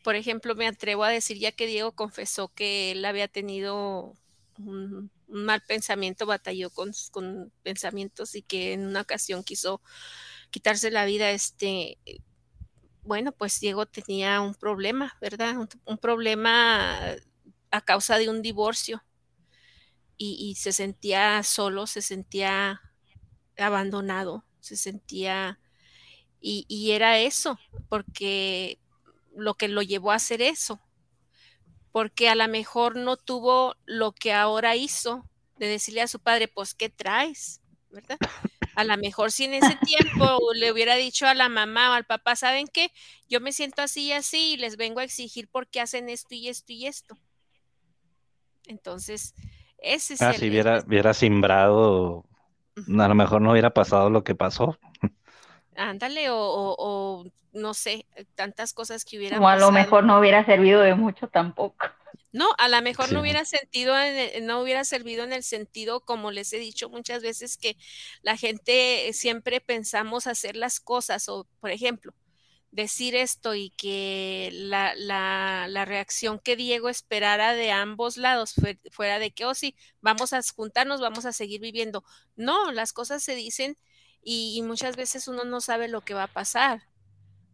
por 0.03 0.17
ejemplo, 0.17 0.55
me 0.55 0.67
atrevo 0.67 1.05
a 1.05 1.11
decir, 1.11 1.39
ya 1.39 1.53
que 1.53 1.67
Diego 1.67 1.93
confesó 1.93 2.49
que 2.49 2.93
él 2.93 3.05
había 3.05 3.29
tenido 3.29 4.15
un, 4.59 5.11
mal 5.33 5.63
pensamiento, 5.67 6.27
batalló 6.27 6.71
con, 6.71 6.93
con, 7.11 7.53
pensamientos 7.63 8.35
y 8.35 8.43
que 8.43 8.75
en 8.75 8.87
una 8.87 9.01
ocasión 9.03 9.43
quiso 9.43 9.83
quitarse 10.51 10.91
la 10.91 11.05
vida, 11.05 11.31
este, 11.31 11.99
bueno, 13.03 13.33
pues 13.33 13.59
Diego 13.61 13.87
tenía 13.87 14.41
un 14.41 14.55
problema, 14.55 15.17
¿verdad? 15.21 15.57
un 15.85 15.99
problema 15.99 17.17
a 17.71 17.81
causa 17.81 18.19
de 18.19 18.29
un 18.29 18.43
divorcio 18.43 19.03
y, 20.25 20.55
se 20.55 20.73
sentía 20.73 21.43
solo, 21.43 21.87
se 21.87 22.03
sentía 22.03 22.81
abandonado, 23.57 24.45
se 24.61 24.77
sentía... 24.77 25.59
Y, 26.41 26.65
y, 26.69 26.93
era 26.93 27.19
eso, 27.19 27.59
porque 27.89 28.81
lo 29.35 29.55
que 29.55 29.69
lo 29.69 29.83
llevó 29.83 30.11
a 30.11 30.17
hacer 30.17 30.43
eso, 30.43 30.81
porque 31.93 32.29
a 32.29 32.35
lo 32.35 32.49
mejor 32.49 32.97
no 32.97 33.17
tuvo 33.17 33.77
lo 33.85 34.13
que 34.13 34.33
ahora 34.33 34.75
hizo 34.75 35.29
de 35.59 35.67
decirle 35.67 36.01
a 36.01 36.09
su 36.09 36.19
padre, 36.19 36.49
pues, 36.49 36.75
¿qué 36.75 36.89
traes? 36.89 37.61
¿Verdad? 37.91 38.19
A 38.75 38.85
lo 38.85 38.97
mejor 38.97 39.31
si 39.31 39.45
en 39.45 39.55
ese 39.55 39.77
tiempo 39.85 40.39
le 40.55 40.73
hubiera 40.73 40.97
dicho 40.97 41.27
a 41.27 41.35
la 41.35 41.51
mamá 41.51 41.91
o 41.91 41.93
al 41.93 42.07
papá, 42.07 42.35
¿saben 42.35 42.67
qué? 42.67 42.91
Yo 43.29 43.41
me 43.41 43.53
siento 43.53 43.83
así 43.83 44.07
y 44.07 44.13
así 44.13 44.55
y 44.55 44.57
les 44.57 44.77
vengo 44.77 45.01
a 45.01 45.05
exigir 45.05 45.49
por 45.49 45.69
qué 45.69 45.81
hacen 45.81 46.09
esto 46.09 46.35
y 46.35 46.49
esto 46.49 46.73
y 46.73 46.87
esto. 46.87 47.17
Entonces, 48.67 49.35
ah, 50.21 50.33
si 50.33 50.49
hubiera, 50.49 50.83
hubiera 50.87 51.13
simbrado, 51.13 52.25
a 52.77 53.09
lo 53.09 53.15
mejor 53.15 53.43
no 53.43 53.53
hubiera 53.53 53.71
pasado 53.71 54.09
lo 54.09 54.25
que 54.25 54.35
pasó. 54.35 54.79
Ándale, 55.77 56.27
o, 56.31 57.25
no 57.53 57.75
sé, 57.75 58.07
tantas 58.35 58.73
cosas 58.73 59.05
que 59.05 59.19
hubiera 59.19 59.41
O 59.41 59.49
a 59.49 59.57
lo 59.57 59.71
mejor 59.71 60.05
no 60.05 60.19
hubiera 60.19 60.45
servido 60.45 60.81
de 60.81 60.95
mucho 60.95 61.29
tampoco. 61.29 61.87
No, 62.33 62.49
a 62.59 62.69
lo 62.71 62.81
mejor 62.81 63.13
no 63.13 63.21
hubiera 63.21 63.45
sentido, 63.45 63.95
no 64.43 64.61
hubiera 64.63 64.85
servido 64.85 65.23
en 65.25 65.35
el 65.35 65.43
sentido, 65.43 66.01
como 66.01 66.31
les 66.31 66.53
he 66.55 66.59
dicho 66.59 66.89
muchas 66.89 67.23
veces, 67.23 67.59
que 67.59 67.77
la 68.23 68.39
gente 68.39 69.11
siempre 69.13 69.61
pensamos 69.61 70.27
hacer 70.27 70.57
las 70.57 70.81
cosas, 70.81 71.29
o 71.29 71.47
por 71.61 71.71
ejemplo, 71.71 72.15
decir 72.71 73.15
esto 73.15 73.55
y 73.55 73.71
que 73.77 74.49
la, 74.53 74.95
la, 74.97 75.67
la, 75.69 75.85
reacción 75.85 76.39
que 76.39 76.57
Diego 76.57 76.89
esperara 76.89 77.53
de 77.53 77.71
ambos 77.71 78.17
lados 78.17 78.55
fuera 78.91 79.19
de 79.19 79.31
que, 79.31 79.45
oh 79.45 79.55
sí, 79.55 79.77
vamos 80.01 80.33
a 80.33 80.41
juntarnos, 80.57 81.03
vamos 81.03 81.27
a 81.27 81.33
seguir 81.33 81.61
viviendo. 81.61 82.03
No, 82.35 82.73
las 82.73 82.95
cosas 82.95 83.23
se 83.23 83.35
dicen 83.35 83.77
y, 84.23 84.63
muchas 84.63 84.97
veces 84.97 85.29
uno 85.29 85.45
no 85.45 85.61
sabe 85.61 85.89
lo 85.89 86.01
que 86.03 86.15
va 86.15 86.25
a 86.25 86.33
pasar. 86.33 86.83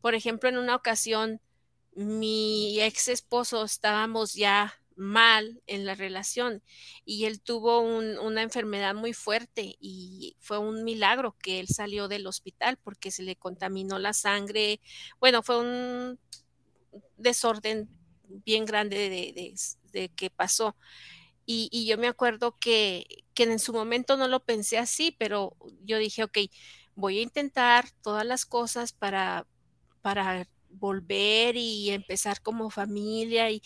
Por 0.00 0.14
ejemplo, 0.14 0.48
en 0.48 0.58
una 0.58 0.76
ocasión, 0.76 1.40
mi 1.94 2.80
ex 2.80 3.08
esposo 3.08 3.64
estábamos 3.64 4.34
ya 4.34 4.74
mal 4.98 5.62
en 5.66 5.86
la 5.86 5.94
relación 5.94 6.62
y 7.04 7.26
él 7.26 7.40
tuvo 7.40 7.80
una 7.80 8.42
enfermedad 8.42 8.94
muy 8.94 9.12
fuerte 9.12 9.76
y 9.80 10.36
fue 10.40 10.58
un 10.58 10.82
milagro 10.82 11.36
que 11.40 11.60
él 11.60 11.68
salió 11.68 12.08
del 12.08 12.26
hospital 12.26 12.78
porque 12.82 13.12
se 13.12 13.22
le 13.22 13.36
contaminó 13.36 13.98
la 13.98 14.12
sangre. 14.12 14.80
Bueno, 15.20 15.42
fue 15.42 15.58
un 15.60 16.18
desorden 17.16 17.88
bien 18.28 18.64
grande 18.64 19.54
de, 19.92 20.08
que 20.10 20.30
pasó. 20.30 20.76
Y, 21.51 21.86
yo 21.86 21.96
me 21.96 22.09
acuerdo 22.09 22.57
que, 22.61 23.24
que 23.32 23.44
en 23.44 23.59
su 23.59 23.72
momento 23.72 24.18
no 24.18 24.28
lo 24.28 24.44
pensé 24.44 24.76
así, 24.76 25.16
pero 25.18 25.57
yo 25.82 25.96
dije, 25.96 26.22
ok, 26.24 26.38
voy 26.94 27.18
a 27.18 27.22
intentar 27.22 27.86
todas 28.03 28.26
las 28.26 28.44
cosas 28.44 28.92
para, 28.92 29.46
para 30.03 30.46
volver 30.68 31.57
y 31.57 31.88
empezar 31.90 32.42
como 32.42 32.68
familia 32.68 33.51
y, 33.51 33.62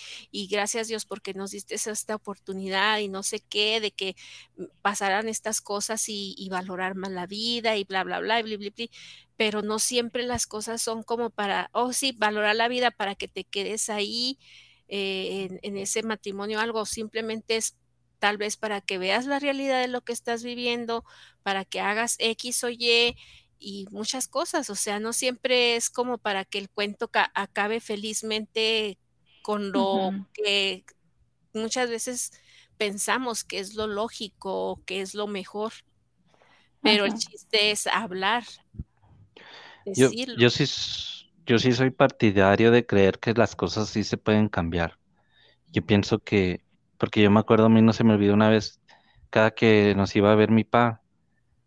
gracias 0.49 0.87
Dios 0.87 1.07
porque 1.07 1.35
nos 1.35 1.51
diste 1.51 1.74
esta 1.74 2.14
oportunidad 2.14 2.99
y 3.01 3.09
no 3.09 3.24
sé 3.24 3.41
qué, 3.41 3.80
de 3.80 3.91
que 3.91 4.14
pasaran 4.83 5.28
estas 5.28 5.61
cosas 5.61 6.05
y, 6.09 6.49
valorar 6.51 6.95
más 6.95 7.11
la 7.11 7.26
vida 7.26 7.76
y 7.76 7.83
bla, 7.85 8.05
bla, 8.05 8.20
bla, 8.20 8.39
y 8.41 8.43
bla, 8.45 8.57
bla, 8.59 8.70
bla, 8.76 8.87
pero 9.37 9.62
no 9.62 9.80
siempre 9.80 10.22
las 10.22 10.47
cosas 10.47 10.80
son 10.80 11.03
como 11.03 11.30
para, 11.30 11.68
oh 11.72 11.93
sí, 11.93 12.12
valorar 12.12 12.55
la 12.55 12.68
vida 12.68 12.93
para 12.93 13.16
que 13.16 13.26
te 13.26 13.43
quedes 13.43 13.91
ahí 13.91 14.39
eh, 14.93 15.49
en, 15.51 15.61
en 15.62 15.78
ese 15.78 16.05
matrimonio, 16.05 16.61
algo 16.61 16.86
simplemente 16.86 17.57
es 17.57 17.76
tal 18.20 18.38
vez 18.38 18.57
para 18.59 18.80
que 18.82 18.99
veas 18.99 19.26
la 19.26 19.40
realidad 19.40 19.80
de 19.82 19.88
lo 19.88 20.03
que 20.03 20.12
estás 20.14 20.45
viviendo, 20.45 21.05
para 21.45 21.64
que 21.66 21.80
hagas 21.80 22.16
X 22.20 22.64
o 22.64 22.70
Y 22.70 23.16
y 23.59 23.86
muchas 23.93 24.28
cosas, 24.28 24.70
o 24.70 24.76
sea, 24.76 25.01
no 25.01 25.12
siempre 25.14 25.76
es 25.76 25.90
como 25.90 26.18
para 26.18 26.45
que 26.45 26.59
el 26.59 26.70
cuento 26.70 27.11
acabe 27.34 27.80
felizmente 27.80 28.99
con 29.43 29.72
lo 29.72 30.12
que 30.34 30.84
muchas 31.55 31.90
veces 31.90 32.32
pensamos 32.78 33.45
que 33.45 33.61
es 33.61 33.74
lo 33.74 33.86
lógico 33.88 34.70
o 34.72 34.84
que 34.84 35.03
es 35.03 35.14
lo 35.14 35.28
mejor. 35.28 35.72
Pero 36.82 37.05
el 37.07 37.14
chiste 37.14 37.70
es 37.70 37.86
hablar, 37.86 38.45
Yo, 39.97 40.11
decirlo. 40.11 40.38
yo 40.40 40.51
sí, 40.51 40.64
s- 40.64 41.22
yo 41.53 41.59
sí 41.59 41.72
soy 41.72 41.90
partidario 41.90 42.70
de 42.70 42.86
creer 42.86 43.18
que 43.18 43.34
las 43.34 43.55
cosas 43.57 43.90
sí 43.90 44.05
se 44.05 44.16
pueden 44.16 44.48
cambiar. 44.48 44.98
Yo 45.72 45.82
pienso 45.84 46.18
que, 46.18 46.64
porque 46.98 47.22
yo 47.22 47.30
me 47.30 47.40
acuerdo, 47.40 47.66
a 47.66 47.68
mí 47.68 47.82
no 47.82 47.92
se 47.92 48.05
me 48.05 48.14
olvidó 48.14 48.32
una 48.34 48.48
vez, 48.48 48.80
cada 49.30 49.50
que 49.53 49.94
nos 49.94 50.16
iba 50.16 50.32
a 50.32 50.34
ver 50.34 50.50
mi 50.50 50.64
pa, 50.64 51.03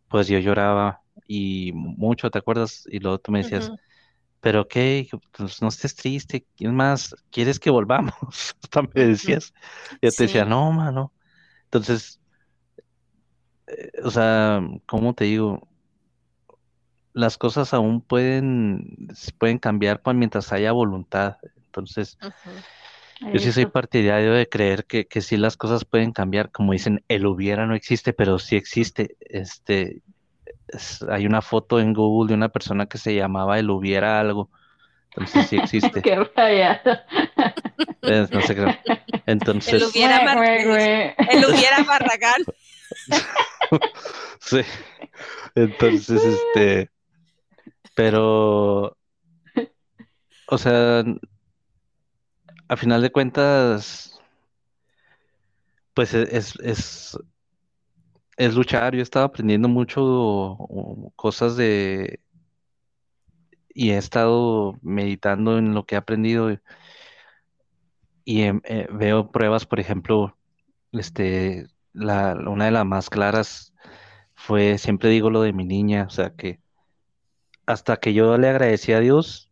pues 0.10 0.28
yo 0.28 0.40
lloraba 0.40 1.04
y 1.28 1.72
mucho, 1.74 2.32
¿te 2.32 2.40
acuerdas? 2.40 2.84
Y 2.92 3.00
luego 3.00 3.20
tú 3.20 3.32
me 3.32 3.40
decías, 3.40 3.72
pero 4.42 4.68
qué, 4.68 5.08
pues 5.38 5.62
no 5.62 5.70
estés 5.70 5.96
triste, 5.96 6.48
es 6.60 6.72
más, 6.72 7.16
¿quieres 7.32 7.60
que 7.60 7.70
volvamos? 7.70 8.16
Hasta 8.64 8.82
me 8.84 8.90
decías. 9.06 9.54
Yo 10.02 10.12
te 10.14 10.24
decía, 10.26 10.46
no, 10.46 10.72
mano. 10.72 11.14
Entonces, 11.66 12.20
eh, 13.68 13.92
o 14.04 14.12
sea, 14.12 14.62
¿cómo 14.86 15.14
te 15.14 15.26
digo? 15.26 15.68
Las 17.16 17.38
cosas 17.38 17.74
aún 17.74 18.02
pueden, 18.02 19.08
pueden 19.38 19.58
cambiar 19.58 20.02
pues, 20.02 20.18
mientras 20.18 20.52
haya 20.52 20.74
voluntad. 20.74 21.38
Entonces, 21.68 22.18
yo 23.34 23.40
sí 23.40 23.54
soy 23.54 23.68
partidario 23.68 24.34
de 24.34 24.50
creer 24.50 24.84
que, 24.84 25.08
que 25.08 25.22
sí 25.22 25.38
las 25.38 25.56
cosas 25.56 25.86
pueden 25.86 26.12
cambiar. 26.12 26.52
Como 26.52 26.74
dicen, 26.74 27.06
el 27.08 27.26
hubiera 27.26 27.66
no 27.66 27.74
existe, 27.74 28.12
pero 28.12 28.38
sí 28.38 28.58
existe. 28.58 29.16
Este, 29.22 30.02
es- 30.68 31.04
hay 31.04 31.26
una 31.26 31.42
foto 31.42 31.80
en 31.80 31.94
Google 31.94 32.28
de 32.28 32.34
una 32.36 32.50
persona 32.50 32.86
que 32.86 32.98
se 32.98 33.16
llamaba 33.16 33.60
el 33.60 33.70
hubiera 33.70 34.20
algo. 34.20 34.50
Entonces 35.12 35.48
sí 35.48 35.56
existe. 35.64 36.02
Qué 36.02 36.22
rayado. 36.36 37.00
No 38.04 38.42
sé 38.42 38.56
qué. 38.56 38.62
El 39.26 39.32
Entonces, 39.34 39.96
hubiera 39.96 40.36
Güey, 40.36 40.66
Mar- 40.66 41.16
el, 41.30 41.40
el 41.40 41.46
hubiera 41.46 41.82
Barragán. 41.84 42.44
sí. 44.42 44.60
Entonces, 45.56 46.22
este, 46.24 46.90
pero, 47.96 48.98
o 50.48 50.58
sea, 50.58 51.04
a 52.70 52.78
final 52.78 53.02
de 53.02 53.12
cuentas, 53.12 54.20
pues 55.94 56.14
e- 56.14 56.28
es, 56.38 56.54
es, 56.62 57.18
es 58.38 58.54
luchar. 58.56 58.94
Yo 58.94 59.00
he 59.00 59.04
estado 59.04 59.26
aprendiendo 59.26 59.68
mucho 59.70 60.58
cosas 61.16 61.56
de, 61.58 62.20
y 63.74 63.92
he 63.92 63.98
estado 63.98 64.78
meditando 64.82 65.58
en 65.58 65.74
lo 65.74 65.86
que 65.86 65.96
he 65.96 65.98
aprendido 65.98 66.50
y 68.24 68.42
em- 68.44 68.62
eh, 68.66 68.88
veo 68.92 69.32
pruebas, 69.32 69.66
por 69.66 69.80
ejemplo, 69.80 70.38
este, 70.92 71.68
la, 71.94 72.36
una 72.48 72.66
de 72.66 72.72
las 72.72 72.86
más 72.86 73.10
claras 73.10 73.74
fue, 74.36 74.78
siempre 74.78 75.10
digo 75.10 75.30
lo 75.30 75.42
de 75.44 75.54
mi 75.54 75.66
niña, 75.66 76.06
o 76.08 76.10
sea, 76.12 76.32
que 76.36 76.60
hasta 77.66 77.98
que 77.98 78.14
yo 78.14 78.38
le 78.38 78.50
agradecí 78.50 78.94
a 78.94 79.00
Dios 79.00 79.52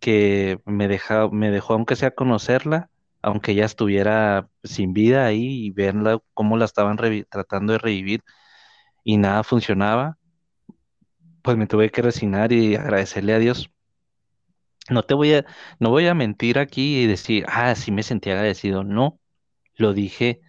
que 0.00 0.60
me 0.64 0.88
deja, 0.88 1.28
me 1.28 1.50
dejó, 1.50 1.74
aunque 1.74 1.96
sea 1.96 2.12
conocerla, 2.12 2.90
aunque 3.22 3.52
ella 3.52 3.64
estuviera 3.64 4.48
sin 4.62 4.92
vida 4.92 5.26
ahí 5.26 5.66
y 5.66 5.70
verla 5.70 6.20
cómo 6.34 6.56
la 6.56 6.64
estaban 6.64 6.96
tratando 7.28 7.72
de 7.72 7.78
revivir 7.78 8.22
y 9.04 9.16
nada 9.16 9.42
funcionaba, 9.44 10.18
pues 11.42 11.56
me 11.56 11.66
tuve 11.66 11.90
que 11.90 12.02
resignar 12.02 12.52
y 12.52 12.76
agradecerle 12.76 13.34
a 13.34 13.38
Dios. 13.38 13.70
No 14.88 15.02
te 15.02 15.14
voy 15.14 15.34
a, 15.34 15.46
no 15.80 15.90
voy 15.90 16.06
a 16.06 16.14
mentir 16.14 16.58
aquí 16.58 16.98
y 17.00 17.06
decir, 17.06 17.44
ah, 17.48 17.74
sí 17.74 17.90
me 17.90 18.02
sentí 18.02 18.30
agradecido. 18.30 18.84
No, 18.84 19.18
lo 19.76 19.92
dije 19.92 20.40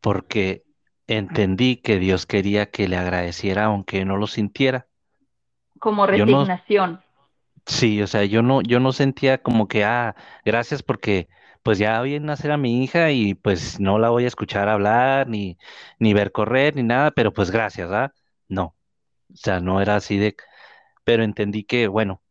porque 0.00 0.64
entendí 1.06 1.76
que 1.76 1.98
Dios 1.98 2.26
quería 2.26 2.70
que 2.70 2.88
le 2.88 2.96
agradeciera 2.96 3.64
aunque 3.64 4.04
no 4.04 4.16
lo 4.16 4.26
sintiera. 4.26 4.88
Como 5.82 6.06
no, 6.06 6.12
resignación. 6.12 7.00
Sí, 7.66 8.00
o 8.02 8.06
sea, 8.06 8.24
yo 8.24 8.40
no, 8.42 8.62
yo 8.62 8.78
no 8.78 8.92
sentía 8.92 9.38
como 9.42 9.66
que, 9.66 9.84
ah, 9.84 10.14
gracias 10.44 10.80
porque 10.84 11.28
pues 11.64 11.78
ya 11.78 12.00
vi 12.02 12.20
nacer 12.20 12.52
a 12.52 12.56
mi 12.56 12.84
hija 12.84 13.10
y 13.10 13.34
pues 13.34 13.80
no 13.80 13.98
la 13.98 14.10
voy 14.10 14.24
a 14.24 14.28
escuchar 14.28 14.68
hablar, 14.68 15.28
ni, 15.28 15.58
ni 15.98 16.14
ver 16.14 16.30
correr, 16.30 16.76
ni 16.76 16.84
nada, 16.84 17.10
pero 17.10 17.32
pues 17.32 17.50
gracias, 17.50 17.90
¿ah? 17.90 18.12
No, 18.48 18.76
o 19.32 19.36
sea, 19.36 19.58
no 19.60 19.80
era 19.80 19.96
así 19.96 20.18
de, 20.18 20.36
pero 21.04 21.24
entendí 21.24 21.64
que, 21.64 21.88
bueno, 21.88 22.22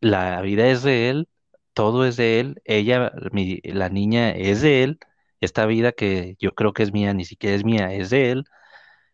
la 0.00 0.40
vida 0.42 0.66
es 0.68 0.82
de 0.82 1.10
él, 1.10 1.28
todo 1.72 2.04
es 2.06 2.16
de 2.16 2.40
él, 2.40 2.62
ella, 2.64 3.12
mi, 3.32 3.60
la 3.64 3.88
niña 3.90 4.30
es 4.32 4.60
de 4.62 4.82
él, 4.82 4.98
esta 5.40 5.66
vida 5.66 5.92
que 5.92 6.36
yo 6.40 6.52
creo 6.54 6.72
que 6.72 6.82
es 6.82 6.92
mía, 6.92 7.14
ni 7.14 7.24
siquiera 7.24 7.56
es 7.56 7.64
mía, 7.64 7.92
es 7.92 8.10
de 8.10 8.32
él, 8.32 8.44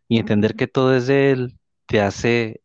y 0.09 0.19
entender 0.19 0.57
que 0.57 0.69
todo 0.69 0.95
es 0.97 1.07
de 1.07 1.33
él 1.33 1.59
te 1.87 2.01
hace 2.01 2.63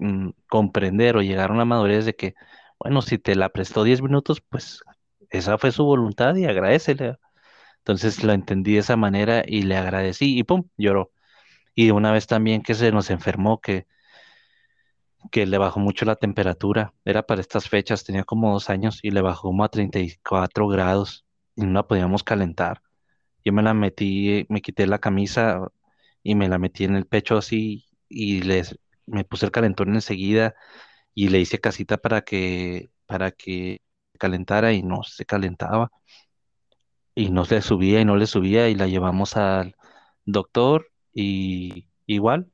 mm, 0.00 0.30
comprender 0.48 1.16
o 1.16 1.22
llegar 1.22 1.50
a 1.50 1.54
una 1.54 1.64
madurez 1.64 2.04
de 2.06 2.14
que, 2.16 2.34
bueno, 2.78 3.02
si 3.02 3.18
te 3.18 3.36
la 3.36 3.50
prestó 3.50 3.84
10 3.84 4.02
minutos, 4.02 4.40
pues 4.40 4.82
esa 5.30 5.58
fue 5.58 5.72
su 5.72 5.84
voluntad 5.84 6.34
y 6.36 6.46
agradecele. 6.46 7.18
Entonces 7.78 8.24
lo 8.24 8.32
entendí 8.32 8.74
de 8.74 8.80
esa 8.80 8.96
manera 8.96 9.44
y 9.46 9.62
le 9.62 9.76
agradecí 9.76 10.38
y 10.38 10.44
pum, 10.44 10.64
lloró. 10.78 11.12
Y 11.74 11.90
una 11.92 12.12
vez 12.12 12.26
también 12.26 12.62
que 12.62 12.74
se 12.74 12.92
nos 12.92 13.10
enfermó, 13.10 13.60
que, 13.60 13.86
que 15.30 15.46
le 15.46 15.58
bajó 15.58 15.80
mucho 15.80 16.04
la 16.04 16.16
temperatura, 16.16 16.94
era 17.04 17.22
para 17.26 17.40
estas 17.40 17.68
fechas, 17.68 18.04
tenía 18.04 18.24
como 18.24 18.52
dos 18.52 18.70
años 18.70 19.00
y 19.02 19.10
le 19.10 19.20
bajó 19.20 19.48
como 19.48 19.64
a 19.64 19.68
34 19.68 20.66
grados 20.68 21.26
y 21.56 21.62
no 21.62 21.72
la 21.72 21.86
podíamos 21.86 22.22
calentar. 22.24 22.82
Yo 23.44 23.52
me 23.52 23.62
la 23.62 23.74
metí, 23.74 24.46
me 24.48 24.62
quité 24.62 24.86
la 24.86 24.98
camisa 24.98 25.68
y 26.22 26.34
me 26.34 26.48
la 26.48 26.58
metí 26.58 26.84
en 26.84 26.96
el 26.96 27.06
pecho 27.06 27.38
así 27.38 27.86
y 28.08 28.42
les, 28.42 28.78
me 29.10 29.24
puse 29.24 29.46
el 29.46 29.52
calentón 29.52 29.94
enseguida 29.94 30.54
y 31.14 31.28
le 31.30 31.40
hice 31.40 31.60
casita 31.60 31.98
para 31.98 32.22
que, 32.22 32.90
para 33.06 33.32
que 33.32 33.82
calentara 34.18 34.72
y 34.72 34.82
no 34.82 35.02
se 35.04 35.26
calentaba 35.26 35.90
y 37.14 37.30
no 37.30 37.44
le 37.44 37.62
subía 37.62 38.00
y 38.00 38.04
no 38.04 38.16
le 38.16 38.26
subía 38.26 38.68
y 38.68 38.74
la 38.74 38.86
llevamos 38.86 39.36
al 39.36 39.76
doctor 40.24 40.88
y 41.14 41.88
igual, 42.06 42.50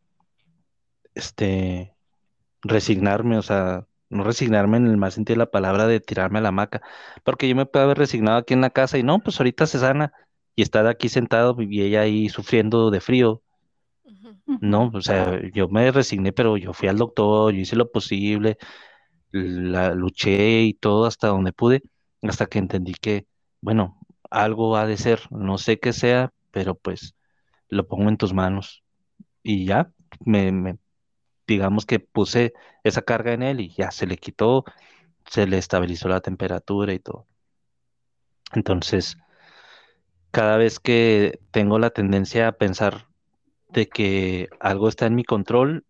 este, 1.14 1.94
resignarme, 2.62 3.38
o 3.38 3.42
sea, 3.42 3.86
no 4.10 4.24
resignarme 4.24 4.78
en 4.78 4.86
el 4.86 4.96
más 4.96 5.14
sentido 5.14 5.36
de 5.36 5.38
la 5.40 5.50
palabra 5.50 5.86
de 5.86 6.00
tirarme 6.00 6.38
a 6.38 6.42
la 6.42 6.48
hamaca, 6.50 6.82
porque 7.24 7.48
yo 7.48 7.56
me 7.56 7.66
puedo 7.66 7.84
haber 7.86 7.98
resignado 7.98 8.38
aquí 8.38 8.54
en 8.54 8.60
la 8.62 8.70
casa 8.70 8.98
y 8.98 9.02
no, 9.02 9.20
pues 9.20 9.40
ahorita 9.40 9.66
se 9.66 9.78
sana 9.80 10.12
y 10.54 10.62
estar 10.62 10.86
aquí 10.86 11.08
sentado 11.08 11.56
y 11.60 11.82
ella 11.82 12.02
ahí 12.02 12.28
sufriendo 12.28 12.90
de 12.90 13.00
frío. 13.00 13.42
No, 14.46 14.90
o 14.94 15.00
sea, 15.02 15.40
yo 15.52 15.68
me 15.68 15.90
resigné, 15.90 16.32
pero 16.32 16.56
yo 16.56 16.72
fui 16.72 16.88
al 16.88 16.96
doctor, 16.98 17.52
yo 17.52 17.60
hice 17.60 17.76
lo 17.76 17.90
posible, 17.90 18.56
la 19.32 19.94
luché 19.94 20.62
y 20.62 20.74
todo 20.74 21.06
hasta 21.06 21.28
donde 21.28 21.52
pude, 21.52 21.82
hasta 22.22 22.46
que 22.46 22.58
entendí 22.58 22.94
que, 22.94 23.26
bueno, 23.62 23.98
algo 24.30 24.76
ha 24.76 24.86
de 24.86 24.96
ser, 24.98 25.20
no 25.32 25.58
sé 25.58 25.78
qué 25.80 25.92
sea, 25.92 26.32
pero 26.52 26.74
pues 26.76 27.14
lo 27.70 27.88
pongo 27.88 28.08
en 28.10 28.18
tus 28.18 28.34
manos 28.34 28.84
y 29.42 29.66
ya, 29.66 29.92
me, 30.26 30.52
me- 30.52 30.78
digamos 31.46 31.86
que 31.86 32.00
puse 32.00 32.54
esa 32.84 33.02
carga 33.02 33.32
en 33.34 33.42
él 33.44 33.60
y 33.60 33.70
ya 33.70 33.90
se 33.92 34.06
le 34.06 34.18
quitó, 34.18 34.64
se 35.26 35.46
le 35.48 35.58
estabilizó 35.58 36.08
la 36.08 36.20
temperatura 36.22 36.94
y 36.94 37.00
todo. 37.00 37.26
Entonces, 38.54 39.16
cada 40.30 40.56
vez 40.56 40.78
que 40.80 41.40
tengo 41.50 41.78
la 41.78 41.90
tendencia 41.90 42.48
a 42.48 42.52
pensar 42.52 43.06
de 43.68 43.88
que 43.88 44.48
algo 44.60 44.88
está 44.88 45.06
en 45.06 45.14
mi 45.14 45.24
control, 45.24 45.84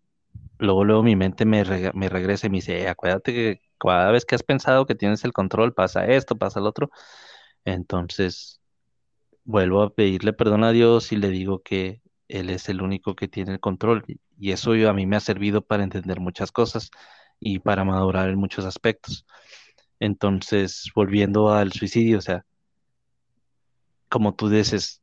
luego, 0.58 0.84
luego 0.84 1.02
mi 1.02 1.16
mente 1.16 1.44
me, 1.44 1.64
me 1.94 2.08
regresa 2.08 2.46
y 2.46 2.50
me 2.50 2.58
dice, 2.58 2.82
"Eh, 2.82 2.88
acuérdate 2.88 3.32
que 3.32 3.60
cada 3.78 4.10
vez 4.12 4.24
que 4.24 4.34
has 4.34 4.42
pensado 4.42 4.86
que 4.86 4.94
tienes 4.94 5.24
el 5.24 5.32
control, 5.32 5.74
pasa 5.74 6.06
esto, 6.06 6.36
pasa 6.36 6.60
el 6.60 6.66
otro. 6.66 6.90
Entonces, 7.64 8.60
vuelvo 9.44 9.82
a 9.82 9.94
pedirle 9.94 10.32
perdón 10.32 10.64
a 10.64 10.72
Dios 10.72 11.12
y 11.12 11.16
le 11.16 11.30
digo 11.30 11.60
que 11.62 12.02
Él 12.28 12.50
es 12.50 12.68
el 12.68 12.82
único 12.82 13.14
que 13.16 13.28
tiene 13.28 13.52
el 13.54 13.60
control. 13.60 14.04
Y 14.38 14.52
eso 14.52 14.72
a 14.72 14.92
mí 14.92 15.06
me 15.06 15.16
ha 15.16 15.20
servido 15.20 15.62
para 15.62 15.84
entender 15.84 16.20
muchas 16.20 16.52
cosas 16.52 16.90
y 17.40 17.60
para 17.60 17.84
madurar 17.84 18.28
en 18.30 18.38
muchos 18.38 18.64
aspectos. 18.64 19.26
Entonces, 20.00 20.90
volviendo 20.94 21.50
al 21.52 21.72
suicidio, 21.72 22.18
o 22.18 22.20
sea, 22.22 22.44
como 24.08 24.34
tú 24.34 24.48
dices, 24.48 25.02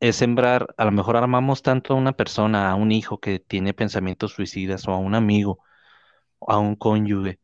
es 0.00 0.16
sembrar, 0.16 0.74
a 0.76 0.84
lo 0.84 0.92
mejor 0.92 1.16
armamos 1.16 1.62
tanto 1.62 1.94
a 1.94 1.96
una 1.96 2.12
persona, 2.16 2.70
a 2.70 2.74
un 2.74 2.92
hijo 2.92 3.20
que 3.20 3.38
tiene 3.40 3.74
pensamientos 3.74 4.32
suicidas 4.32 4.86
o 4.88 4.92
a 4.92 4.98
un 4.98 5.14
amigo, 5.14 5.60
a 6.46 6.58
un 6.58 6.76
cónyuge 6.76 7.40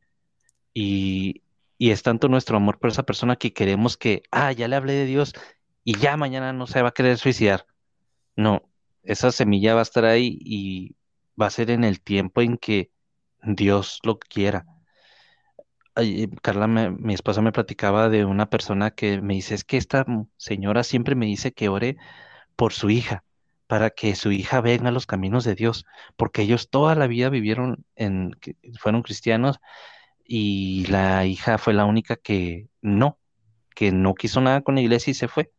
Y, 0.74 1.42
y 1.78 1.90
es 1.90 2.02
tanto 2.02 2.28
nuestro 2.28 2.56
amor 2.56 2.78
por 2.78 2.90
esa 2.90 3.04
persona 3.04 3.36
que 3.36 3.52
queremos 3.52 3.96
que, 3.96 4.22
ah, 4.30 4.52
ya 4.52 4.68
le 4.68 4.76
hablé 4.76 4.94
de 4.94 5.06
Dios 5.06 5.32
y 5.84 5.98
ya 5.98 6.16
mañana 6.16 6.52
no 6.52 6.66
se 6.66 6.82
va 6.82 6.90
a 6.90 6.92
querer 6.92 7.18
suicidar. 7.18 7.66
No, 8.36 8.62
esa 9.04 9.32
semilla 9.32 9.74
va 9.74 9.80
a 9.80 9.82
estar 9.84 10.04
ahí 10.06 10.38
y 10.42 10.96
va 11.40 11.46
a 11.46 11.50
ser 11.50 11.70
en 11.70 11.84
el 11.84 12.00
tiempo 12.02 12.42
en 12.42 12.58
que 12.58 12.92
Dios 13.42 14.00
lo 14.04 14.18
quiera. 14.20 14.66
ay, 15.94 16.28
Carla, 16.42 16.66
me- 16.66 16.90
mi 16.90 17.14
esposa 17.14 17.42
me 17.42 17.52
platicaba 17.52 18.08
de 18.08 18.24
una 18.24 18.48
persona 18.50 18.90
que 18.92 19.20
me 19.20 19.34
dice, 19.34 19.54
es 19.54 19.64
que 19.64 19.76
esta 19.76 20.06
señora 20.36 20.84
siempre 20.84 21.14
me 21.14 21.26
dice 21.26 21.52
que 21.52 21.68
ore 21.68 21.96
por 22.62 22.74
su 22.74 22.90
hija, 22.90 23.24
para 23.66 23.90
que 23.90 24.14
su 24.14 24.30
hija 24.30 24.60
venga 24.60 24.90
a 24.90 24.92
los 24.92 25.04
caminos 25.04 25.42
de 25.42 25.56
Dios, 25.56 25.84
porque 26.14 26.42
ellos 26.42 26.70
toda 26.70 26.94
la 26.94 27.08
vida 27.08 27.28
vivieron 27.28 27.84
en, 27.96 28.36
fueron 28.78 29.02
cristianos 29.02 29.58
y 30.24 30.86
la 30.86 31.26
hija 31.26 31.58
fue 31.58 31.74
la 31.74 31.86
única 31.86 32.14
que 32.14 32.68
no, 32.80 33.18
que 33.74 33.90
no 33.90 34.14
quiso 34.14 34.40
nada 34.40 34.60
con 34.60 34.76
la 34.76 34.80
iglesia 34.80 35.10
y 35.10 35.14
se 35.14 35.26
fue. 35.26 35.50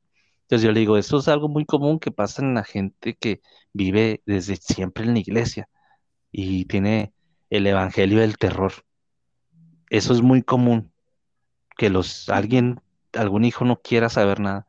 Entonces 0.43 0.65
yo 0.65 0.71
le 0.71 0.79
digo, 0.79 0.95
eso 0.97 1.17
es 1.17 1.27
algo 1.27 1.49
muy 1.49 1.65
común 1.65 1.99
que 1.99 2.11
pasa 2.11 2.41
en 2.41 2.53
la 2.53 2.63
gente 2.63 3.15
que 3.15 3.41
vive 3.73 4.21
desde 4.25 4.55
siempre 4.55 5.03
en 5.03 5.11
la 5.11 5.19
iglesia 5.19 5.67
y 6.31 6.63
tiene 6.67 7.11
el 7.49 7.67
evangelio 7.67 8.21
del 8.21 8.37
terror. 8.37 8.71
Eso 9.89 10.13
es 10.13 10.21
muy 10.21 10.41
común, 10.41 10.93
que 11.75 11.89
los 11.89 12.29
alguien, 12.29 12.79
algún 13.11 13.43
hijo 13.43 13.65
no 13.65 13.81
quiera 13.81 14.07
saber 14.07 14.39
nada. 14.39 14.67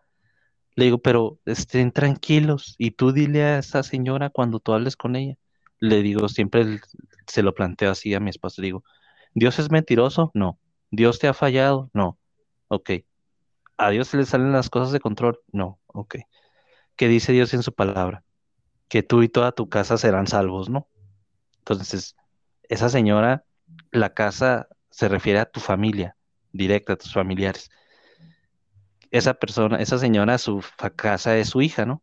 Le 0.77 0.87
digo, 0.87 0.99
pero 0.99 1.39
estén 1.45 1.93
tranquilos 1.93 2.75
y 2.79 2.93
tú 2.93 3.13
dile 3.13 3.45
a 3.45 3.59
esa 3.59 3.83
señora 3.83 4.31
cuando 4.31 4.61
tú 4.61 4.73
hables 4.73 4.97
con 4.97 5.17
ella. 5.17 5.37
Le 5.79 6.03
digo, 6.03 6.29
siempre 6.29 6.81
se 7.27 7.43
lo 7.43 7.55
planteo 7.55 7.91
así 7.91 8.15
a 8.15 8.21
mi 8.21 8.31
esposa. 8.31 8.61
Le 8.61 8.67
digo, 8.67 8.85
¿Dios 9.35 9.59
es 9.59 9.71
mentiroso? 9.71 10.31
No. 10.35 10.59
¿Dios 10.91 11.19
te 11.19 11.29
ha 11.29 11.35
fallado? 11.35 11.91
No. 11.93 12.19
Ok. 12.69 12.91
¿A 13.77 13.91
Dios 13.91 14.09
se 14.09 14.17
le 14.17 14.25
salen 14.25 14.53
las 14.53 14.71
cosas 14.71 14.93
de 14.93 15.01
control? 15.01 15.41
No. 15.53 15.81
Ok. 15.87 16.17
¿Qué 16.97 17.09
dice 17.09 17.33
Dios 17.33 17.53
en 17.55 17.63
su 17.63 17.73
palabra? 17.73 18.25
Que 18.89 19.03
tú 19.03 19.23
y 19.23 19.29
toda 19.29 19.53
tu 19.53 19.69
casa 19.69 19.99
serán 19.99 20.27
salvos, 20.27 20.69
¿no? 20.69 20.89
Entonces, 21.59 22.17
esa 22.69 22.89
señora, 22.89 23.45
la 23.91 24.15
casa 24.15 24.69
se 24.91 25.09
refiere 25.09 25.41
a 25.41 25.47
tu 25.47 25.61
familia, 25.61 26.17
directa, 26.53 26.93
a 26.93 26.97
tus 26.97 27.13
familiares. 27.13 27.71
Esa 29.15 29.35
persona, 29.35 29.77
esa 29.79 29.99
señora, 29.99 30.39
su 30.39 30.61
casa 30.97 31.37
es 31.39 31.49
su 31.49 31.63
hija, 31.63 31.87
¿no? 31.87 32.03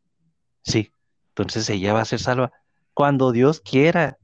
Sí. 0.64 0.94
Entonces 1.30 1.70
ella 1.70 1.94
va 1.94 2.02
a 2.02 2.06
ser 2.06 2.20
salva 2.20 2.52
cuando 2.94 3.32
Dios 3.34 3.62
quiera, 3.62 4.18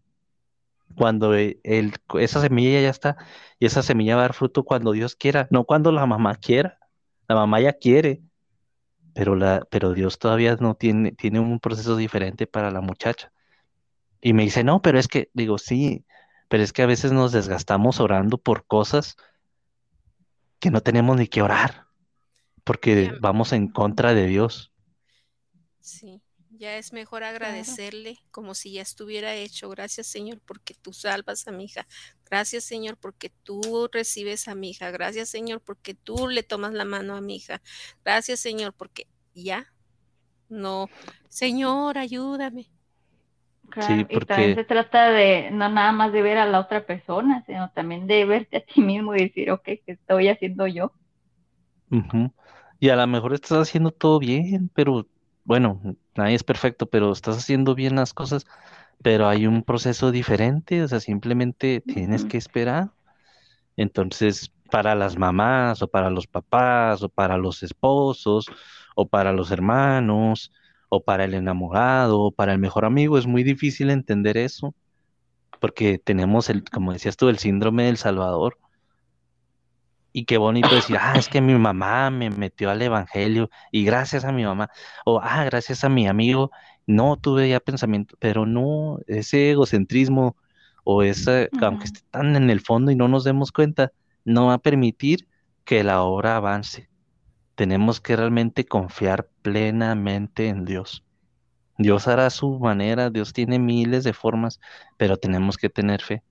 cuando 0.95 1.35
e- 1.35 1.59
el, 1.63 1.93
esa 2.19 2.41
semilla 2.41 2.81
ya 2.81 2.89
está, 2.89 3.17
y 3.59 3.65
esa 3.65 3.83
semilla 3.83 4.15
va 4.15 4.21
a 4.23 4.25
dar 4.25 4.33
fruto 4.33 4.63
cuando 4.63 4.91
Dios 4.93 5.15
quiera, 5.15 5.47
no 5.51 5.65
cuando 5.65 5.91
la 5.91 6.05
mamá 6.05 6.35
quiera. 6.35 6.79
La 7.27 7.35
mamá 7.35 7.59
ya 7.59 7.73
quiere, 7.73 8.21
pero, 9.13 9.35
la, 9.35 9.65
pero 9.71 9.93
Dios 9.93 10.19
todavía 10.19 10.55
no 10.57 10.75
tiene, 10.75 11.11
tiene 11.13 11.39
un 11.39 11.59
proceso 11.59 11.97
diferente 11.97 12.47
para 12.47 12.71
la 12.71 12.81
muchacha. 12.81 13.33
Y 14.21 14.33
me 14.33 14.43
dice, 14.43 14.63
no, 14.63 14.81
pero 14.81 14.99
es 14.99 15.07
que, 15.07 15.29
digo, 15.33 15.57
sí, 15.57 16.05
pero 16.49 16.63
es 16.63 16.73
que 16.73 16.83
a 16.83 16.87
veces 16.87 17.11
nos 17.13 17.31
desgastamos 17.33 17.99
orando 17.99 18.37
por 18.37 18.65
cosas 18.67 19.17
que 20.59 20.71
no 20.71 20.81
tenemos 20.81 21.17
ni 21.17 21.27
que 21.27 21.41
orar, 21.41 21.86
porque 22.67 23.05
Ya. 23.05 23.17
vamos 23.21 23.53
en 23.53 23.67
contra 23.69 24.13
de 24.13 24.27
Dios. 24.27 24.71
Sí, 25.79 26.21
ya 26.49 26.77
es 26.77 26.91
mejor 26.93 27.23
agradecerle 27.23 28.17
como 28.31 28.53
si 28.55 28.73
ya 28.73 28.81
estuviera 28.81 29.33
hecho. 29.35 29.69
Gracias, 29.69 30.07
Señor, 30.07 30.39
porque 30.45 30.73
tú 30.81 30.91
salvas 30.93 31.47
a 31.47 31.51
mi 31.51 31.65
hija. 31.65 31.87
Gracias, 32.29 32.65
Señor, 32.65 32.97
porque 32.97 33.31
tú 33.43 33.89
recibes 33.91 34.47
a 34.47 34.55
mi 34.55 34.71
hija. 34.71 34.91
Gracias, 34.91 35.29
Señor, 35.29 35.61
porque 35.61 35.93
tú 35.93 36.27
le 36.27 36.43
tomas 36.43 36.73
la 36.73 36.83
mano 36.85 37.15
a 37.15 37.21
mi 37.21 37.37
hija. 37.37 37.61
Gracias, 38.03 38.39
Señor, 38.41 38.73
porque 38.73 39.07
ya 39.33 39.65
no, 40.49 40.89
Señor, 41.29 41.97
ayúdame. 41.97 42.69
Claro, 43.69 44.01
y 44.01 44.05
porque- 44.05 44.25
también 44.25 44.55
se 44.55 44.63
trata 44.63 45.09
de 45.11 45.51
no 45.51 45.69
nada 45.69 45.91
más 45.91 46.11
de 46.13 46.21
ver 46.21 46.37
a 46.37 46.45
la 46.45 46.59
otra 46.59 46.85
persona, 46.85 47.43
sino 47.45 47.69
también 47.71 48.07
de 48.07 48.25
verte 48.25 48.57
a 48.57 48.65
ti 48.65 48.81
mismo 48.81 49.13
y 49.15 49.23
decir, 49.23 49.51
ok, 49.51 49.63
¿qué 49.63 49.83
estoy 49.87 50.29
haciendo 50.29 50.67
yo? 50.67 50.93
Ujú. 51.91 52.31
Y 52.79 52.89
a 52.89 52.95
lo 52.95 53.07
mejor 53.07 53.33
estás 53.33 53.57
haciendo 53.59 53.91
todo 53.91 54.19
bien, 54.19 54.69
pero 54.73 55.07
bueno, 55.43 55.81
nadie 56.15 56.35
es 56.35 56.43
perfecto, 56.43 56.85
pero 56.87 57.11
estás 57.11 57.37
haciendo 57.37 57.73
bien 57.73 57.95
las 57.95 58.13
cosas, 58.13 58.45
pero 59.01 59.27
hay 59.27 59.47
un 59.47 59.63
proceso 59.63 60.11
diferente, 60.11 60.83
o 60.83 60.87
sea, 60.87 60.99
simplemente 60.99 61.81
tienes 61.81 62.25
que 62.25 62.37
esperar. 62.37 62.91
Entonces, 63.77 64.51
para 64.71 64.95
las 64.95 65.17
mamás 65.17 65.81
o 65.81 65.87
para 65.87 66.09
los 66.09 66.27
papás 66.27 67.01
o 67.03 67.09
para 67.09 67.37
los 67.37 67.63
esposos 67.63 68.47
o 68.95 69.07
para 69.07 69.31
los 69.31 69.51
hermanos 69.51 70.51
o 70.89 71.03
para 71.03 71.25
el 71.25 71.33
enamorado 71.33 72.19
o 72.19 72.31
para 72.31 72.53
el 72.53 72.59
mejor 72.59 72.85
amigo, 72.85 73.17
es 73.17 73.27
muy 73.27 73.43
difícil 73.43 73.89
entender 73.89 74.37
eso, 74.37 74.73
porque 75.59 75.97
tenemos 75.99 76.49
el, 76.49 76.63
como 76.63 76.93
decías 76.93 77.17
tú, 77.17 77.29
el 77.29 77.39
síndrome 77.39 77.85
del 77.85 77.97
Salvador. 77.97 78.57
Y 80.13 80.25
qué 80.25 80.37
bonito 80.37 80.75
decir, 80.75 80.97
ah, 80.99 81.17
es 81.19 81.29
que 81.29 81.41
mi 81.41 81.53
mamá 81.55 82.09
me 82.09 82.29
metió 82.31 82.69
al 82.71 82.81
evangelio 82.81 83.49
y 83.71 83.85
gracias 83.85 84.25
a 84.25 84.31
mi 84.31 84.43
mamá, 84.45 84.69
o 85.05 85.19
ah, 85.21 85.43
gracias 85.45 85.83
a 85.83 85.89
mi 85.89 86.07
amigo, 86.07 86.51
no 86.87 87.17
tuve 87.17 87.49
ya 87.49 87.59
pensamiento, 87.59 88.15
pero 88.19 88.45
no, 88.45 88.99
ese 89.07 89.51
egocentrismo 89.51 90.35
o 90.83 91.03
ese, 91.03 91.51
aunque 91.59 91.85
Ujú. 91.85 91.87
esté 91.87 92.01
tan 92.11 92.35
en 92.35 92.49
el 92.49 92.61
fondo 92.61 92.91
y 92.91 92.95
no 92.95 93.07
nos 93.07 93.23
demos 93.23 93.51
cuenta, 93.51 93.91
no 94.25 94.47
va 94.47 94.55
a 94.55 94.57
permitir 94.59 95.27
que 95.65 95.83
la 95.83 96.01
obra 96.03 96.37
avance. 96.37 96.89
Tenemos 97.55 98.01
que 98.01 98.15
realmente 98.15 98.65
confiar 98.65 99.29
plenamente 99.41 100.47
en 100.49 100.65
Dios. 100.65 101.05
Dios 101.77 102.07
hará 102.07 102.29
su 102.29 102.59
manera, 102.59 103.09
Dios 103.09 103.33
tiene 103.33 103.59
miles 103.59 104.03
de 104.03 104.13
formas, 104.13 104.59
pero 104.97 105.17
tenemos 105.17 105.57
que 105.57 105.69
tener 105.69 106.01
fe. 106.03 106.23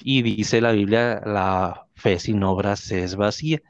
Y 0.00 0.22
dice 0.22 0.60
la 0.60 0.72
Biblia, 0.72 1.20
la 1.26 1.86
fe 2.02 2.18
sin 2.18 2.42
obras 2.44 2.90
es 2.90 3.16
vacía. 3.16 3.62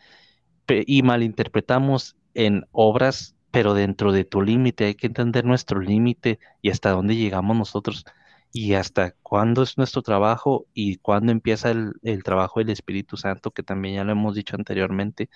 Y 0.69 1.03
malinterpretamos 1.03 2.17
en 2.35 2.67
obras, 2.73 3.37
pero 3.51 3.75
dentro 3.75 4.13
de 4.13 4.25
tu 4.25 4.43
límite. 4.43 4.87
Hay 4.87 4.95
que 4.95 5.07
entender 5.07 5.45
nuestro 5.45 5.81
límite 5.81 6.39
y 6.63 6.71
hasta 6.71 6.91
dónde 6.91 7.17
llegamos 7.17 7.57
nosotros 7.57 8.05
y 8.53 8.75
hasta 8.75 9.13
cuándo 9.23 9.63
es 9.63 9.79
nuestro 9.79 10.03
trabajo 10.03 10.67
y 10.75 10.97
cuándo 10.99 11.33
empieza 11.33 11.71
el, 11.71 11.95
el 12.03 12.23
trabajo 12.23 12.61
del 12.61 12.71
Espíritu 12.71 13.17
Santo, 13.17 13.51
que 13.51 13.63
también 13.63 13.97
ya 13.97 14.05
lo 14.05 14.13
hemos 14.13 14.35
dicho 14.35 14.57
anteriormente. 14.57 15.31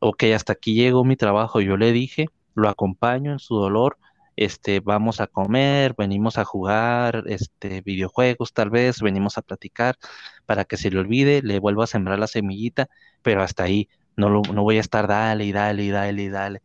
Ok, 0.00 0.24
hasta 0.34 0.54
aquí 0.54 0.74
llegó 0.74 1.04
mi 1.04 1.16
trabajo. 1.16 1.60
Yo 1.60 1.76
le 1.76 1.92
dije, 1.92 2.26
lo 2.54 2.68
acompaño 2.68 3.32
en 3.32 3.38
su 3.38 3.56
dolor. 3.56 3.98
Este, 4.36 4.80
vamos 4.80 5.20
a 5.20 5.26
comer, 5.26 5.94
venimos 5.96 6.38
a 6.38 6.44
jugar, 6.44 7.24
este, 7.26 7.82
videojuegos 7.82 8.52
tal 8.52 8.70
vez, 8.70 9.00
venimos 9.00 9.36
a 9.38 9.42
platicar 9.42 9.96
para 10.46 10.64
que 10.64 10.76
se 10.76 10.90
le 10.90 10.98
olvide, 10.98 11.42
le 11.42 11.58
vuelvo 11.58 11.82
a 11.82 11.86
sembrar 11.86 12.18
la 12.18 12.26
semillita, 12.26 12.88
pero 13.22 13.42
hasta 13.42 13.64
ahí 13.64 13.88
no, 14.16 14.28
lo, 14.28 14.42
no 14.52 14.62
voy 14.62 14.78
a 14.78 14.80
estar 14.80 15.06
dale 15.06 15.44
y 15.44 15.52
dale 15.52 15.84
y 15.84 15.90
dale 15.90 16.22
y 16.22 16.28
dale. 16.28 16.62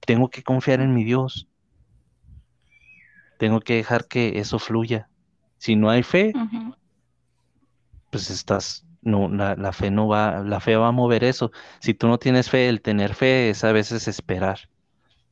Tengo 0.00 0.30
que 0.30 0.42
confiar 0.42 0.80
en 0.80 0.94
mi 0.94 1.04
Dios. 1.04 1.48
Tengo 3.38 3.60
que 3.60 3.74
dejar 3.74 4.06
que 4.06 4.38
eso 4.38 4.58
fluya. 4.58 5.08
Si 5.58 5.76
no 5.76 5.90
hay 5.90 6.02
fe, 6.02 6.32
pues 8.10 8.30
estás, 8.30 8.86
no, 9.02 9.28
la, 9.28 9.54
la 9.56 9.72
fe 9.72 9.90
no 9.90 10.08
va, 10.08 10.42
la 10.42 10.60
fe 10.60 10.76
va 10.76 10.88
a 10.88 10.92
mover 10.92 11.24
eso. 11.24 11.50
Si 11.80 11.92
tú 11.92 12.08
no 12.08 12.18
tienes 12.18 12.50
fe, 12.50 12.68
el 12.68 12.80
tener 12.80 13.14
fe 13.14 13.50
es 13.50 13.64
a 13.64 13.72
veces 13.72 14.08
esperar. 14.08 14.60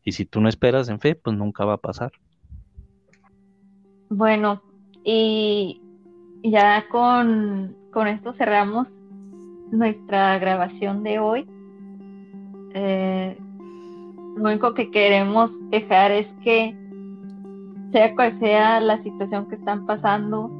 Y 0.05 0.13
si 0.13 0.25
tú 0.25 0.41
no 0.41 0.49
esperas 0.49 0.89
en 0.89 1.01
fe, 1.01 1.15
pues 1.15 1.37
nunca 1.37 1.65
va 1.65 1.75
a 1.75 1.79
pasar. 1.79 2.13
Bueno, 4.11 4.63
y 5.03 5.81
ya 6.43 6.87
con, 6.89 7.75
con 7.91 8.07
esto 8.07 8.35
cerramos 8.35 8.87
nuestra 9.71 10.39
grabación 10.39 11.03
de 11.03 11.19
hoy. 11.19 11.47
Eh, 12.75 13.39
lo 14.37 14.45
único 14.45 14.75
que 14.75 14.91
queremos 14.91 15.51
dejar 15.71 16.13
es 16.13 16.27
que 16.43 16.77
sea 17.93 18.15
cual 18.15 18.39
sea 18.41 18.81
la 18.81 19.03
situación 19.03 19.49
que 19.49 19.55
están 19.55 19.87
pasando, 19.87 20.51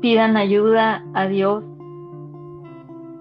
pidan 0.00 0.36
ayuda 0.36 1.04
a 1.14 1.26
Dios 1.26 1.64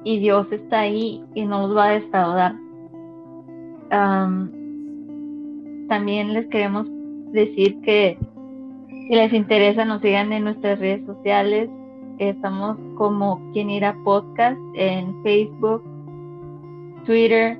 y 0.04 0.20
Dios 0.20 0.48
está 0.52 0.82
ahí 0.82 1.24
y 1.34 1.46
no 1.46 1.68
los 1.68 1.76
va 1.76 1.86
a 1.86 1.92
defraudar. 1.92 2.56
Am, 3.90 4.59
también 5.90 6.34
les 6.34 6.48
queremos 6.48 6.88
decir 7.34 7.80
que 7.82 8.18
si 9.10 9.16
les 9.16 9.34
interesa 9.34 9.84
nos 9.86 10.02
sigan 10.02 10.32
en 10.32 10.46
nuestras 10.46 10.80
redes 10.80 11.06
sociales. 11.06 11.70
Estamos 12.20 12.78
como 12.96 13.42
Quien 13.54 13.70
Irá 13.70 13.94
Podcast 14.04 14.58
en 14.76 15.22
Facebook, 15.24 15.84
Twitter, 17.06 17.58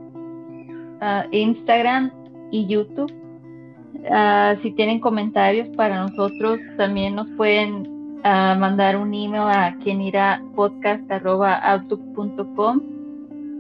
ah, 1.02 1.26
Instagram 1.32 2.12
y 2.52 2.66
YouTube. 2.68 3.12
Ah, 4.12 4.56
si 4.62 4.72
tienen 4.72 5.00
comentarios 5.00 5.70
para 5.76 6.04
nosotros, 6.04 6.60
también 6.78 7.16
nos 7.16 7.28
pueden 7.32 8.20
ah, 8.24 8.56
mandar 8.60 8.96
un 8.96 9.12
email 9.14 9.48
a 9.48 9.76
quienirapodcast.outlook.com. 9.84 12.82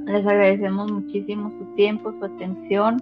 Les 0.05 0.27
agradecemos 0.27 0.91
muchísimo 0.91 1.51
su 1.57 1.65
tiempo, 1.75 2.13
su 2.19 2.25
atención. 2.25 3.01